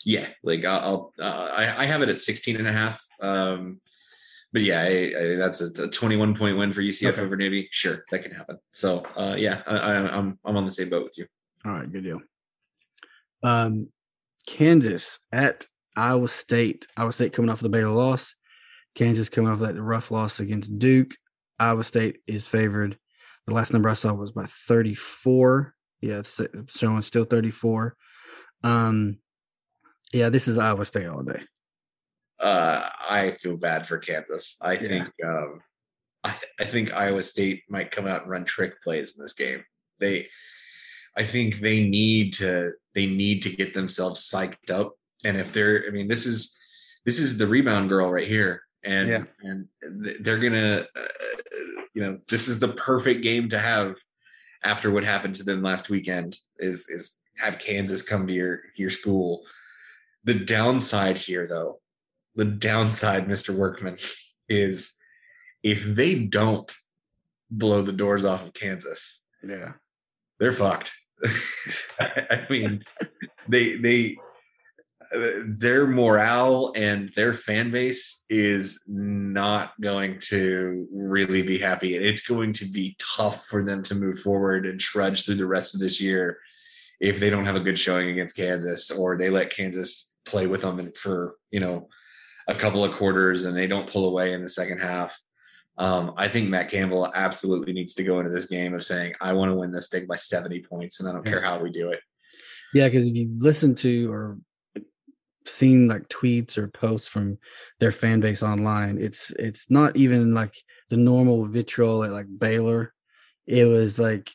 yeah, 0.05 0.28
like 0.43 0.64
I'll, 0.64 1.12
I'll 1.20 1.24
uh, 1.26 1.51
I, 1.53 1.82
I 1.82 1.86
have 1.86 2.03
it 2.03 2.09
at 2.09 2.20
16 2.20 2.57
and 2.57 2.68
a 2.68 2.72
half. 2.72 3.05
Um, 3.20 3.80
but 4.53 4.62
yeah, 4.62 4.80
I, 4.80 5.12
I, 5.18 5.36
that's 5.36 5.61
a, 5.61 5.84
a 5.84 5.89
21 5.89 6.34
point 6.34 6.57
win 6.57 6.72
for 6.72 6.80
UCF 6.80 7.11
Okay. 7.12 7.20
over 7.20 7.36
Navy. 7.36 7.68
Sure, 7.72 8.05
that 8.11 8.22
can 8.22 8.32
happen. 8.32 8.59
So 8.72 9.05
uh, 9.16 9.34
yeah, 9.36 9.62
I, 9.66 9.76
I, 9.76 10.16
I'm 10.16 10.39
I'm 10.45 10.57
on 10.57 10.64
the 10.64 10.70
same 10.70 10.89
boat 10.89 11.05
with 11.05 11.18
you. 11.18 11.26
All 11.64 11.72
right, 11.72 11.91
good 11.93 12.05
deal. 12.05 12.20
Um, 13.43 13.89
Kansas 14.47 15.18
at 15.30 15.66
Iowa 15.99 16.28
State. 16.28 16.86
Iowa 16.96 17.12
State 17.12 17.32
coming 17.32 17.51
off 17.51 17.61
the 17.61 17.68
Baylor 17.68 17.90
loss. 17.90 18.34
Kansas 18.94 19.28
coming 19.28 19.51
off 19.51 19.59
that 19.61 19.80
rough 19.80 20.11
loss 20.11 20.40
against 20.40 20.78
Duke. 20.78 21.14
Iowa 21.59 21.84
State 21.84 22.20
is 22.26 22.49
favored. 22.49 22.96
The 23.46 23.55
last 23.55 23.72
number 23.72 23.88
I 23.88 23.94
saw 23.94 24.12
was 24.12 24.32
by 24.32 24.46
34. 24.46 25.74
Yeah, 26.01 26.22
showing 26.68 27.03
still 27.03 27.24
34. 27.24 27.96
Um, 28.62 29.18
yeah, 30.12 30.28
this 30.28 30.46
is 30.49 30.59
Iowa 30.59 30.84
State 30.84 31.07
all 31.07 31.22
day. 31.22 31.42
Uh, 32.38 32.88
I 33.09 33.32
feel 33.40 33.57
bad 33.57 33.86
for 33.86 33.99
Kansas. 33.99 34.57
I 34.61 34.74
Yeah. 34.74 34.88
think 34.88 35.11
um, 35.24 35.61
I, 36.22 36.36
I 36.61 36.64
think 36.64 36.92
Iowa 36.94 37.22
State 37.22 37.64
might 37.68 37.90
come 37.90 38.07
out 38.07 38.22
and 38.22 38.30
run 38.30 38.44
trick 38.44 38.80
plays 38.80 39.16
in 39.16 39.22
this 39.22 39.32
game. 39.32 39.64
They, 39.99 40.28
I 41.16 41.24
think 41.24 41.57
they 41.57 41.82
need 41.88 42.34
to 42.34 42.72
they 42.94 43.07
need 43.07 43.42
to 43.42 43.51
get 43.51 43.74
themselves 43.74 44.28
psyched 44.30 44.70
up. 44.70 44.94
And 45.25 45.37
if 45.37 45.53
they're, 45.53 45.85
I 45.87 45.91
mean, 45.91 46.09
this 46.09 46.27
is 46.27 46.57
this 47.05 47.19
is 47.19 47.39
the 47.39 47.47
rebound 47.47 47.89
girl 47.89 48.11
right 48.11 48.27
here, 48.27 48.62
and 48.85 49.09
Yeah. 49.09 49.25
and 49.41 49.69
they're 50.21 50.39
gonna, 50.39 50.87
uh, 50.95 51.09
you 51.95 52.03
know, 52.03 52.21
this 52.29 52.49
is 52.49 52.59
the 52.59 52.69
perfect 52.69 53.23
game 53.23 53.49
to 53.51 53.59
have 53.59 53.97
after 54.62 54.91
what 54.91 55.05
happened 55.05 55.35
to 55.37 55.43
them 55.45 55.62
last 55.62 55.89
weekend. 55.91 56.37
Is 56.59 56.89
is 56.89 57.19
have 57.37 57.59
Kansas 57.59 58.03
come 58.03 58.27
to 58.27 58.33
your 58.33 58.61
your 58.77 58.91
school. 58.91 59.45
The 60.25 60.35
downside 60.35 61.16
here, 61.19 61.47
though, 61.47 61.81
the 62.35 62.45
downside, 62.45 63.27
Mr. 63.27 63.55
Workman, 63.55 63.97
is 64.49 64.95
if 65.62 65.83
they 65.85 66.16
don't 66.19 66.73
blow 67.51 67.83
the 67.83 67.93
doors 67.93 68.25
off 68.25 68.45
of 68.45 68.53
Kansas, 68.53 69.27
Yeah. 69.43 69.73
they're 70.39 70.53
fucked. 70.53 70.93
I 72.01 72.47
mean, 72.51 72.85
they 73.49 73.77
they 73.77 74.19
their 75.11 75.87
morale 75.87 76.73
and 76.77 77.11
their 77.15 77.33
fan 77.33 77.71
base 77.71 78.25
is 78.29 78.83
not 78.87 79.73
going 79.81 80.19
to 80.21 80.87
really 80.93 81.43
be 81.43 81.59
happy. 81.59 81.97
And 81.97 82.05
it's 82.05 82.27
going 82.27 82.53
to 82.55 82.67
be 82.67 82.97
tough 82.99 83.47
for 83.47 83.65
them 83.65 83.83
to 83.85 83.95
move 83.95 84.21
forward 84.21 84.67
and 84.67 84.79
trudge 84.79 85.25
through 85.25 85.37
the 85.37 85.47
rest 85.47 85.75
of 85.75 85.81
this 85.81 86.01
year 86.01 86.39
if 87.01 87.21
they 87.21 87.31
don't 87.31 87.47
have 87.47 87.57
a 87.57 87.61
good 87.61 87.79
showing 87.79 88.11
against 88.11 88.37
Kansas 88.37 88.91
or 88.91 89.17
they 89.17 89.31
let 89.31 89.55
Kansas 89.55 90.17
play 90.27 90.47
with 90.47 90.63
them 90.63 90.93
for 90.93 91.37
you 91.51 91.61
know 91.61 91.89
a 92.49 92.55
couple 92.55 92.85
of 92.85 92.95
quarters 92.95 93.45
and 93.45 93.57
they 93.57 93.67
don't 93.67 93.91
pull 93.91 94.07
away 94.07 94.33
in 94.33 94.43
the 94.43 94.49
second 94.49 94.79
half. 94.79 95.19
Um, 95.79 96.13
I 96.17 96.27
think 96.27 96.49
Matt 96.49 96.71
Campbell 96.71 97.11
absolutely 97.15 97.73
needs 97.73 97.95
to 97.95 98.03
go 98.03 98.19
into 98.19 98.33
this 98.33 98.47
game 98.47 98.75
of 98.75 98.83
saying, 98.83 99.15
I 99.21 99.33
want 99.33 99.53
to 99.53 99.57
win 99.57 99.71
this 99.71 99.89
thing 99.89 100.07
by 100.07 100.17
70 100.17 100.63
points, 100.63 100.99
and 100.99 101.09
I 101.09 101.13
don't 101.13 101.25
care 101.25 101.41
how 101.41 101.61
we 101.61 101.71
do 101.71 101.91
it. 101.91 102.01
Yeah, 102.75 102.89
because 102.89 103.07
if 103.07 103.17
you 103.17 103.31
listen 103.39 103.77
to 103.77 104.13
or 104.13 104.39
seen 105.49 105.88
like 105.88 106.09
tweets 106.09 106.59
or 106.59 106.68
posts 106.68 107.09
from 107.09 107.38
their 107.80 107.92
fan 107.92 108.20
base 108.20 108.42
online, 108.42 108.99
it's 108.99 109.30
it's 109.32 109.70
not 109.70 109.96
even 109.96 110.34
like 110.34 110.55
the 110.90 110.96
normal 110.96 111.46
vitriol 111.46 112.05
at 112.05 112.11
like 112.11 112.26
Baylor. 112.38 112.94
It 113.46 113.64
was 113.64 113.99
like 113.99 114.30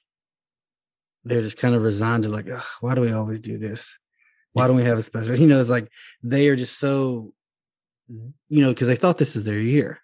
they're 1.23 1.41
just 1.41 1.57
kind 1.57 1.75
of 1.75 1.81
resigned 1.81 2.23
to 2.23 2.29
like, 2.29 2.47
why 2.81 2.95
do 2.95 3.01
we 3.01 3.13
always 3.13 3.39
do 3.39 3.57
this? 3.57 3.97
Why 4.53 4.67
don't 4.67 4.75
we 4.75 4.83
have 4.83 4.97
a 4.97 5.01
special? 5.01 5.37
You 5.37 5.47
know, 5.47 5.59
it's 5.59 5.69
like 5.69 5.89
they 6.21 6.47
are 6.49 6.55
just 6.55 6.79
so, 6.79 7.33
you 8.07 8.61
know, 8.61 8.69
because 8.69 8.87
they 8.87 8.95
thought 8.95 9.17
this 9.17 9.35
is 9.35 9.43
their 9.43 9.59
year. 9.59 9.99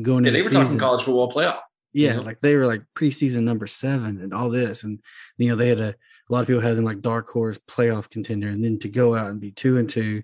Going 0.00 0.24
yeah, 0.24 0.32
they 0.32 0.42
were 0.42 0.48
season. 0.48 0.62
talking 0.64 0.78
college 0.78 1.04
football 1.04 1.32
playoff. 1.32 1.60
Yeah, 1.92 2.10
you 2.10 2.16
know? 2.16 2.22
like 2.22 2.40
they 2.40 2.54
were 2.56 2.66
like 2.66 2.82
preseason 2.94 3.42
number 3.42 3.66
seven 3.66 4.20
and 4.20 4.32
all 4.32 4.50
this, 4.50 4.84
and 4.84 5.00
you 5.38 5.48
know 5.48 5.56
they 5.56 5.68
had 5.68 5.80
a, 5.80 5.88
a 5.88 6.30
lot 6.32 6.40
of 6.40 6.46
people 6.46 6.62
had 6.62 6.76
them 6.76 6.84
like 6.84 7.00
dark 7.00 7.28
horse 7.28 7.58
playoff 7.68 8.08
contender, 8.10 8.48
and 8.48 8.62
then 8.62 8.78
to 8.80 8.88
go 8.88 9.14
out 9.14 9.30
and 9.30 9.40
be 9.40 9.50
two 9.50 9.78
and 9.78 9.90
two, 9.90 10.22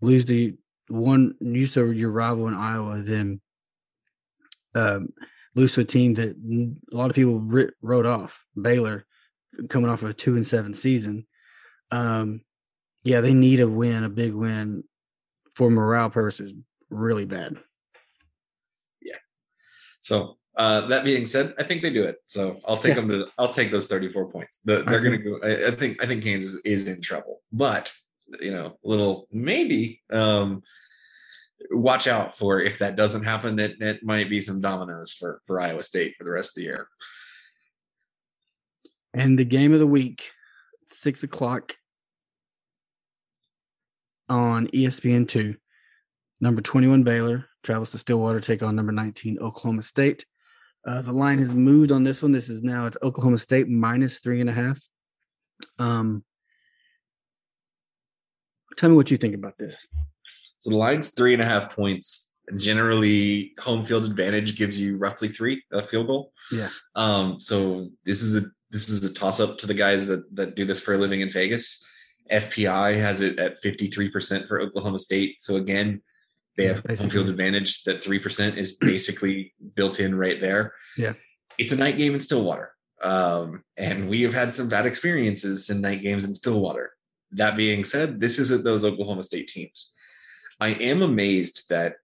lose 0.00 0.24
the 0.24 0.54
one 0.88 1.34
used 1.40 1.74
to 1.74 1.90
your 1.92 2.10
rival 2.10 2.48
in 2.48 2.54
Iowa, 2.54 2.98
then 2.98 3.40
um, 4.74 5.08
lose 5.54 5.74
to 5.74 5.82
a 5.82 5.84
team 5.84 6.14
that 6.14 6.36
a 6.92 6.96
lot 6.96 7.10
of 7.10 7.16
people 7.16 7.40
wrote 7.82 8.06
off 8.06 8.44
Baylor, 8.60 9.06
coming 9.68 9.90
off 9.90 10.02
of 10.02 10.10
a 10.10 10.14
two 10.14 10.36
and 10.36 10.46
seven 10.46 10.74
season. 10.74 11.26
Um, 11.90 12.40
yeah, 13.02 13.20
they 13.20 13.34
need 13.34 13.60
a 13.60 13.68
win, 13.68 14.04
a 14.04 14.08
big 14.08 14.32
win 14.32 14.84
for 15.54 15.70
morale 15.70 16.10
purposes, 16.10 16.52
really 16.90 17.24
bad. 17.24 17.56
Yeah. 19.00 19.18
So 20.00 20.38
uh, 20.56 20.86
that 20.86 21.04
being 21.04 21.26
said, 21.26 21.54
I 21.58 21.64
think 21.64 21.82
they 21.82 21.90
do 21.90 22.04
it. 22.04 22.18
So 22.26 22.58
I'll 22.66 22.76
take 22.76 22.90
yeah. 22.90 23.02
them 23.02 23.08
to. 23.08 23.26
I'll 23.38 23.48
take 23.48 23.70
those 23.70 23.86
thirty-four 23.86 24.30
points. 24.30 24.60
The, 24.60 24.82
they're 24.82 25.00
going 25.00 25.18
to 25.18 25.24
go. 25.24 25.38
I, 25.42 25.68
I, 25.68 25.70
think. 25.74 26.02
I 26.02 26.06
think 26.06 26.22
Kansas 26.22 26.60
is 26.64 26.86
in 26.88 27.00
trouble, 27.00 27.42
but 27.52 27.92
you 28.40 28.52
know, 28.52 28.78
a 28.84 28.88
little 28.88 29.26
maybe. 29.32 30.02
Um, 30.12 30.62
watch 31.70 32.06
out 32.06 32.36
for 32.36 32.60
if 32.60 32.78
that 32.78 32.96
doesn't 32.96 33.24
happen. 33.24 33.58
It 33.58 33.80
it 33.80 34.04
might 34.04 34.28
be 34.28 34.40
some 34.40 34.60
dominoes 34.60 35.12
for 35.12 35.40
for 35.46 35.60
Iowa 35.60 35.82
State 35.82 36.14
for 36.16 36.24
the 36.24 36.30
rest 36.30 36.50
of 36.50 36.54
the 36.56 36.62
year. 36.62 36.88
And 39.12 39.38
the 39.38 39.44
game 39.44 39.72
of 39.72 39.78
the 39.78 39.86
week, 39.86 40.32
six 40.90 41.22
o'clock 41.22 41.76
on 44.28 44.66
ESPN 44.68 45.28
two. 45.28 45.56
Number 46.40 46.60
twenty-one 46.60 47.02
Baylor 47.02 47.46
travels 47.62 47.90
to 47.92 47.98
Stillwater 47.98 48.40
take 48.40 48.62
on 48.62 48.76
number 48.76 48.92
nineteen 48.92 49.38
Oklahoma 49.40 49.82
State. 49.82 50.26
Uh, 50.86 51.02
the 51.02 51.12
line 51.12 51.38
has 51.38 51.54
moved 51.54 51.92
on 51.92 52.04
this 52.04 52.22
one. 52.22 52.32
This 52.32 52.48
is 52.48 52.62
now 52.62 52.86
it's 52.86 52.98
Oklahoma 53.02 53.38
State 53.38 53.68
minus 53.68 54.18
three 54.18 54.40
and 54.40 54.50
a 54.50 54.52
half. 54.52 54.80
Um, 55.78 56.24
tell 58.76 58.90
me 58.90 58.96
what 58.96 59.10
you 59.10 59.16
think 59.16 59.34
about 59.34 59.56
this. 59.58 59.86
So 60.58 60.70
the 60.70 60.76
line's 60.76 61.10
three 61.14 61.32
and 61.32 61.42
a 61.42 61.46
half 61.46 61.74
points. 61.74 62.38
Generally, 62.56 63.54
home 63.58 63.84
field 63.84 64.04
advantage 64.04 64.56
gives 64.56 64.78
you 64.78 64.98
roughly 64.98 65.28
three 65.28 65.62
a 65.72 65.86
field 65.86 66.08
goal. 66.08 66.32
Yeah. 66.52 66.68
Um. 66.94 67.38
So 67.38 67.88
this 68.04 68.22
is 68.22 68.36
a 68.36 68.46
this 68.70 68.90
is 68.90 69.02
a 69.04 69.12
toss 69.12 69.40
up 69.40 69.56
to 69.58 69.66
the 69.66 69.74
guys 69.74 70.06
that 70.06 70.22
that 70.36 70.54
do 70.54 70.66
this 70.66 70.80
for 70.80 70.94
a 70.94 70.98
living 70.98 71.22
in 71.22 71.30
Vegas. 71.30 71.82
FPI 72.30 72.94
has 72.96 73.22
it 73.22 73.38
at 73.38 73.60
fifty 73.62 73.86
three 73.86 74.10
percent 74.10 74.46
for 74.46 74.60
Oklahoma 74.60 74.98
State. 74.98 75.40
So 75.40 75.56
again, 75.56 76.02
they 76.56 76.66
have 76.66 76.84
home 76.86 77.10
field 77.10 77.28
advantage. 77.28 77.84
That 77.84 78.02
three 78.02 78.18
percent 78.18 78.58
is 78.58 78.76
basically 78.76 79.54
built 79.74 80.00
in 80.00 80.14
right 80.14 80.40
there. 80.40 80.74
Yeah, 80.96 81.14
it's 81.58 81.72
a 81.72 81.76
night 81.76 81.98
game 81.98 82.14
in 82.14 82.20
Stillwater, 82.20 82.72
um, 83.02 83.62
and 83.76 84.08
we 84.08 84.22
have 84.22 84.34
had 84.34 84.52
some 84.52 84.68
bad 84.68 84.86
experiences 84.86 85.70
in 85.70 85.80
night 85.80 86.02
games 86.02 86.24
in 86.24 86.34
Stillwater. 86.34 86.92
That 87.32 87.56
being 87.56 87.84
said, 87.84 88.20
this 88.20 88.38
isn't 88.38 88.64
those 88.64 88.84
Oklahoma 88.84 89.24
State 89.24 89.48
teams. 89.48 89.92
I 90.60 90.68
am 90.68 91.02
amazed 91.02 91.68
that 91.70 91.96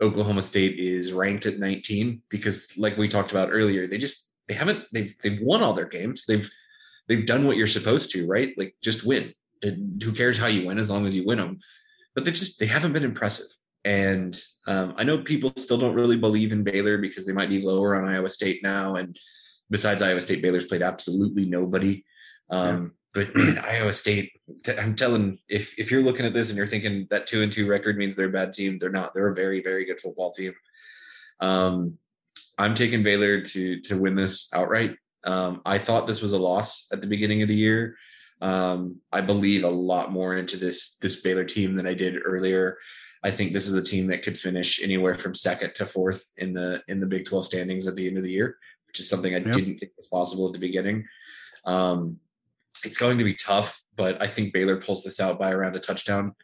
Oklahoma 0.00 0.42
State 0.42 0.78
is 0.78 1.12
ranked 1.12 1.46
at 1.46 1.58
19 1.58 2.22
because, 2.30 2.76
like 2.78 2.96
we 2.96 3.08
talked 3.08 3.30
about 3.30 3.50
earlier, 3.52 3.86
they 3.86 3.98
just 3.98 4.34
they 4.48 4.54
haven't 4.54 4.84
they've 4.92 5.14
they've 5.22 5.40
won 5.40 5.62
all 5.62 5.74
their 5.74 5.86
games. 5.86 6.24
They've 6.26 6.50
they've 7.08 7.26
done 7.26 7.46
what 7.46 7.56
you're 7.56 7.66
supposed 7.66 8.10
to, 8.12 8.26
right? 8.26 8.56
Like 8.56 8.74
just 8.82 9.04
win. 9.04 9.34
Who 9.62 10.12
cares 10.12 10.38
how 10.38 10.46
you 10.46 10.66
win 10.66 10.78
as 10.78 10.88
long 10.88 11.06
as 11.06 11.14
you 11.14 11.26
win 11.26 11.38
them? 11.38 11.58
But 12.14 12.24
they 12.24 12.32
just 12.32 12.58
they 12.58 12.66
haven't 12.66 12.94
been 12.94 13.04
impressive. 13.04 13.46
And 13.84 14.38
um, 14.66 14.94
I 14.96 15.04
know 15.04 15.18
people 15.18 15.52
still 15.56 15.78
don't 15.78 15.94
really 15.94 16.16
believe 16.16 16.52
in 16.52 16.62
Baylor 16.62 16.98
because 16.98 17.24
they 17.24 17.32
might 17.32 17.48
be 17.48 17.62
lower 17.62 17.96
on 17.96 18.08
Iowa 18.08 18.30
State 18.30 18.62
now. 18.62 18.96
And 18.96 19.16
besides 19.70 20.02
Iowa 20.02 20.20
State, 20.20 20.42
Baylor's 20.42 20.66
played 20.66 20.82
absolutely 20.82 21.46
nobody. 21.46 22.04
Um, 22.50 22.82
yeah. 23.16 23.24
But 23.24 23.36
man, 23.36 23.58
Iowa 23.58 23.92
State, 23.92 24.32
I'm 24.78 24.94
telling 24.94 25.38
if 25.48 25.78
if 25.78 25.90
you're 25.90 26.02
looking 26.02 26.26
at 26.26 26.34
this 26.34 26.50
and 26.50 26.56
you're 26.56 26.66
thinking 26.66 27.06
that 27.10 27.26
two 27.26 27.42
and 27.42 27.52
two 27.52 27.66
record 27.66 27.96
means 27.96 28.14
they're 28.14 28.28
a 28.28 28.32
bad 28.32 28.52
team, 28.52 28.78
they're 28.78 28.90
not. 28.90 29.14
They're 29.14 29.28
a 29.28 29.34
very 29.34 29.62
very 29.62 29.84
good 29.84 30.00
football 30.00 30.30
team. 30.30 30.52
Um, 31.40 31.98
I'm 32.58 32.74
taking 32.74 33.02
Baylor 33.02 33.40
to 33.40 33.80
to 33.80 33.98
win 33.98 34.14
this 34.14 34.52
outright. 34.54 34.96
Um, 35.24 35.60
I 35.64 35.78
thought 35.78 36.06
this 36.06 36.22
was 36.22 36.32
a 36.32 36.38
loss 36.38 36.88
at 36.92 37.00
the 37.00 37.06
beginning 37.06 37.42
of 37.42 37.48
the 37.48 37.54
year. 37.54 37.96
Um, 38.40 38.96
I 39.12 39.20
believe 39.20 39.64
a 39.64 39.70
lot 39.70 40.12
more 40.12 40.36
into 40.36 40.56
this 40.56 40.96
this 40.96 41.20
Baylor 41.20 41.44
team 41.44 41.74
than 41.74 41.86
I 41.86 41.94
did 41.94 42.22
earlier. 42.24 42.78
I 43.22 43.30
think 43.30 43.52
this 43.52 43.68
is 43.68 43.74
a 43.74 43.82
team 43.82 44.06
that 44.06 44.22
could 44.22 44.38
finish 44.38 44.82
anywhere 44.82 45.14
from 45.14 45.34
second 45.34 45.74
to 45.74 45.86
fourth 45.86 46.32
in 46.38 46.52
the 46.52 46.82
in 46.88 47.00
the 47.00 47.06
Big 47.06 47.26
12 47.26 47.46
standings 47.46 47.86
at 47.86 47.96
the 47.96 48.06
end 48.06 48.16
of 48.16 48.22
the 48.22 48.30
year, 48.30 48.56
which 48.86 49.00
is 49.00 49.08
something 49.08 49.34
I 49.34 49.38
yep. 49.38 49.52
didn't 49.52 49.78
think 49.78 49.92
was 49.96 50.06
possible 50.06 50.46
at 50.46 50.52
the 50.52 50.58
beginning. 50.58 51.04
Um, 51.64 52.18
it's 52.84 52.96
going 52.96 53.18
to 53.18 53.24
be 53.24 53.34
tough, 53.34 53.82
but 53.96 54.20
I 54.22 54.26
think 54.26 54.54
Baylor 54.54 54.80
pulls 54.80 55.02
this 55.02 55.20
out 55.20 55.38
by 55.38 55.52
around 55.52 55.76
a 55.76 55.80
touchdown. 55.80 56.34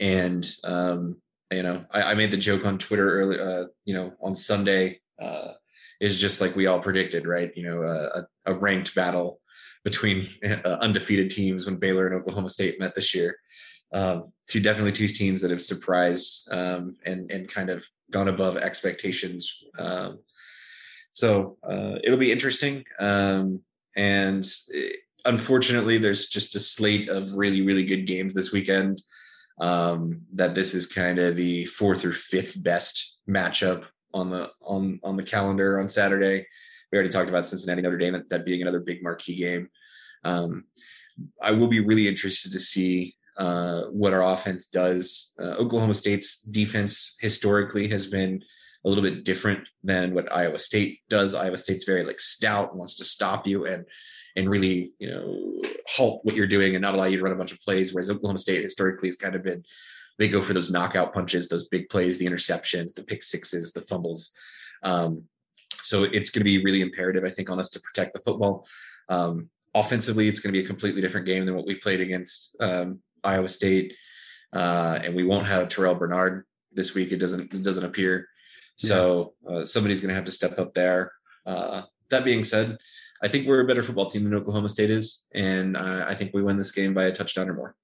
And 0.00 0.50
um, 0.64 1.20
you 1.52 1.62
know, 1.62 1.84
I, 1.90 2.02
I, 2.02 2.14
made 2.14 2.30
the 2.30 2.36
joke 2.36 2.64
on 2.64 2.78
Twitter 2.78 3.20
early, 3.20 3.38
uh, 3.38 3.66
you 3.84 3.94
know, 3.94 4.14
on 4.20 4.34
Sunday 4.34 5.00
uh, 5.20 5.52
is 6.00 6.16
just 6.16 6.40
like 6.40 6.56
we 6.56 6.66
all 6.66 6.80
predicted, 6.80 7.26
right? 7.26 7.52
You 7.54 7.68
know, 7.68 7.82
a, 7.82 8.26
a 8.46 8.54
ranked 8.54 8.94
battle 8.94 9.40
between 9.84 10.26
uh, 10.42 10.78
undefeated 10.80 11.30
teams 11.30 11.66
when 11.66 11.76
Baylor 11.76 12.06
and 12.06 12.16
Oklahoma 12.16 12.48
State 12.48 12.80
met 12.80 12.94
this 12.94 13.14
year 13.14 13.36
um, 13.94 14.32
two 14.46 14.60
definitely 14.60 14.92
two 14.92 15.08
teams 15.08 15.40
that 15.40 15.50
have 15.50 15.62
surprised 15.62 16.52
um, 16.52 16.94
and 17.06 17.30
and 17.30 17.48
kind 17.48 17.70
of 17.70 17.86
gone 18.10 18.28
above 18.28 18.56
expectations. 18.58 19.62
Um, 19.78 20.18
so 21.12 21.56
uh, 21.62 21.96
it'll 22.02 22.18
be 22.18 22.32
interesting. 22.32 22.84
Um, 22.98 23.60
and 23.96 24.44
it, 24.68 24.92
eh, 24.92 24.96
unfortunately, 25.24 25.96
there's 25.96 26.26
just 26.26 26.56
a 26.56 26.60
slate 26.60 27.08
of 27.08 27.32
really 27.34 27.62
really 27.62 27.86
good 27.86 28.06
games 28.06 28.34
this 28.34 28.52
weekend. 28.52 29.00
Um, 29.60 30.22
that 30.34 30.56
this 30.56 30.74
is 30.74 30.86
kind 30.86 31.20
of 31.20 31.36
the 31.36 31.64
fourth 31.66 32.04
or 32.04 32.12
fifth 32.12 32.60
best 32.60 33.18
matchup 33.28 33.84
on 34.12 34.28
the 34.28 34.50
on 34.60 34.98
on 35.04 35.16
the 35.16 35.22
calendar 35.22 35.78
on 35.78 35.86
Saturday. 35.86 36.44
We 36.90 36.98
already 36.98 37.10
talked 37.10 37.28
about 37.28 37.46
Cincinnati 37.46 37.80
Notre 37.80 37.96
Dame 37.96 38.24
that 38.28 38.44
being 38.44 38.62
another 38.62 38.80
big 38.80 39.02
marquee 39.04 39.36
game. 39.36 39.68
Um, 40.24 40.64
I 41.40 41.52
will 41.52 41.68
be 41.68 41.80
really 41.80 42.08
interested 42.08 42.50
to 42.52 42.58
see 42.58 43.14
uh, 43.36 43.82
what 43.84 44.12
our 44.12 44.22
offense 44.22 44.66
does. 44.66 45.34
Uh, 45.38 45.54
Oklahoma 45.56 45.94
State's 45.94 46.40
defense 46.42 47.16
historically 47.20 47.88
has 47.88 48.06
been 48.06 48.42
a 48.84 48.88
little 48.88 49.02
bit 49.02 49.24
different 49.24 49.66
than 49.82 50.14
what 50.14 50.32
Iowa 50.32 50.58
State 50.58 51.00
does. 51.08 51.34
Iowa 51.34 51.58
State's 51.58 51.84
very 51.84 52.04
like 52.04 52.20
stout, 52.20 52.76
wants 52.76 52.96
to 52.96 53.04
stop 53.04 53.46
you 53.46 53.66
and 53.66 53.84
and 54.36 54.50
really 54.50 54.92
you 54.98 55.10
know 55.10 55.62
halt 55.86 56.20
what 56.24 56.34
you're 56.34 56.46
doing 56.46 56.74
and 56.74 56.82
not 56.82 56.94
allow 56.94 57.04
you 57.04 57.16
to 57.16 57.22
run 57.22 57.32
a 57.32 57.36
bunch 57.36 57.52
of 57.52 57.60
plays. 57.60 57.94
Whereas 57.94 58.10
Oklahoma 58.10 58.38
State 58.38 58.62
historically 58.62 59.08
has 59.08 59.16
kind 59.16 59.34
of 59.34 59.42
been 59.42 59.64
they 60.18 60.28
go 60.28 60.40
for 60.40 60.52
those 60.52 60.70
knockout 60.70 61.12
punches, 61.12 61.48
those 61.48 61.68
big 61.68 61.88
plays, 61.88 62.18
the 62.18 62.26
interceptions, 62.26 62.94
the 62.94 63.02
pick 63.02 63.22
sixes, 63.22 63.72
the 63.72 63.80
fumbles. 63.80 64.32
Um, 64.82 65.24
so 65.80 66.04
it's 66.04 66.30
going 66.30 66.40
to 66.40 66.44
be 66.44 66.64
really 66.64 66.82
imperative, 66.82 67.24
I 67.24 67.30
think, 67.30 67.50
on 67.50 67.58
us 67.58 67.70
to 67.70 67.80
protect 67.80 68.12
the 68.12 68.20
football. 68.20 68.66
Um, 69.08 69.50
offensively, 69.74 70.28
it's 70.28 70.40
going 70.40 70.52
to 70.52 70.58
be 70.58 70.64
a 70.64 70.68
completely 70.68 71.00
different 71.00 71.26
game 71.26 71.44
than 71.44 71.56
what 71.56 71.66
we 71.66 71.74
played 71.74 72.00
against 72.00 72.56
um, 72.60 73.00
Iowa 73.24 73.48
State, 73.48 73.94
uh, 74.52 74.98
and 75.02 75.14
we 75.14 75.24
won't 75.24 75.46
have 75.46 75.68
Terrell 75.68 75.94
Bernard 75.94 76.44
this 76.72 76.94
week. 76.94 77.12
It 77.12 77.18
doesn't 77.18 77.52
it 77.52 77.62
doesn't 77.62 77.84
appear. 77.84 78.28
So 78.76 79.34
uh, 79.48 79.64
somebody's 79.64 80.00
going 80.00 80.08
to 80.08 80.16
have 80.16 80.24
to 80.24 80.32
step 80.32 80.58
up 80.58 80.74
there. 80.74 81.12
Uh, 81.46 81.82
that 82.10 82.24
being 82.24 82.42
said, 82.42 82.76
I 83.22 83.28
think 83.28 83.46
we're 83.46 83.60
a 83.60 83.66
better 83.66 83.82
football 83.82 84.10
team 84.10 84.24
than 84.24 84.34
Oklahoma 84.34 84.68
State 84.68 84.90
is, 84.90 85.26
and 85.34 85.76
I 85.76 86.14
think 86.14 86.34
we 86.34 86.42
win 86.42 86.56
this 86.56 86.72
game 86.72 86.92
by 86.92 87.04
a 87.04 87.12
touchdown 87.12 87.48
or 87.48 87.54
more. 87.54 87.76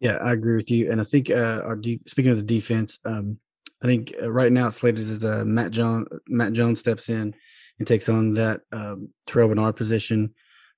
Yeah, 0.00 0.16
I 0.16 0.32
agree 0.32 0.56
with 0.56 0.70
you, 0.70 0.90
and 0.90 1.00
I 1.00 1.04
think 1.04 1.30
uh, 1.30 1.62
our 1.64 1.76
de- 1.76 2.00
speaking 2.06 2.30
of 2.30 2.36
the 2.36 2.42
defense, 2.42 2.98
um, 3.04 3.38
I 3.82 3.86
think 3.86 4.14
uh, 4.22 4.30
right 4.30 4.52
now 4.52 4.68
it's 4.68 4.78
slated 4.78 5.00
as 5.00 5.24
uh, 5.24 5.44
Matt 5.46 5.70
Jones. 5.70 6.06
Matt 6.28 6.52
Jones 6.52 6.80
steps 6.80 7.08
in 7.08 7.34
and 7.78 7.88
takes 7.88 8.08
on 8.08 8.34
that 8.34 8.60
um, 8.72 9.08
Terrell 9.26 9.48
Bernard 9.48 9.76
position, 9.76 10.34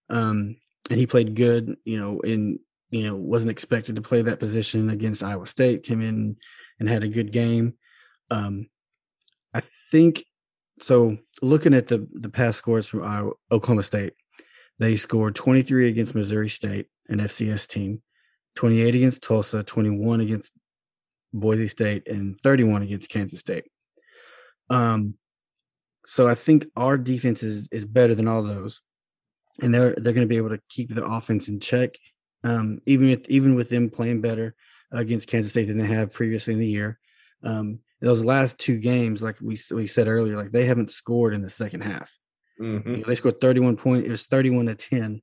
um, 0.08 0.56
and 0.90 0.98
he 0.98 1.06
played 1.06 1.34
good. 1.34 1.76
You 1.84 1.98
know, 1.98 2.20
in 2.20 2.60
you 2.90 3.04
know, 3.04 3.16
wasn't 3.16 3.50
expected 3.50 3.96
to 3.96 4.02
play 4.02 4.22
that 4.22 4.40
position 4.40 4.90
against 4.90 5.22
Iowa 5.22 5.46
State, 5.46 5.82
came 5.84 6.00
in 6.00 6.36
and 6.80 6.88
had 6.88 7.02
a 7.02 7.08
good 7.08 7.32
game. 7.32 7.74
Um, 8.30 8.68
I 9.52 9.60
think 9.90 10.24
so. 10.80 11.18
Looking 11.42 11.74
at 11.74 11.88
the 11.88 12.06
the 12.12 12.28
past 12.28 12.58
scores 12.58 12.86
from 12.86 13.02
Iowa, 13.02 13.32
Oklahoma 13.50 13.82
State, 13.82 14.14
They 14.78 14.96
scored 14.96 15.34
23 15.34 15.88
against 15.88 16.14
Missouri 16.14 16.48
State, 16.48 16.86
an 17.08 17.18
FCS 17.18 17.66
team, 17.66 18.02
28 18.56 18.94
against 18.94 19.22
Tulsa, 19.22 19.62
21 19.62 20.20
against 20.20 20.52
Boise 21.32 21.68
State, 21.68 22.06
and 22.08 22.40
31 22.40 22.82
against 22.82 23.10
Kansas 23.10 23.40
State. 23.40 23.64
Um, 24.70 25.14
so 26.04 26.26
I 26.26 26.34
think 26.34 26.66
our 26.76 26.96
defense 26.96 27.42
is 27.42 27.68
is 27.70 27.84
better 27.84 28.14
than 28.14 28.28
all 28.28 28.42
those, 28.42 28.80
and 29.60 29.74
they're 29.74 29.94
they're 29.96 30.12
going 30.12 30.26
to 30.26 30.34
be 30.34 30.36
able 30.36 30.50
to 30.50 30.60
keep 30.68 30.94
the 30.94 31.04
offense 31.04 31.48
in 31.48 31.60
check, 31.60 31.96
um, 32.44 32.80
even 32.86 33.08
with 33.08 33.28
even 33.28 33.54
with 33.54 33.68
them 33.68 33.90
playing 33.90 34.20
better 34.20 34.54
against 34.92 35.28
Kansas 35.28 35.52
State 35.52 35.66
than 35.66 35.78
they 35.78 35.86
have 35.86 36.12
previously 36.12 36.54
in 36.54 36.60
the 36.60 36.66
year. 36.66 36.98
Um, 37.42 37.80
those 38.00 38.24
last 38.24 38.58
two 38.58 38.78
games, 38.78 39.22
like 39.22 39.40
we 39.40 39.56
we 39.72 39.86
said 39.86 40.08
earlier, 40.08 40.36
like 40.36 40.52
they 40.52 40.66
haven't 40.66 40.90
scored 40.90 41.34
in 41.34 41.42
the 41.42 41.50
second 41.50 41.82
half. 41.82 42.16
Mm-hmm. 42.60 42.90
You 42.90 42.96
know, 42.98 43.04
they 43.04 43.14
scored 43.14 43.40
31 43.40 43.76
points. 43.76 44.06
It 44.06 44.10
was 44.10 44.24
31 44.24 44.66
to 44.66 44.74
10 44.74 45.22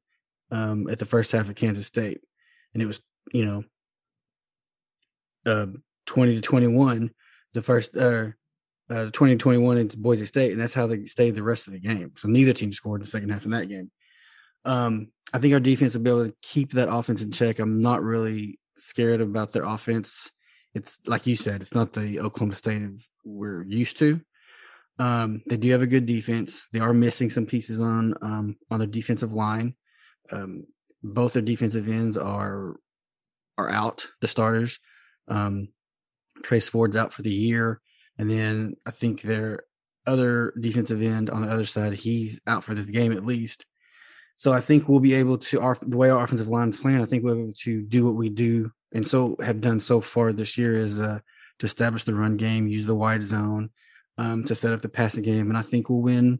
um, 0.52 0.90
at 0.90 1.00
the 1.00 1.06
first 1.06 1.32
half 1.32 1.50
of 1.50 1.56
Kansas 1.56 1.88
State, 1.88 2.22
and 2.74 2.84
it 2.84 2.86
was 2.86 3.02
you 3.34 3.46
know 3.46 3.64
uh, 5.46 5.68
20 6.06 6.36
to 6.36 6.42
21 6.42 7.12
the 7.54 7.62
first 7.62 7.96
uh, 7.96 8.28
uh 8.90 9.10
20 9.12 9.36
to 9.36 9.38
21 9.38 9.78
into 9.78 9.98
Boise 9.98 10.26
State, 10.26 10.52
and 10.52 10.62
that's 10.62 10.74
how 10.74 10.88
they 10.88 11.06
stayed 11.06 11.36
the 11.36 11.44
rest 11.44 11.68
of 11.68 11.74
the 11.74 11.80
game. 11.80 12.12
So 12.18 12.28
neither 12.28 12.54
team 12.54 12.74
scored 12.74 13.00
in 13.00 13.06
the 13.06 13.10
second 13.10 13.30
half 13.30 13.46
in 13.46 13.52
that 13.52 13.70
game. 13.70 13.92
Um, 14.66 15.12
I 15.34 15.40
think 15.40 15.54
our 15.54 15.60
defense 15.60 15.94
will 15.94 16.02
be 16.02 16.10
able 16.10 16.28
to 16.28 16.36
keep 16.42 16.74
that 16.74 16.92
offense 16.92 17.22
in 17.22 17.32
check. 17.32 17.60
I'm 17.60 17.80
not 17.80 18.04
really 18.04 18.60
scared 18.78 19.22
about 19.22 19.52
their 19.52 19.64
offense. 19.64 20.32
It's 20.74 21.00
like 21.06 21.26
you 21.28 21.36
said, 21.36 21.62
it's 21.62 21.74
not 21.74 21.94
the 21.94 22.20
Oklahoma 22.20 22.54
State 22.54 22.84
we're 23.24 23.64
used 23.64 23.98
to. 24.00 24.22
Um, 24.98 25.42
they 25.48 25.58
do 25.58 25.72
have 25.72 25.82
a 25.82 25.88
good 25.88 26.06
defense. 26.06 26.66
They 26.72 26.80
are 26.80 26.94
missing 26.94 27.30
some 27.30 27.46
pieces 27.46 27.80
on 27.80 28.16
um, 28.22 28.56
on 28.72 28.80
their 28.80 28.88
defensive 28.88 29.34
line. 29.34 29.76
Um, 30.32 30.66
both 31.04 31.34
their 31.34 31.42
defensive 31.42 31.88
ends 31.88 32.18
are 32.18 32.76
are 33.58 33.70
out. 33.70 34.08
The 34.22 34.28
starters, 34.28 34.80
um, 35.28 35.70
Trace 36.44 36.70
Ford's 36.70 36.96
out 36.96 37.14
for 37.14 37.22
the 37.22 37.34
year, 37.34 37.82
and 38.18 38.30
then 38.30 38.76
I 38.86 38.92
think 38.92 39.22
their 39.22 39.64
other 40.08 40.54
defensive 40.60 41.02
end 41.02 41.30
on 41.30 41.42
the 41.42 41.50
other 41.50 41.66
side, 41.66 41.94
he's 41.94 42.40
out 42.48 42.64
for 42.64 42.74
this 42.74 42.86
game 42.86 43.12
at 43.12 43.26
least. 43.26 43.66
So 44.38 44.52
I 44.52 44.60
think 44.62 44.88
we'll 44.88 45.00
be 45.00 45.14
able 45.14 45.38
to 45.38 45.62
our 45.62 45.76
the 45.76 45.98
way 45.98 46.10
our 46.10 46.24
offensive 46.24 46.48
line's 46.48 46.78
playing. 46.78 47.02
I 47.02 47.06
think 47.06 47.24
we're 47.24 47.40
able 47.40 47.54
to 47.64 47.82
do 47.82 48.06
what 48.06 48.16
we 48.16 48.30
do 48.30 48.72
and 48.96 49.06
so 49.06 49.36
have 49.44 49.60
done 49.60 49.82
so 49.82 50.00
far 50.00 50.32
this 50.32 50.58
year 50.58 50.74
is 50.74 51.02
uh, 51.02 51.20
to 51.60 51.66
establish 51.66 52.06
the 52.06 52.16
run 52.16 52.38
game, 52.38 52.66
use 52.66 52.86
the 52.86 52.96
wide 52.96 53.22
zone 53.22 53.70
um, 54.18 54.46
to 54.46 54.56
set 54.56 54.72
up 54.72 54.82
the 54.82 54.90
passing 54.90 55.22
game, 55.22 55.50
and 55.50 55.58
I 55.58 55.62
think 55.62 55.90
we'll 55.90 56.02
win. 56.02 56.40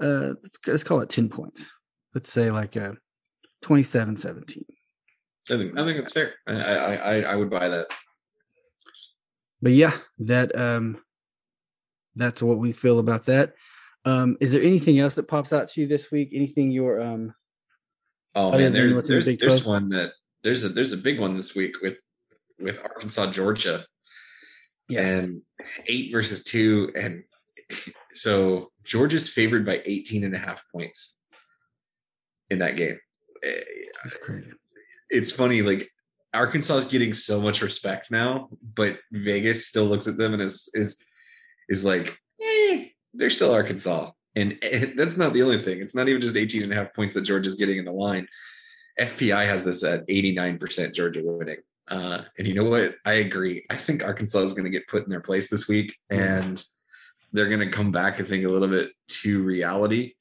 Uh, 0.00 0.34
let's, 0.40 0.58
let's 0.66 0.84
call 0.84 1.00
it 1.00 1.10
ten 1.10 1.28
points. 1.28 1.70
Let's 2.14 2.32
say 2.32 2.52
like 2.52 2.76
a 2.76 2.96
27-17. 3.64 4.62
I 5.50 5.56
think 5.56 5.78
I 5.78 5.84
think 5.84 5.98
it's 5.98 6.12
fair. 6.12 6.34
I, 6.46 6.54
I 6.54 6.94
I 6.94 7.20
I 7.20 7.36
would 7.36 7.50
buy 7.50 7.68
that. 7.68 7.88
But 9.60 9.72
yeah, 9.72 9.96
that 10.20 10.56
um, 10.56 11.02
that's 12.14 12.42
what 12.42 12.58
we 12.58 12.70
feel 12.70 13.00
about 13.00 13.26
that. 13.26 13.54
Um, 14.08 14.36
is 14.40 14.52
there 14.52 14.62
anything 14.62 14.98
else 14.98 15.14
that 15.16 15.28
pops 15.28 15.52
out 15.52 15.68
to 15.68 15.80
you 15.80 15.86
this 15.86 16.10
week? 16.10 16.30
Anything 16.32 16.70
you're 16.70 17.00
um 17.00 17.34
Oh 18.34 18.50
man, 18.50 18.60
than 18.60 18.72
there's 18.72 19.02
the 19.02 19.08
there's 19.08 19.26
there's 19.38 19.62
12? 19.62 19.66
one 19.66 19.88
that 19.90 20.12
there's 20.42 20.64
a 20.64 20.68
there's 20.68 20.92
a 20.92 20.96
big 20.96 21.20
one 21.20 21.36
this 21.36 21.54
week 21.54 21.80
with 21.82 21.98
with 22.58 22.80
Arkansas 22.82 23.30
Georgia 23.30 23.84
and 24.90 25.42
eight 25.86 26.10
versus 26.12 26.44
two 26.44 26.90
and 26.96 27.22
so 28.12 28.70
Georgia's 28.84 29.28
favored 29.28 29.66
by 29.66 29.82
18 29.84 30.24
and 30.24 30.34
a 30.34 30.38
half 30.38 30.64
points 30.72 31.18
in 32.48 32.58
that 32.60 32.76
game. 32.76 32.98
Eh, 33.42 33.60
that's 34.02 34.16
crazy. 34.16 34.52
It's 35.10 35.32
funny, 35.32 35.62
like 35.62 35.90
Arkansas 36.32 36.76
is 36.76 36.84
getting 36.86 37.12
so 37.12 37.40
much 37.40 37.60
respect 37.60 38.10
now, 38.10 38.48
but 38.74 38.98
Vegas 39.12 39.66
still 39.66 39.84
looks 39.84 40.06
at 40.06 40.16
them 40.16 40.32
and 40.32 40.42
is 40.42 40.70
is 40.74 41.02
is 41.68 41.84
like, 41.84 42.18
they're 43.14 43.30
still 43.30 43.52
Arkansas. 43.52 44.10
And 44.36 44.56
that's 44.94 45.16
not 45.16 45.32
the 45.32 45.42
only 45.42 45.60
thing. 45.60 45.80
It's 45.80 45.96
not 45.96 46.08
even 46.08 46.20
just 46.20 46.36
18 46.36 46.62
and 46.62 46.70
a 46.70 46.74
half 46.76 46.94
points 46.94 47.14
that 47.14 47.22
Georgia's 47.22 47.56
getting 47.56 47.78
in 47.78 47.84
the 47.84 47.90
line. 47.90 48.28
FPI 49.00 49.46
has 49.46 49.64
this 49.64 49.82
at 49.82 50.06
89% 50.06 50.94
Georgia 50.94 51.22
winning. 51.24 51.56
Uh, 51.88 52.22
and 52.38 52.46
you 52.46 52.54
know 52.54 52.68
what? 52.68 52.96
I 53.04 53.14
agree. 53.14 53.64
I 53.70 53.76
think 53.76 54.04
Arkansas 54.04 54.40
is 54.40 54.52
going 54.52 54.64
to 54.64 54.70
get 54.70 54.86
put 54.86 55.02
in 55.02 55.10
their 55.10 55.20
place 55.20 55.48
this 55.48 55.66
week, 55.66 55.96
and 56.10 56.62
they're 57.32 57.48
going 57.48 57.60
to 57.60 57.70
come 57.70 57.90
back. 57.90 58.20
I 58.20 58.22
think 58.22 58.44
a 58.44 58.48
little 58.48 58.68
bit 58.68 58.92
to 59.22 59.42
reality. 59.42 60.14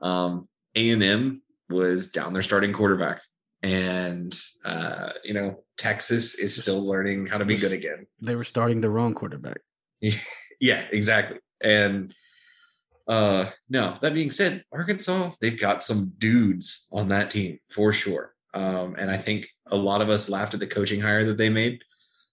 Um, 0.00 0.48
A 0.76 0.90
and 0.90 1.02
M 1.02 1.42
was 1.68 2.10
down 2.10 2.32
their 2.32 2.42
starting 2.42 2.72
quarterback, 2.72 3.20
and 3.62 4.34
uh, 4.64 5.10
you 5.24 5.34
know 5.34 5.64
Texas 5.76 6.36
is 6.36 6.56
still 6.56 6.86
learning 6.86 7.26
how 7.26 7.38
to 7.38 7.44
be 7.44 7.56
good 7.56 7.72
again. 7.72 8.06
They 8.20 8.36
were 8.36 8.44
starting 8.44 8.80
the 8.80 8.90
wrong 8.90 9.14
quarterback. 9.14 9.58
Yeah, 10.60 10.84
exactly. 10.90 11.38
And 11.60 12.12
uh 13.08 13.50
no, 13.68 13.96
that 14.02 14.14
being 14.14 14.30
said, 14.30 14.64
Arkansas, 14.72 15.30
they've 15.40 15.58
got 15.58 15.82
some 15.82 16.12
dudes 16.18 16.86
on 16.92 17.08
that 17.08 17.30
team 17.30 17.58
for 17.70 17.92
sure. 17.92 18.34
Um, 18.54 18.96
and 18.98 19.10
I 19.10 19.16
think 19.16 19.48
a 19.66 19.76
lot 19.76 20.00
of 20.00 20.10
us 20.10 20.28
laughed 20.28 20.54
at 20.54 20.60
the 20.60 20.66
coaching 20.66 21.00
hire 21.00 21.24
that 21.26 21.38
they 21.38 21.50
made. 21.50 21.82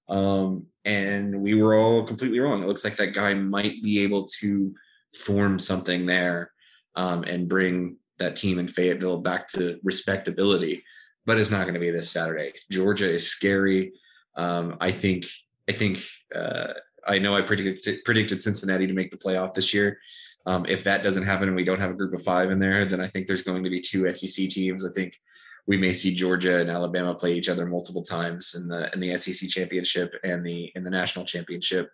Um, 0.07 0.67
and 0.83 1.41
we 1.41 1.55
were 1.55 1.75
all 1.75 2.05
completely 2.05 2.39
wrong. 2.39 2.61
It 2.61 2.67
looks 2.67 2.83
like 2.83 2.95
that 2.97 3.13
guy 3.13 3.33
might 3.33 3.81
be 3.83 4.03
able 4.03 4.27
to 4.39 4.73
form 5.15 5.59
something 5.59 6.05
there 6.05 6.51
um, 6.95 7.23
and 7.23 7.49
bring 7.49 7.97
that 8.17 8.35
team 8.35 8.59
in 8.59 8.67
Fayetteville 8.67 9.19
back 9.19 9.47
to 9.49 9.79
respectability. 9.83 10.83
But 11.25 11.39
it's 11.39 11.51
not 11.51 11.63
going 11.63 11.73
to 11.73 11.79
be 11.79 11.89
this 11.89 12.11
Saturday. 12.11 12.53
Georgia 12.71 13.09
is 13.09 13.27
scary. 13.27 13.93
Um, 14.35 14.77
I 14.79 14.91
think. 14.91 15.25
I 15.67 15.71
think. 15.71 15.99
Uh, 16.33 16.73
I 17.07 17.19
know 17.19 17.35
I 17.35 17.41
predicted 17.41 18.03
predicted 18.03 18.41
Cincinnati 18.41 18.87
to 18.87 18.93
make 18.93 19.11
the 19.11 19.17
playoff 19.17 19.53
this 19.53 19.73
year. 19.73 19.99
Um, 20.45 20.65
if 20.67 20.83
that 20.83 21.03
doesn't 21.03 21.23
happen 21.23 21.47
and 21.47 21.55
we 21.55 21.63
don't 21.63 21.81
have 21.81 21.91
a 21.91 21.95
group 21.95 22.13
of 22.13 22.23
five 22.23 22.51
in 22.51 22.59
there, 22.59 22.85
then 22.85 23.01
I 23.01 23.07
think 23.07 23.27
there's 23.27 23.41
going 23.41 23.63
to 23.63 23.69
be 23.69 23.81
two 23.81 24.09
SEC 24.11 24.47
teams. 24.49 24.85
I 24.85 24.91
think 24.93 25.19
we 25.67 25.77
may 25.77 25.93
see 25.93 26.13
Georgia 26.13 26.59
and 26.59 26.69
Alabama 26.69 27.15
play 27.15 27.33
each 27.33 27.49
other 27.49 27.65
multiple 27.65 28.03
times 28.03 28.55
in 28.55 28.67
the 28.67 28.93
in 28.93 28.99
the 28.99 29.17
SEC 29.17 29.49
championship 29.49 30.13
and 30.23 30.45
the 30.45 30.71
in 30.75 30.83
the 30.83 30.91
national 30.91 31.25
championship. 31.25 31.89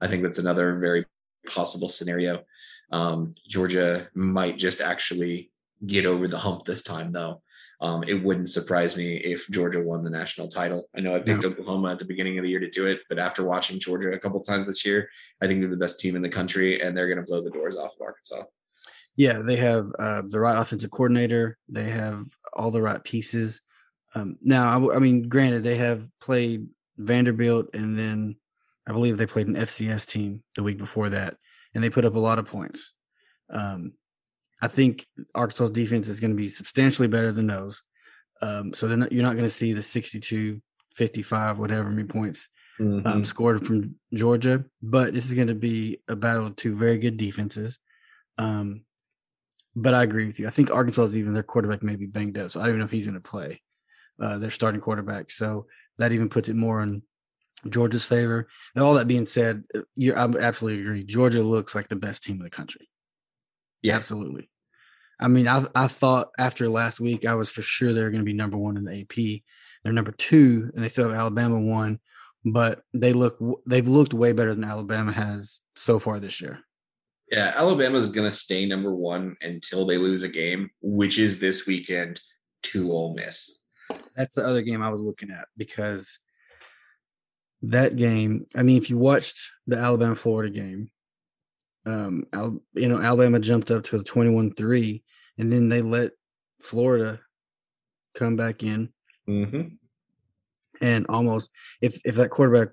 I 0.00 0.08
think 0.08 0.22
that's 0.22 0.38
another 0.38 0.78
very 0.78 1.04
possible 1.46 1.88
scenario. 1.88 2.42
Um, 2.90 3.34
Georgia 3.48 4.08
might 4.14 4.56
just 4.56 4.80
actually 4.80 5.50
get 5.86 6.06
over 6.06 6.28
the 6.28 6.38
hump 6.38 6.64
this 6.64 6.82
time, 6.82 7.12
though. 7.12 7.42
Um, 7.80 8.04
it 8.06 8.22
wouldn't 8.22 8.50
surprise 8.50 8.96
me 8.96 9.16
if 9.16 9.48
Georgia 9.48 9.80
won 9.80 10.04
the 10.04 10.10
national 10.10 10.48
title. 10.48 10.88
I 10.94 11.00
know 11.00 11.14
I 11.14 11.20
picked 11.20 11.44
Oklahoma 11.44 11.92
at 11.92 11.98
the 11.98 12.04
beginning 12.04 12.36
of 12.36 12.44
the 12.44 12.50
year 12.50 12.60
to 12.60 12.68
do 12.68 12.86
it, 12.86 13.00
but 13.08 13.18
after 13.18 13.42
watching 13.42 13.78
Georgia 13.78 14.12
a 14.12 14.18
couple 14.18 14.42
times 14.42 14.66
this 14.66 14.84
year, 14.84 15.08
I 15.42 15.46
think 15.46 15.60
they're 15.60 15.70
the 15.70 15.78
best 15.78 15.98
team 15.98 16.14
in 16.14 16.22
the 16.22 16.28
country, 16.28 16.80
and 16.82 16.96
they're 16.96 17.06
going 17.06 17.18
to 17.18 17.24
blow 17.24 17.42
the 17.42 17.50
doors 17.50 17.76
off 17.76 17.94
of 17.94 18.02
Arkansas. 18.02 18.42
Yeah, 19.16 19.38
they 19.38 19.56
have 19.56 19.90
uh, 19.98 20.22
the 20.28 20.40
right 20.40 20.60
offensive 20.60 20.90
coordinator. 20.90 21.56
They 21.68 21.90
have 21.90 22.24
all 22.52 22.70
the 22.70 22.82
right 22.82 23.02
pieces. 23.02 23.62
Um, 24.14 24.36
now, 24.42 24.68
I, 24.68 24.74
w- 24.74 24.94
I 24.94 24.98
mean, 24.98 25.28
granted, 25.28 25.62
they 25.62 25.76
have 25.76 26.06
played 26.20 26.66
Vanderbilt, 26.98 27.70
and 27.74 27.98
then 27.98 28.36
I 28.86 28.92
believe 28.92 29.16
they 29.16 29.26
played 29.26 29.46
an 29.46 29.56
FCS 29.56 30.06
team 30.06 30.42
the 30.54 30.62
week 30.62 30.78
before 30.78 31.10
that, 31.10 31.36
and 31.74 31.82
they 31.82 31.90
put 31.90 32.04
up 32.04 32.14
a 32.14 32.20
lot 32.20 32.38
of 32.38 32.46
points. 32.46 32.92
Um, 33.48 33.94
I 34.62 34.68
think 34.68 35.06
Arkansas's 35.34 35.70
defense 35.70 36.08
is 36.08 36.20
going 36.20 36.32
to 36.32 36.36
be 36.36 36.48
substantially 36.48 37.08
better 37.08 37.32
than 37.32 37.46
those. 37.46 37.82
Um, 38.42 38.72
so 38.74 38.86
not, 38.88 39.12
you're 39.12 39.22
not 39.22 39.36
going 39.36 39.48
to 39.48 39.54
see 39.54 39.72
the 39.72 39.82
62, 39.82 40.60
55, 40.94 41.58
whatever 41.58 41.88
many 41.90 42.06
points 42.06 42.48
Mm-hmm. 42.80 43.06
um, 43.06 43.24
scored 43.26 43.66
from 43.66 43.96
Georgia, 44.14 44.64
but 44.80 45.12
this 45.12 45.26
is 45.26 45.34
going 45.34 45.48
to 45.48 45.54
be 45.54 46.00
a 46.08 46.16
battle 46.16 46.46
of 46.46 46.56
two 46.56 46.74
very 46.74 46.96
good 46.96 47.18
defenses. 47.18 47.78
Um, 48.38 48.86
but 49.76 49.92
I 49.92 50.02
agree 50.02 50.24
with 50.24 50.40
you. 50.40 50.46
I 50.46 50.50
think 50.50 50.70
Arkansas 50.70 51.02
is 51.02 51.18
even 51.18 51.34
their 51.34 51.42
quarterback 51.42 51.82
may 51.82 51.96
be 51.96 52.06
banged 52.06 52.38
up, 52.38 52.50
so 52.50 52.58
I 52.58 52.62
don't 52.62 52.70
even 52.70 52.78
know 52.78 52.86
if 52.86 52.90
he's 52.90 53.06
going 53.06 53.20
to 53.20 53.28
play. 53.28 53.60
Uh, 54.18 54.38
their 54.38 54.50
starting 54.50 54.80
quarterback, 54.80 55.30
so 55.30 55.66
that 55.98 56.12
even 56.12 56.28
puts 56.28 56.48
it 56.48 56.56
more 56.56 56.82
in 56.82 57.02
Georgia's 57.68 58.06
favor. 58.06 58.48
And 58.74 58.82
all 58.82 58.94
that 58.94 59.08
being 59.08 59.26
said, 59.26 59.64
uh, 59.74 59.80
I 60.16 60.24
absolutely 60.40 60.80
agree. 60.80 61.04
Georgia 61.04 61.42
looks 61.42 61.74
like 61.74 61.88
the 61.88 61.96
best 61.96 62.22
team 62.22 62.36
in 62.36 62.42
the 62.42 62.50
country. 62.50 62.88
Yeah. 63.82 63.96
absolutely. 63.96 64.49
I 65.20 65.28
mean, 65.28 65.46
I 65.46 65.66
I 65.74 65.86
thought 65.86 66.30
after 66.38 66.68
last 66.68 66.98
week, 66.98 67.26
I 67.26 67.34
was 67.34 67.50
for 67.50 67.62
sure 67.62 67.92
they 67.92 68.02
were 68.02 68.10
going 68.10 68.22
to 68.22 68.24
be 68.24 68.32
number 68.32 68.56
one 68.56 68.76
in 68.76 68.84
the 68.84 69.00
AP. 69.00 69.42
They're 69.84 69.92
number 69.92 70.12
two, 70.12 70.70
and 70.74 70.82
they 70.82 70.88
still 70.88 71.08
have 71.08 71.18
Alabama 71.18 71.60
one, 71.60 72.00
but 72.44 72.82
they 72.94 73.12
look 73.12 73.38
they've 73.66 73.86
looked 73.86 74.14
way 74.14 74.32
better 74.32 74.54
than 74.54 74.64
Alabama 74.64 75.12
has 75.12 75.60
so 75.76 75.98
far 75.98 76.20
this 76.20 76.40
year. 76.40 76.60
Yeah, 77.30 77.52
Alabama's 77.54 78.10
going 78.10 78.28
to 78.28 78.36
stay 78.36 78.66
number 78.66 78.94
one 78.94 79.36
until 79.40 79.86
they 79.86 79.98
lose 79.98 80.24
a 80.24 80.28
game, 80.28 80.70
which 80.82 81.18
is 81.18 81.38
this 81.38 81.64
weekend 81.66 82.20
to 82.64 82.90
Ole 82.90 83.14
Miss. 83.14 83.66
That's 84.16 84.34
the 84.34 84.44
other 84.44 84.62
game 84.62 84.82
I 84.82 84.90
was 84.90 85.00
looking 85.00 85.30
at 85.30 85.46
because 85.56 86.18
that 87.62 87.96
game. 87.96 88.46
I 88.56 88.62
mean, 88.62 88.78
if 88.78 88.90
you 88.90 88.98
watched 88.98 89.50
the 89.66 89.76
Alabama 89.76 90.16
Florida 90.16 90.50
game, 90.50 90.90
um, 91.86 92.24
Al, 92.32 92.60
you 92.74 92.88
know 92.88 93.00
Alabama 93.00 93.38
jumped 93.38 93.70
up 93.70 93.84
to 93.84 93.96
a 93.96 94.02
twenty-one 94.02 94.52
three, 94.52 95.02
and 95.38 95.52
then 95.52 95.68
they 95.68 95.82
let 95.82 96.12
Florida 96.60 97.20
come 98.14 98.36
back 98.36 98.62
in 98.62 98.92
Mm-hmm. 99.28 99.74
and 100.80 101.06
almost 101.08 101.50
if 101.80 102.00
if 102.04 102.16
that 102.16 102.30
quarterback 102.30 102.68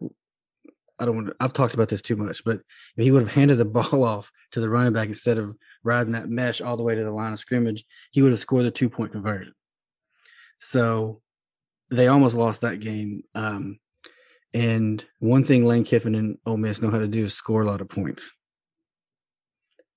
I 1.00 1.06
don't 1.06 1.16
want 1.16 1.28
to, 1.28 1.36
I've 1.40 1.54
talked 1.54 1.76
about 1.76 1.90
this 1.90 2.02
too 2.02 2.16
much, 2.16 2.44
but 2.44 2.62
if 2.96 3.04
he 3.04 3.12
would 3.12 3.22
have 3.24 3.32
handed 3.36 3.58
the 3.58 3.66
ball 3.66 4.04
off 4.04 4.32
to 4.52 4.60
the 4.60 4.70
running 4.70 4.94
back 4.94 5.08
instead 5.08 5.38
of 5.38 5.56
riding 5.84 6.14
that 6.14 6.30
mesh 6.30 6.62
all 6.62 6.78
the 6.78 6.84
way 6.84 6.96
to 6.96 7.04
the 7.04 7.12
line 7.12 7.34
of 7.34 7.40
scrimmage, 7.40 7.86
he 8.12 8.22
would 8.22 8.32
have 8.32 8.40
scored 8.40 8.66
the 8.66 8.72
two 8.72 8.90
point 8.90 9.12
conversion. 9.12 9.54
So 10.60 11.22
they 11.92 12.08
almost 12.08 12.36
lost 12.36 12.62
that 12.62 12.80
game. 12.80 13.22
Um, 13.36 13.78
and 14.54 15.06
one 15.20 15.44
thing 15.44 15.66
Lane 15.66 15.84
Kiffin 15.84 16.16
and 16.16 16.38
Ole 16.46 16.58
Miss 16.58 16.82
know 16.82 16.90
how 16.90 17.00
to 17.00 17.08
do 17.08 17.26
is 17.26 17.34
score 17.36 17.62
a 17.62 17.68
lot 17.68 17.82
of 17.82 17.90
points. 17.90 18.34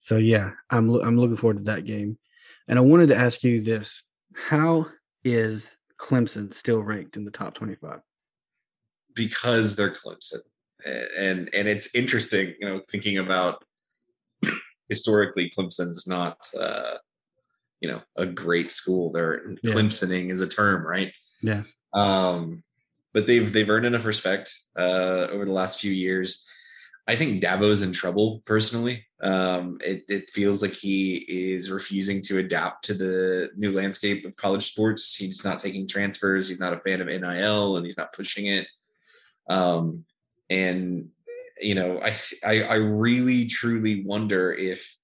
So 0.01 0.17
yeah, 0.17 0.51
I'm 0.71 0.89
lo- 0.89 1.03
I'm 1.03 1.17
looking 1.17 1.37
forward 1.37 1.59
to 1.59 1.63
that 1.65 1.85
game. 1.85 2.19
And 2.67 2.79
I 2.79 2.83
wanted 2.83 3.09
to 3.09 3.17
ask 3.17 3.45
you 3.45 3.61
this: 3.61 4.03
How 4.35 4.87
is 5.25 5.77
Clemson 5.99 6.53
still 6.53 6.83
ranked 6.83 7.17
in 7.17 7.25
the 7.25 7.31
top 7.31 7.55
25? 7.55 8.01
because 9.15 9.77
they're 9.77 9.95
Clemson, 9.95 10.41
and 10.85 11.51
and 11.55 11.69
it's 11.69 11.95
interesting, 11.95 12.55
you 12.61 12.69
know, 12.69 12.81
thinking 12.91 13.19
about 13.19 13.65
historically 14.89 15.51
Clemson's 15.51 16.07
not, 16.07 16.39
uh, 16.59 16.95
you 17.81 17.91
know, 17.91 18.01
a 18.17 18.27
great 18.27 18.73
school. 18.73 19.13
They're 19.13 19.43
Yeah. 19.63 19.75
Clemsoning 19.75 20.31
is 20.31 20.41
a 20.41 20.49
term, 20.49 20.87
right? 20.87 21.13
Yeah. 21.43 21.63
Um, 21.93 22.63
but 23.13 23.27
they've 23.27 23.53
they've 23.53 23.69
earned 23.69 23.87
enough 23.87 24.07
respect 24.07 24.57
uh, 24.79 25.29
over 25.31 25.45
the 25.45 25.53
last 25.53 25.81
few 25.81 25.93
years. 25.93 26.49
I 27.11 27.17
think 27.17 27.43
Dabo's 27.43 27.83
in 27.83 27.93
trouble 27.93 28.41
personally. 28.45 29.05
Um, 29.21 29.79
it, 29.85 30.05
it 30.09 30.31
feels 30.31 30.63
like 30.63 30.75
he 30.75 31.17
is 31.29 31.69
refusing 31.69 32.23
to 32.23 32.39
adapt 32.39 32.85
to 32.85 32.95
the 32.95 33.51
new 33.57 33.73
landscape 33.73 34.25
of 34.25 34.37
college 34.37 34.71
sports. 34.71 35.17
He's 35.17 35.45
not 35.45 35.59
taking 35.59 35.89
transfers. 35.89 36.49
He's 36.49 36.61
not 36.61 36.73
a 36.73 36.79
fan 36.79 37.01
of 37.01 37.09
NIL, 37.09 37.77
and 37.77 37.85
he's 37.85 37.97
not 37.97 38.13
pushing 38.13 38.47
it. 38.47 38.69
Um, 39.49 40.05
and 40.51 41.09
you 41.61 41.75
know, 41.75 42.01
I, 42.01 42.15
I 42.45 42.63
I 42.63 42.75
really 42.77 43.47
truly 43.47 44.05
wonder 44.05 44.53
if 44.53 44.97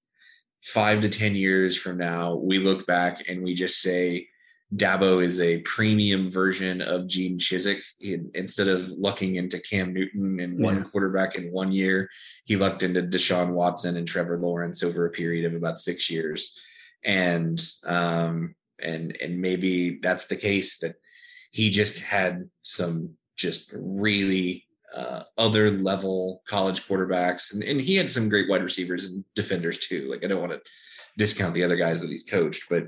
five 0.63 1.01
to 1.01 1.09
ten 1.09 1.35
years 1.35 1.77
from 1.77 1.99
now 1.99 2.37
we 2.37 2.61
look 2.61 2.87
back 2.87 3.29
and 3.29 3.43
we 3.43 3.57
just 3.57 3.83
say 3.83 4.29
Dabo 4.77 5.25
is 5.25 5.41
a 5.41 5.59
premium 5.59 6.31
version 6.31 6.81
of 6.81 7.07
Gene 7.07 7.39
Chizik. 7.39 7.83
He, 7.99 8.19
instead 8.35 8.69
of 8.69 8.91
lucking 8.91 9.37
into 9.37 9.59
Cam 9.61 9.93
Newton 9.95 10.41
and 10.41 10.59
one 10.59 10.77
Yeah. 10.77 10.83
quarterback 10.85 11.37
in 11.37 11.51
one 11.53 11.73
year, 11.73 12.09
he 12.45 12.57
lucked 12.57 12.83
into 12.83 13.03
Deshaun 13.03 13.53
Watson 13.53 13.97
and 13.97 14.07
Trevor 14.07 14.39
Lawrence 14.39 14.83
over 14.83 15.07
a 15.07 15.11
period 15.11 15.45
of 15.45 15.55
about 15.55 15.81
six 15.81 16.11
years. 16.11 16.59
And 17.05 17.65
um, 17.85 18.55
and 18.79 19.17
and 19.23 19.41
maybe 19.41 19.99
that's 20.03 20.27
the 20.27 20.37
case 20.37 20.79
that 20.81 20.97
he 21.51 21.71
just 21.71 22.01
had 22.01 22.51
some 22.63 23.15
just 23.37 23.73
really 23.75 24.67
uh, 24.95 25.23
other 25.39 25.71
level 25.71 26.43
college 26.47 26.87
quarterbacks, 26.87 27.55
and, 27.55 27.63
and 27.63 27.81
he 27.81 27.97
had 27.97 28.11
some 28.11 28.29
great 28.29 28.49
wide 28.49 28.63
receivers 28.63 29.07
and 29.07 29.25
defenders 29.35 29.79
too. 29.79 30.09
Like 30.11 30.25
I 30.25 30.29
don't 30.29 30.41
want 30.41 30.53
to 30.53 30.61
discount 31.17 31.55
the 31.55 31.65
other 31.65 31.77
guys 31.77 32.01
that 32.01 32.11
he's 32.11 32.25
coached, 32.25 32.65
but 32.69 32.85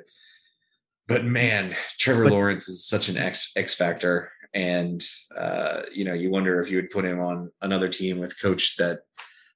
but 1.09 1.25
man, 1.25 1.75
Trevor 1.99 2.25
But- 2.25 2.33
Lawrence 2.33 2.69
is 2.69 2.87
such 2.87 3.09
an 3.09 3.17
X 3.17 3.53
X 3.57 3.75
factor, 3.75 4.31
and 4.55 5.03
uh, 5.37 5.83
you 5.93 6.05
know 6.05 6.15
you 6.15 6.31
wonder 6.31 6.61
if 6.61 6.71
you 6.71 6.77
would 6.77 6.91
put 6.91 7.05
him 7.05 7.19
on 7.21 7.51
another 7.63 7.89
team 7.89 8.19
with 8.19 8.41
coach 8.41 8.77
that 8.77 9.01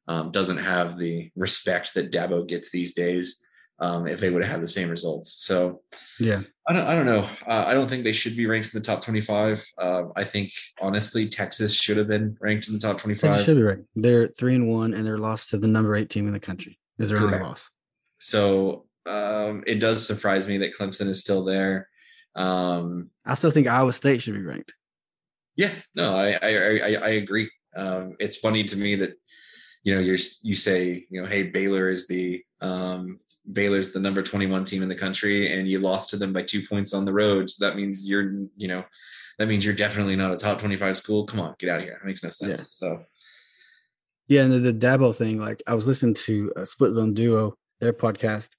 um, 0.09 0.33
doesn't 0.33 0.57
have 0.59 0.99
the 0.99 1.31
respect 1.37 1.95
that 1.95 2.11
Dabo 2.11 2.47
gets 2.49 2.71
these 2.71 2.95
days. 2.95 3.47
Um, 3.79 4.07
if 4.07 4.21
they 4.21 4.31
would 4.31 4.43
have 4.45 4.53
had 4.53 4.61
the 4.63 4.69
same 4.69 4.89
results, 4.91 5.45
so 5.45 5.83
Yeah. 6.21 6.43
I 6.69 6.73
don't, 6.73 6.87
I 6.87 6.95
don't 6.95 7.07
know. 7.07 7.23
Uh, 7.45 7.65
I 7.67 7.75
don't 7.75 7.89
think 7.91 8.05
they 8.05 8.13
should 8.13 8.37
be 8.37 8.47
ranked 8.47 8.73
in 8.73 8.79
the 8.81 8.85
top 8.85 9.03
25. 9.03 9.67
Uh, 9.77 10.03
I 10.15 10.23
think 10.23 10.53
honestly, 10.81 11.27
Texas 11.29 11.75
should 11.75 11.97
have 11.97 12.07
been 12.07 12.37
ranked 12.41 12.69
in 12.69 12.75
the 12.75 12.79
top 12.79 12.99
Texas 12.99 13.19
25. 13.21 13.45
should 13.45 13.57
be 13.57 13.63
right. 13.63 13.79
They're 13.97 14.29
three 14.29 14.55
and 14.55 14.69
one, 14.69 14.95
and 14.95 15.05
they're 15.05 15.19
lost 15.19 15.51
to 15.51 15.59
the 15.59 15.67
number 15.67 15.97
eight 15.97 16.11
team 16.11 16.29
in 16.29 16.33
the 16.33 16.39
country. 16.39 16.79
Is 17.01 17.09
their 17.09 17.19
only 17.19 17.41
loss? 17.41 17.71
So 18.19 18.85
um, 19.07 19.65
it 19.67 19.81
does 19.81 20.07
surprise 20.07 20.49
me 20.49 20.59
that 20.59 20.77
Clemson 20.77 21.09
is 21.09 21.21
still 21.21 21.45
there. 21.45 21.89
Um, 22.35 23.11
I 23.25 23.35
still 23.35 23.51
think 23.51 23.67
Iowa 23.67 23.93
State 23.93 24.23
should 24.23 24.35
be 24.35 24.43
ranked. 24.43 24.73
yeah, 25.57 25.73
no, 25.95 26.17
I 26.17 26.39
I, 26.43 26.49
I, 26.49 26.95
I 26.95 27.09
agree. 27.11 27.51
Um, 27.77 28.17
it's 28.19 28.37
funny 28.37 28.65
to 28.65 28.77
me 28.77 28.97
that 28.97 29.15
you 29.85 29.95
know 29.95 30.01
you're 30.01 30.19
you 30.43 30.55
say 30.55 31.07
you 31.11 31.21
know 31.21 31.29
hey 31.29 31.45
Baylor 31.45 31.89
is 31.89 32.07
the 32.07 32.43
um, 32.61 33.19
Baylor's 33.51 33.93
the 33.93 34.01
number 34.01 34.23
21 34.23 34.65
team 34.65 34.83
in 34.83 34.89
the 34.89 34.95
country 34.95 35.53
and 35.59 35.67
you 35.67 35.81
lost 35.81 36.11
to 36.11 36.17
them 36.17 36.33
by 36.33 36.43
two 36.43 36.63
points 36.67 36.95
on 36.95 37.05
the 37.05 37.13
road. 37.13 37.51
So 37.51 37.67
that 37.67 37.77
means 37.77 38.09
you're 38.09 38.33
you 38.57 38.69
know 38.69 38.85
that 39.39 39.49
means 39.49 39.65
you're 39.65 39.75
definitely 39.75 40.17
not 40.17 40.33
a 40.33 40.37
top 40.37 40.59
25 40.59 40.97
school. 40.97 41.27
Come 41.27 41.41
on, 41.41 41.55
get 41.59 41.71
out 41.71 41.81
of 41.81 41.85
here. 41.85 41.95
That 41.95 42.07
makes 42.07 42.23
no 42.23 42.31
sense. 42.31 42.51
Yeah. 42.51 42.57
So 42.69 43.05
Yeah, 44.29 44.43
and 44.43 44.53
the, 44.53 44.73
the 44.73 44.87
Dabo 44.87 45.15
thing, 45.15 45.41
like 45.41 45.63
I 45.67 45.75
was 45.75 45.87
listening 45.87 46.15
to 46.15 46.53
a 46.57 46.67
Split 46.67 46.93
Zone 46.93 47.15
Duo, 47.15 47.55
their 47.81 47.93
podcast, 47.93 48.51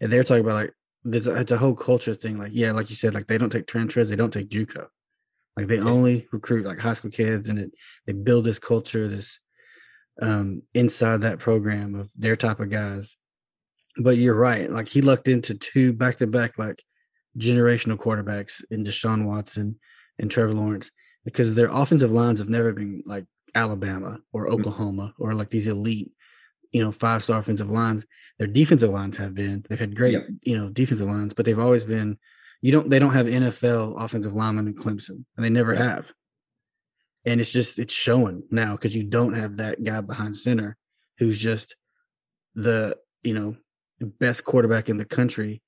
and 0.00 0.12
they're 0.12 0.24
talking 0.24 0.44
about 0.44 0.54
like 0.54 0.74
there's 1.04 1.26
a, 1.26 1.40
it's 1.40 1.52
a 1.52 1.58
whole 1.58 1.74
culture 1.74 2.14
thing. 2.14 2.38
Like, 2.38 2.52
yeah, 2.52 2.72
like 2.72 2.90
you 2.90 2.96
said, 2.96 3.14
like 3.14 3.26
they 3.26 3.38
don't 3.38 3.50
take 3.50 3.66
transfers, 3.66 4.08
they 4.08 4.16
don't 4.16 4.32
take 4.32 4.48
JUCO. 4.48 4.86
Like 5.56 5.66
they 5.66 5.78
only 5.78 6.26
recruit 6.32 6.64
like 6.64 6.78
high 6.78 6.94
school 6.94 7.10
kids, 7.10 7.48
and 7.48 7.58
it 7.58 7.72
they 8.06 8.12
build 8.12 8.44
this 8.44 8.58
culture, 8.58 9.08
this 9.08 9.38
um 10.22 10.62
inside 10.74 11.22
that 11.22 11.38
program 11.38 11.94
of 11.94 12.10
their 12.16 12.36
type 12.36 12.60
of 12.60 12.70
guys. 12.70 13.16
But 13.96 14.16
you're 14.16 14.34
right. 14.34 14.70
Like 14.70 14.88
he 14.88 15.02
lucked 15.02 15.28
into 15.28 15.54
two 15.54 15.92
back 15.92 16.16
to 16.18 16.26
back 16.26 16.58
like 16.58 16.82
generational 17.38 17.96
quarterbacks 17.96 18.62
in 18.70 18.84
Deshaun 18.84 19.26
Watson 19.26 19.78
and 20.18 20.30
Trevor 20.30 20.54
Lawrence 20.54 20.90
because 21.24 21.54
their 21.54 21.70
offensive 21.70 22.12
lines 22.12 22.38
have 22.38 22.48
never 22.48 22.72
been 22.72 23.02
like 23.06 23.26
Alabama 23.54 24.18
or 24.32 24.46
Mm-hmm. 24.46 24.54
Oklahoma 24.54 25.14
or 25.18 25.34
like 25.34 25.50
these 25.50 25.66
elite, 25.66 26.12
you 26.72 26.82
know, 26.82 26.92
five 26.92 27.22
star 27.24 27.40
offensive 27.40 27.70
lines. 27.70 28.04
Their 28.38 28.46
defensive 28.46 28.90
lines 28.90 29.16
have 29.18 29.34
been. 29.34 29.64
They've 29.68 29.78
had 29.78 29.96
great, 29.96 30.12
Yep. 30.12 30.26
you 30.42 30.56
know, 30.56 30.68
defensive 30.70 31.06
lines, 31.06 31.34
but 31.34 31.44
they've 31.44 31.58
always 31.58 31.84
been. 31.84 32.18
You 32.62 32.72
don't. 32.72 32.88
They 32.90 32.98
don't 32.98 33.14
have 33.14 33.26
NFL 33.26 34.00
offensive 34.02 34.34
linemen 34.34 34.66
in 34.68 34.74
Clemson, 34.74 35.24
and 35.36 35.44
they 35.44 35.50
never 35.50 35.72
Right. 35.72 35.80
have. 35.80 36.12
And 37.24 37.40
it's 37.40 37.52
just 37.52 37.78
it's 37.78 37.92
showing 37.94 38.44
now 38.50 38.72
because 38.72 38.94
you 38.96 39.04
don't 39.04 39.34
have 39.34 39.58
that 39.58 39.82
guy 39.84 40.00
behind 40.00 40.36
center 40.36 40.76
who's 41.18 41.38
just 41.40 41.76
the 42.54 42.96
you 43.22 43.34
know 43.34 43.56
best 44.00 44.44
quarterback 44.44 44.88
in 44.88 44.96
the 44.96 45.04
country 45.04 45.62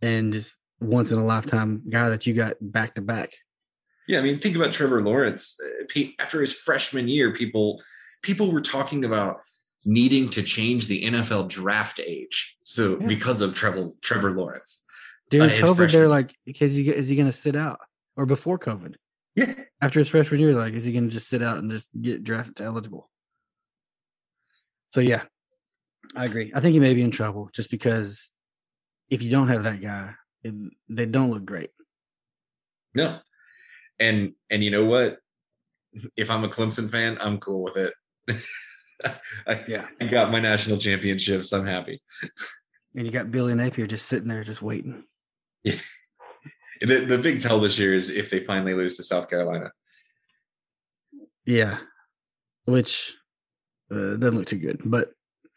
and 0.00 0.32
just 0.32 0.56
once 0.80 1.10
in 1.12 1.18
a 1.18 1.24
lifetime 1.24 1.82
guy 1.90 2.08
that 2.08 2.26
you 2.26 2.32
got 2.32 2.56
back 2.60 2.94
to 2.94 3.02
back. 3.02 3.32
Yeah, 4.08 4.18
I 4.18 4.22
mean, 4.22 4.38
think 4.40 4.56
about 4.56 4.72
Trevor 4.72 5.02
Lawrence. 5.02 5.58
Uh, 5.62 6.00
After 6.18 6.40
his 6.40 6.54
freshman 6.54 7.08
year, 7.08 7.32
people 7.32 7.82
people 8.22 8.50
were 8.50 8.60
talking 8.62 9.04
about 9.04 9.40
needing 9.84 10.28
to 10.30 10.42
change 10.42 10.86
the 10.86 11.04
NFL 11.04 11.48
draft 11.48 12.00
age. 12.00 12.58
So 12.64 12.98
Yeah. 13.00 13.06
because 13.06 13.40
of 13.40 13.54
Trevor 13.54 13.88
Trevor 14.02 14.32
Lawrence. 14.32 14.84
During 15.30 15.50
uh, 15.50 15.52
his 15.54 15.62
COVID, 15.62 15.92
they're 15.92 16.08
like, 16.08 16.36
is 16.46 16.74
he 16.74 16.88
is 16.90 17.08
he 17.08 17.16
going 17.16 17.26
to 17.26 17.32
sit 17.32 17.56
out 17.56 17.78
or 18.16 18.26
before 18.26 18.58
COVID? 18.58 18.96
Yeah. 19.36 19.54
After 19.80 20.00
his 20.00 20.08
freshman 20.08 20.40
year, 20.40 20.52
like, 20.52 20.74
is 20.74 20.84
he 20.84 20.92
going 20.92 21.04
to 21.04 21.10
just 21.10 21.28
sit 21.28 21.42
out 21.42 21.58
and 21.58 21.70
just 21.70 21.88
get 22.00 22.24
drafted 22.24 22.60
eligible? 22.60 23.08
So 24.90 25.00
yeah, 25.00 25.22
I 26.16 26.24
agree. 26.24 26.50
I 26.54 26.60
think 26.60 26.72
he 26.72 26.80
may 26.80 26.94
be 26.94 27.02
in 27.02 27.12
trouble 27.12 27.48
just 27.52 27.70
because 27.70 28.30
if 29.08 29.22
you 29.22 29.30
don't 29.30 29.48
have 29.48 29.62
that 29.62 29.80
guy, 29.80 30.14
it, 30.42 30.54
they 30.88 31.06
don't 31.06 31.30
look 31.30 31.44
great. 31.44 31.70
No. 32.94 33.20
And 33.98 34.32
and 34.50 34.64
you 34.64 34.70
know 34.70 34.84
what? 34.86 35.18
If 36.16 36.30
I'm 36.30 36.44
a 36.44 36.48
Clemson 36.48 36.90
fan, 36.90 37.18
I'm 37.20 37.38
cool 37.38 37.62
with 37.62 37.76
it. 37.76 37.94
I, 39.46 39.64
Yeah. 39.68 39.86
I 40.00 40.06
got 40.06 40.30
my 40.30 40.40
national 40.40 40.78
championships. 40.78 41.52
I'm 41.52 41.66
happy. 41.66 42.02
And 42.94 43.06
you 43.06 43.12
got 43.12 43.30
Billy 43.30 43.54
Napier 43.54 43.86
just 43.86 44.06
sitting 44.06 44.28
there, 44.28 44.42
just 44.44 44.62
waiting. 44.62 45.04
The, 45.64 47.04
the 47.04 47.18
big 47.18 47.40
tell 47.40 47.60
this 47.60 47.78
year 47.78 47.94
is 47.94 48.08
if 48.10 48.30
they 48.30 48.40
finally 48.40 48.72
lose 48.74 48.96
to 48.96 49.02
South 49.02 49.28
Carolina. 49.28 49.70
Yeah, 51.44 51.78
which 52.64 53.14
uh, 53.90 54.16
doesn't 54.16 54.36
look 54.36 54.46
too 54.46 54.56
good, 54.58 54.80
but 54.84 55.10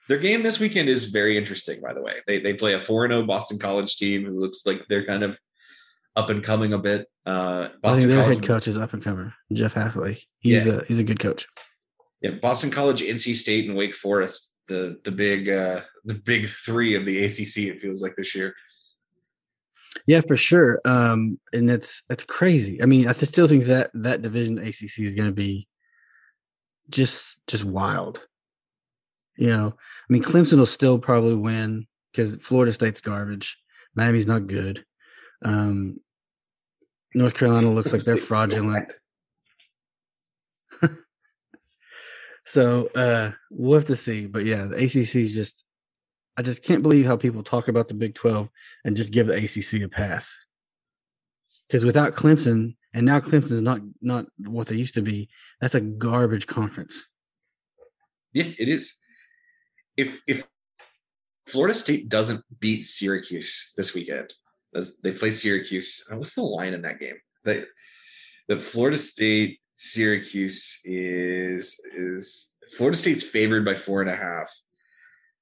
Their 0.10 0.18
game 0.18 0.44
this 0.44 0.60
weekend 0.60 0.90
is 0.90 1.12
very 1.12 1.38
interesting, 1.38 1.80
by 1.82 1.94
the 1.94 2.02
way. 2.02 2.16
They 2.28 2.40
they 2.40 2.54
play 2.54 2.74
a 2.74 2.80
4 2.80 3.08
0 3.08 3.26
Boston 3.26 3.58
College 3.58 3.96
team 3.98 4.26
who 4.26 4.40
looks 4.40 4.66
like 4.66 4.86
they're 4.90 5.06
kind 5.06 5.24
of 5.24 5.40
up 6.16 6.30
and 6.30 6.44
coming 6.44 6.74
a 6.74 6.78
bit. 6.78 7.08
Uh, 7.26 7.70
I 7.84 7.96
think 7.96 8.08
their 8.08 8.22
College, 8.24 8.40
head 8.40 8.48
coach 8.48 8.68
is 8.68 8.78
up 8.78 8.94
and 8.94 9.02
comer, 9.04 9.34
Jeff 9.54 9.74
Hafley. 9.76 10.20
He's 10.40 10.66
Yeah. 10.68 10.74
a 10.80 10.86
he's 10.86 11.00
a 11.00 11.04
good 11.06 11.20
coach. 11.20 11.48
Yeah, 12.24 12.32
Boston 12.32 12.72
College, 12.72 13.02
NC 13.02 13.36
State, 13.36 13.68
and 13.68 13.78
Wake 13.78 13.96
Forest. 13.96 14.58
The 14.70 14.98
the 15.04 15.12
big 15.12 15.50
uh, 15.50 15.82
the 16.06 16.14
big 16.14 16.48
three 16.48 16.96
of 16.96 17.04
the 17.04 17.26
ACC. 17.26 17.58
It 17.58 17.82
feels 17.82 18.02
like 18.02 18.16
this 18.16 18.34
year. 18.34 18.56
Yeah, 20.08 20.22
for 20.22 20.38
sure. 20.38 20.80
Um, 20.86 21.38
and 21.52 21.70
it's 21.70 22.02
it's 22.10 22.24
crazy. 22.24 22.82
I 22.82 22.86
mean, 22.86 23.08
I 23.10 23.12
still 23.12 23.48
think 23.48 23.66
that 23.66 23.92
that 23.94 24.22
division 24.22 24.58
ACC 24.58 25.00
is 25.00 25.16
going 25.16 25.28
to 25.28 25.36
be 25.36 25.68
just 26.90 27.40
just 27.48 27.66
wild. 27.66 28.26
You 29.36 29.50
know, 29.50 29.74
I 29.76 30.14
mean, 30.14 30.24
Clemson 30.24 30.60
will 30.60 30.66
still 30.66 31.00
probably 31.00 31.36
win 31.36 31.88
because 32.12 32.38
Florida 32.38 32.72
State's 32.72 33.02
garbage. 33.02 33.58
Miami's 33.96 34.28
not 34.28 34.48
good. 34.48 34.86
Um, 35.44 35.98
North 37.14 37.34
Carolina 37.34 37.70
looks 37.70 37.92
like 37.92 38.04
they're 38.04 38.18
fraudulent. 38.18 38.92
So 42.46 42.90
uh, 42.96 43.32
we'll 43.50 43.80
have 43.80 43.88
to 43.88 43.96
see. 43.96 44.28
But 44.28 44.46
yeah, 44.46 44.66
the 44.66 44.76
ACC 44.76 45.16
is 45.16 45.34
just. 45.34 45.64
I 46.36 46.42
just 46.42 46.64
can't 46.64 46.82
believe 46.82 47.06
how 47.06 47.16
people 47.16 47.44
talk 47.44 47.68
about 47.68 47.88
the 47.88 47.94
Big 47.94 48.16
Twelve 48.16 48.50
and 48.84 48.98
just 48.98 49.12
give 49.12 49.28
the 49.28 49.36
ACC 49.36 49.84
a 49.84 49.88
pass. 49.88 50.48
Because 51.68 51.86
without 51.86 52.14
Clemson, 52.14 52.76
and 52.94 53.06
now 53.06 53.20
Clemson 53.20 53.52
is 53.52 53.62
not 53.62 53.82
not 54.02 54.26
what 54.38 54.68
they 54.68 54.76
used 54.76 54.96
to 54.96 55.02
be. 55.02 55.30
That's 55.62 55.76
a 55.76 55.82
garbage 55.82 56.48
conference. 56.48 57.08
Yeah, 58.34 58.46
it 58.58 58.68
is. 58.68 58.96
If 59.96 60.24
if 60.28 60.48
Florida 61.48 61.76
State 61.76 62.10
doesn't 62.10 62.44
beat 62.60 62.86
Syracuse 62.86 63.74
this 63.78 63.94
weekend, 63.94 64.34
they 65.04 65.12
play 65.12 65.32
Syracuse. 65.32 66.08
Uh, 66.12 66.18
what's 66.18 66.34
the 66.34 66.42
line 66.42 66.74
in 66.74 66.82
that 66.82 67.00
game? 67.00 67.18
The 67.44 67.68
the 68.48 68.60
Florida 68.60 68.98
State 68.98 69.60
Syracuse 69.76 70.80
is 70.84 71.80
is 71.96 72.52
Florida 72.78 72.98
State's 72.98 73.24
favored 73.24 73.66
by 73.66 73.76
four 73.76 74.02
and 74.02 74.10
a 74.10 74.16
half. 74.16 74.52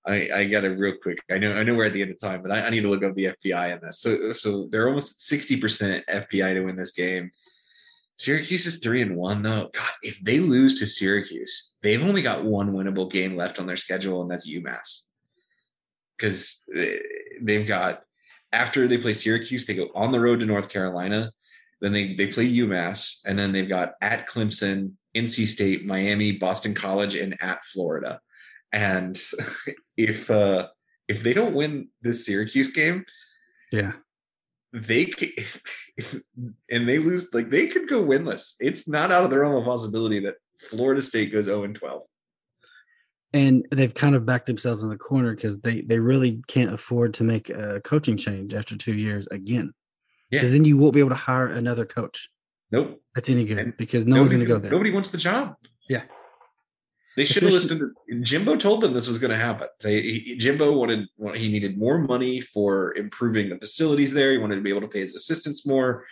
I, 0.05 0.29
I 0.33 0.45
got 0.45 0.63
it 0.63 0.79
real 0.79 0.95
quick. 1.01 1.19
I 1.29 1.37
know 1.37 1.53
I 1.53 1.63
know 1.63 1.75
we're 1.75 1.85
at 1.85 1.93
the 1.93 2.01
end 2.01 2.11
of 2.11 2.19
time, 2.19 2.41
but 2.41 2.51
I, 2.51 2.65
I 2.65 2.69
need 2.69 2.81
to 2.81 2.89
look 2.89 3.03
up 3.03 3.15
the 3.15 3.35
FPI 3.45 3.73
in 3.73 3.79
this. 3.81 3.99
So 3.99 4.31
so 4.31 4.67
they're 4.71 4.87
almost 4.87 5.21
sixty 5.21 5.57
percent 5.57 6.05
FPI 6.07 6.53
to 6.53 6.61
win 6.61 6.75
this 6.75 6.93
game. 6.93 7.31
Syracuse 8.17 8.65
is 8.65 8.79
three 8.79 9.01
and 9.01 9.15
one 9.15 9.41
though. 9.41 9.69
God, 9.73 9.91
if 10.01 10.19
they 10.21 10.39
lose 10.39 10.79
to 10.79 10.87
Syracuse, 10.87 11.75
they've 11.81 12.03
only 12.03 12.21
got 12.21 12.43
one 12.43 12.71
winnable 12.71 13.11
game 13.11 13.35
left 13.35 13.59
on 13.59 13.67
their 13.67 13.75
schedule, 13.75 14.21
and 14.21 14.29
that's 14.29 14.49
UMass. 14.49 15.07
Because 16.17 16.63
eh, 16.75 16.97
they've 17.41 17.67
got 17.67 18.03
after 18.51 18.87
they 18.87 18.97
play 18.97 19.13
Syracuse, 19.13 19.65
they 19.65 19.75
go 19.75 19.89
on 19.95 20.11
the 20.11 20.19
road 20.19 20.39
to 20.39 20.45
North 20.45 20.69
Carolina. 20.69 21.31
Then 21.81 21.93
they 21.93 22.13
they 22.13 22.27
play 22.27 22.47
UMass, 22.47 23.21
and 23.25 23.37
then 23.37 23.51
they've 23.51 23.67
got 23.67 23.93
at 24.01 24.27
Clemson, 24.27 24.93
NC 25.15 25.47
State, 25.47 25.85
Miami, 25.85 26.33
Boston 26.33 26.73
College, 26.73 27.15
and 27.15 27.35
at 27.41 27.65
Florida. 27.65 28.19
And 28.71 29.19
if 29.97 30.29
uh 30.29 30.67
if 31.07 31.23
they 31.23 31.33
don't 31.33 31.55
win 31.55 31.89
this 32.01 32.25
Syracuse 32.25 32.71
game, 32.71 33.05
yeah, 33.71 33.93
they 34.73 35.05
and 36.71 36.87
they 36.87 36.99
lose 36.99 37.33
like 37.33 37.49
they 37.49 37.67
could 37.67 37.89
go 37.89 38.03
winless. 38.03 38.53
It's 38.59 38.87
not 38.87 39.11
out 39.11 39.25
of 39.25 39.31
the 39.31 39.39
realm 39.39 39.55
of 39.55 39.65
possibility 39.65 40.19
that 40.21 40.35
Florida 40.69 41.01
State 41.01 41.31
goes 41.31 41.45
0 41.45 41.63
and 41.63 41.75
12. 41.75 42.03
And 43.33 43.65
they've 43.71 43.93
kind 43.93 44.15
of 44.15 44.25
backed 44.25 44.45
themselves 44.45 44.83
in 44.83 44.89
the 44.89 44.97
corner 44.97 45.33
because 45.33 45.57
they 45.59 45.81
they 45.81 45.99
really 45.99 46.41
can't 46.47 46.73
afford 46.73 47.13
to 47.15 47.23
make 47.23 47.49
a 47.49 47.81
coaching 47.81 48.17
change 48.17 48.53
after 48.53 48.77
two 48.77 48.93
years 48.93 49.27
again. 49.27 49.73
Because 50.31 50.49
yeah. 50.49 50.53
then 50.53 50.65
you 50.65 50.77
won't 50.77 50.93
be 50.93 51.01
able 51.01 51.09
to 51.09 51.15
hire 51.15 51.47
another 51.47 51.85
coach. 51.85 52.29
Nope. 52.71 53.01
That's 53.13 53.29
any 53.29 53.43
good 53.43 53.57
and 53.57 53.77
because 53.77 54.05
no 54.05 54.21
one's 54.21 54.31
going 54.31 54.45
to 54.45 54.47
go 54.47 54.57
there. 54.57 54.71
Nobody 54.71 54.91
wants 54.91 55.09
the 55.09 55.17
job. 55.17 55.55
Yeah. 55.89 56.03
They 57.17 57.25
should 57.25 57.43
have 57.43 57.51
listened. 57.51 57.81
To, 57.81 58.21
Jimbo 58.21 58.55
told 58.55 58.81
them 58.81 58.93
this 58.93 59.09
was 59.09 59.19
going 59.19 59.31
to 59.31 59.37
happen. 59.37 59.67
They, 59.81 60.01
he, 60.01 60.37
Jimbo 60.37 60.71
wanted 60.71 61.07
he 61.35 61.51
needed 61.51 61.77
more 61.77 61.97
money 61.97 62.39
for 62.39 62.95
improving 62.95 63.49
the 63.49 63.57
facilities 63.57 64.13
there. 64.13 64.31
He 64.31 64.37
wanted 64.37 64.55
to 64.55 64.61
be 64.61 64.69
able 64.69 64.81
to 64.81 64.87
pay 64.87 65.01
his 65.01 65.15
assistants 65.15 65.67
more. 65.67 66.05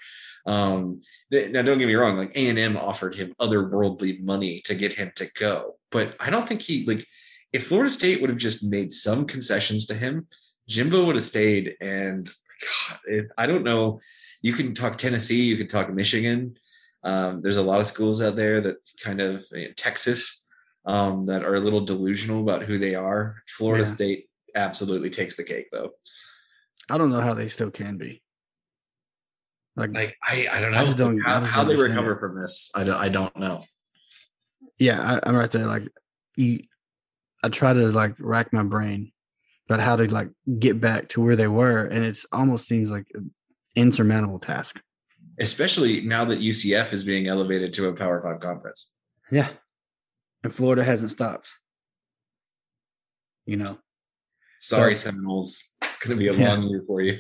Um, 0.46 1.02
now, 1.32 1.62
don't 1.62 1.80
get 1.80 1.88
me 1.88 1.96
wrong. 1.96 2.18
Like 2.18 2.36
A 2.36 2.50
and 2.50 2.60
M 2.60 2.76
offered 2.76 3.16
him 3.16 3.34
otherworldly 3.40 4.22
money 4.22 4.62
to 4.66 4.76
get 4.76 4.94
him 4.94 5.12
to 5.16 5.30
go, 5.40 5.76
but 5.92 6.16
I 6.20 6.30
don't 6.30 6.48
think 6.48 6.62
he 6.62 6.86
like. 6.86 7.06
If 7.52 7.68
Florida 7.68 7.90
State 7.90 8.22
would 8.22 8.30
have 8.30 8.38
just 8.38 8.64
made 8.64 8.92
some 8.92 9.26
concessions 9.26 9.88
to 9.88 9.96
him, 9.96 10.28
Jimbo 10.68 11.06
would 11.06 11.16
have 11.16 11.24
stayed. 11.24 11.76
And 11.82 12.30
God, 12.62 13.00
it, 13.06 13.28
I 13.38 13.48
don't 13.48 13.64
know. 13.64 14.00
You 14.42 14.54
can 14.54 14.74
talk 14.74 14.98
Tennessee. 14.98 15.44
You 15.44 15.58
can 15.58 15.68
talk 15.68 15.92
Michigan. 15.92 16.56
Um, 17.04 17.42
there's 17.42 17.58
a 17.58 17.64
lot 17.64 17.80
of 17.80 17.88
schools 17.88 18.22
out 18.22 18.36
there 18.36 18.60
that 18.62 18.78
kind 19.02 19.22
of 19.22 19.46
you 19.52 19.68
know, 19.68 19.74
Texas 19.78 20.46
um, 20.86 21.26
that 21.28 21.44
are 21.44 21.56
a 21.56 21.60
little 21.60 21.82
delusional 21.82 22.42
about 22.42 22.64
who 22.64 22.78
they 22.78 22.96
are. 22.96 23.38
Florida 23.48 23.84
yeah. 23.84 23.94
State 23.94 24.26
absolutely 24.56 25.10
takes 25.10 25.36
the 25.36 25.44
cake, 25.44 25.68
though. 25.72 25.92
I 26.90 26.98
don't 26.98 27.10
know 27.10 27.22
how 27.22 27.34
they 27.34 27.48
still 27.48 27.72
can 27.72 27.98
be. 27.98 28.22
Like, 29.76 29.94
like 29.94 30.18
I, 30.24 30.48
I 30.52 30.60
don't 30.60 30.72
know 30.72 30.80
I 30.80 30.84
don't, 30.94 31.20
how, 31.20 31.42
how 31.42 31.64
they 31.64 31.76
recover 31.76 32.14
it. 32.14 32.20
from 32.20 32.42
this. 32.42 32.72
I 32.76 32.84
don't, 32.84 32.98
I 32.98 33.10
don't 33.10 33.36
know. 33.38 33.64
Yeah, 34.78 35.20
I, 35.24 35.30
am 35.30 35.36
right 35.36 35.52
there. 35.52 35.68
Like, 35.68 35.88
you, 36.36 36.62
I 37.44 37.50
try 37.50 37.74
to 37.74 37.92
like 37.92 38.16
rack 38.20 38.52
my 38.52 38.64
brain 38.64 39.12
about 39.70 39.80
how 39.80 39.96
to 39.96 40.12
like 40.12 40.30
get 40.58 40.82
back 40.82 41.10
to 41.10 41.22
where 41.22 41.36
they 41.36 41.48
were, 41.48 41.86
and 41.86 42.04
it's 42.04 42.26
almost 42.32 42.68
seems 42.68 42.92
like 42.92 43.06
an 43.14 43.32
insurmountable 43.76 44.40
task. 44.40 44.82
Especially 45.40 46.02
now 46.02 46.26
that 46.26 46.40
UCF 46.40 46.92
is 46.92 47.04
being 47.04 47.28
elevated 47.28 47.74
to 47.74 47.88
a 47.88 47.94
Power 47.94 48.20
Five 48.20 48.40
conference. 48.40 48.96
Yeah, 49.32 49.50
and 50.44 50.54
Florida 50.54 50.84
hasn't 50.84 51.12
stopped. 51.12 51.52
You 53.46 53.58
know. 53.58 53.78
Sorry, 54.60 54.96
so, 54.96 55.12
Seminoles. 55.12 55.76
It's 55.82 56.06
going 56.06 56.18
to 56.18 56.24
be 56.24 56.30
a 56.30 56.34
yeah. 56.34 56.50
long 56.50 56.64
year 56.64 56.84
for 56.86 57.02
you. 57.02 57.20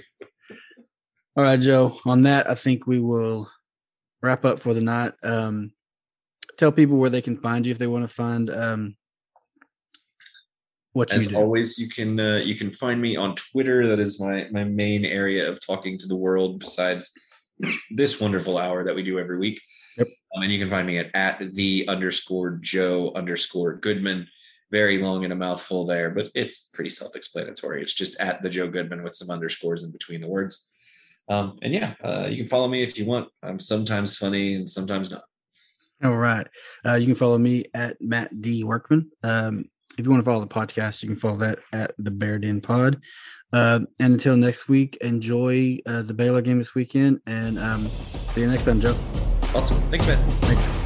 All 1.38 1.43
right, 1.43 1.60
Joe. 1.60 1.97
On 2.06 2.24
that, 2.24 2.50
I 2.50 2.56
think 2.56 2.86
we 2.86 3.00
will 3.00 3.50
wrap 4.22 4.43
up 4.43 4.60
for 4.60 4.74
the 4.74 4.82
night. 4.82 5.14
Um, 5.24 5.72
tell 6.58 6.72
people 6.72 6.97
where 6.97 7.10
they 7.10 7.22
can 7.22 7.38
find 7.38 7.66
you 7.66 7.72
if 7.72 7.78
they 7.78 7.88
want 7.88 8.04
to 8.04 8.14
find 8.14 8.50
um, 8.50 8.95
what 10.94 11.12
you 11.12 11.20
As 11.20 11.34
always, 11.34 11.78
you 11.78 11.88
can 11.90 12.20
uh, 12.20 12.42
you 12.44 12.56
can 12.56 12.74
find 12.74 13.02
me 13.02 13.16
on 13.16 13.36
Twitter. 13.36 13.88
That 13.88 14.00
is 14.00 14.20
my 14.20 14.48
my 14.52 14.64
main 14.64 15.06
area 15.06 15.50
of 15.50 15.60
talking 15.66 15.98
to 15.98 16.08
the 16.08 16.16
world. 16.16 16.60
Besides 16.60 17.12
this 17.92 18.20
wonderful 18.20 18.58
hour 18.58 18.84
that 18.84 18.96
we 18.96 19.04
do 19.04 19.20
every 19.20 19.38
week. 19.38 19.62
Yep. 19.98 20.08
Um, 20.36 20.44
and 20.44 20.52
you 20.52 20.60
can 20.60 20.70
find 20.70 20.88
me 20.88 20.98
at, 20.98 21.12
at 21.14 21.54
the 21.56 21.88
underscore 21.88 22.52
Joe 22.62 23.12
underscore 23.16 23.76
Goodman. 23.76 24.28
Very 24.72 25.00
long 25.00 25.24
and 25.24 25.34
a 25.34 25.36
mouthful 25.36 25.88
there, 25.88 26.12
but 26.12 26.28
it's 26.36 26.70
pretty 26.74 26.92
self 26.92 27.16
explanatory. 27.16 27.82
It's 27.82 27.94
just 27.94 28.20
at 28.20 28.44
the 28.44 28.50
Joe 28.50 28.70
Goodman 28.70 29.02
with 29.02 29.16
some 29.16 29.32
underscores 29.32 29.84
in 29.84 29.92
between 29.92 30.22
the 30.22 30.28
words. 30.28 30.72
Um, 31.28 31.58
and 31.64 31.74
yeah, 31.74 31.96
uh, 32.04 32.28
you 32.30 32.38
can 32.38 32.48
follow 32.48 32.68
me 32.68 32.84
if 32.84 32.98
you 32.98 33.06
want. 33.06 33.30
I'm 33.42 33.60
sometimes 33.60 34.16
funny 34.16 34.54
and 34.54 34.70
sometimes 34.70 35.10
not. 35.10 35.24
All 36.04 36.16
right. 36.16 36.48
Uh, 36.86 36.96
you 36.96 37.08
can 37.08 37.16
follow 37.16 37.40
me 37.40 37.66
at 37.74 37.98
Matt 38.00 38.42
D. 38.42 38.64
Workman. 38.64 39.10
Um, 39.24 39.66
if 40.00 40.06
you 40.06 40.12
want 40.12 40.24
to 40.24 40.26
follow 40.26 40.39
the 40.39 40.47
podcast, 40.47 41.04
you 41.04 41.10
can 41.10 41.18
follow 41.18 41.38
that 41.38 41.60
at 41.74 41.91
the 41.97 42.10
Bear 42.10 42.39
Den 42.39 42.62
Pod. 42.62 43.02
Uh, 43.52 43.82
and 44.00 44.14
until 44.14 44.38
next 44.38 44.70
week, 44.70 44.97
enjoy 45.02 45.78
uh, 45.86 46.04
the 46.04 46.14
Baylor 46.14 46.41
game 46.41 46.58
this 46.58 46.74
weekend, 46.74 47.20
and 47.26 47.60
um, 47.60 47.88
see 48.30 48.41
you 48.41 48.47
next 48.47 48.66
time, 48.66 48.80
Joe. 48.80 48.97
Awesome. 49.54 49.82
Thanks, 49.89 50.08
man. 50.08 50.30
Thanks. 50.41 50.79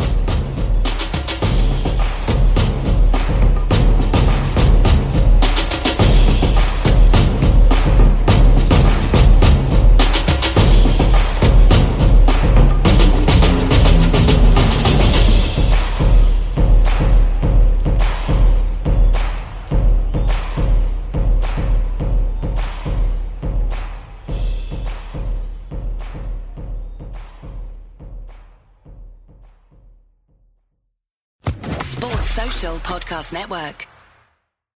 Podcast 33.14 33.32
Network. 33.32 33.93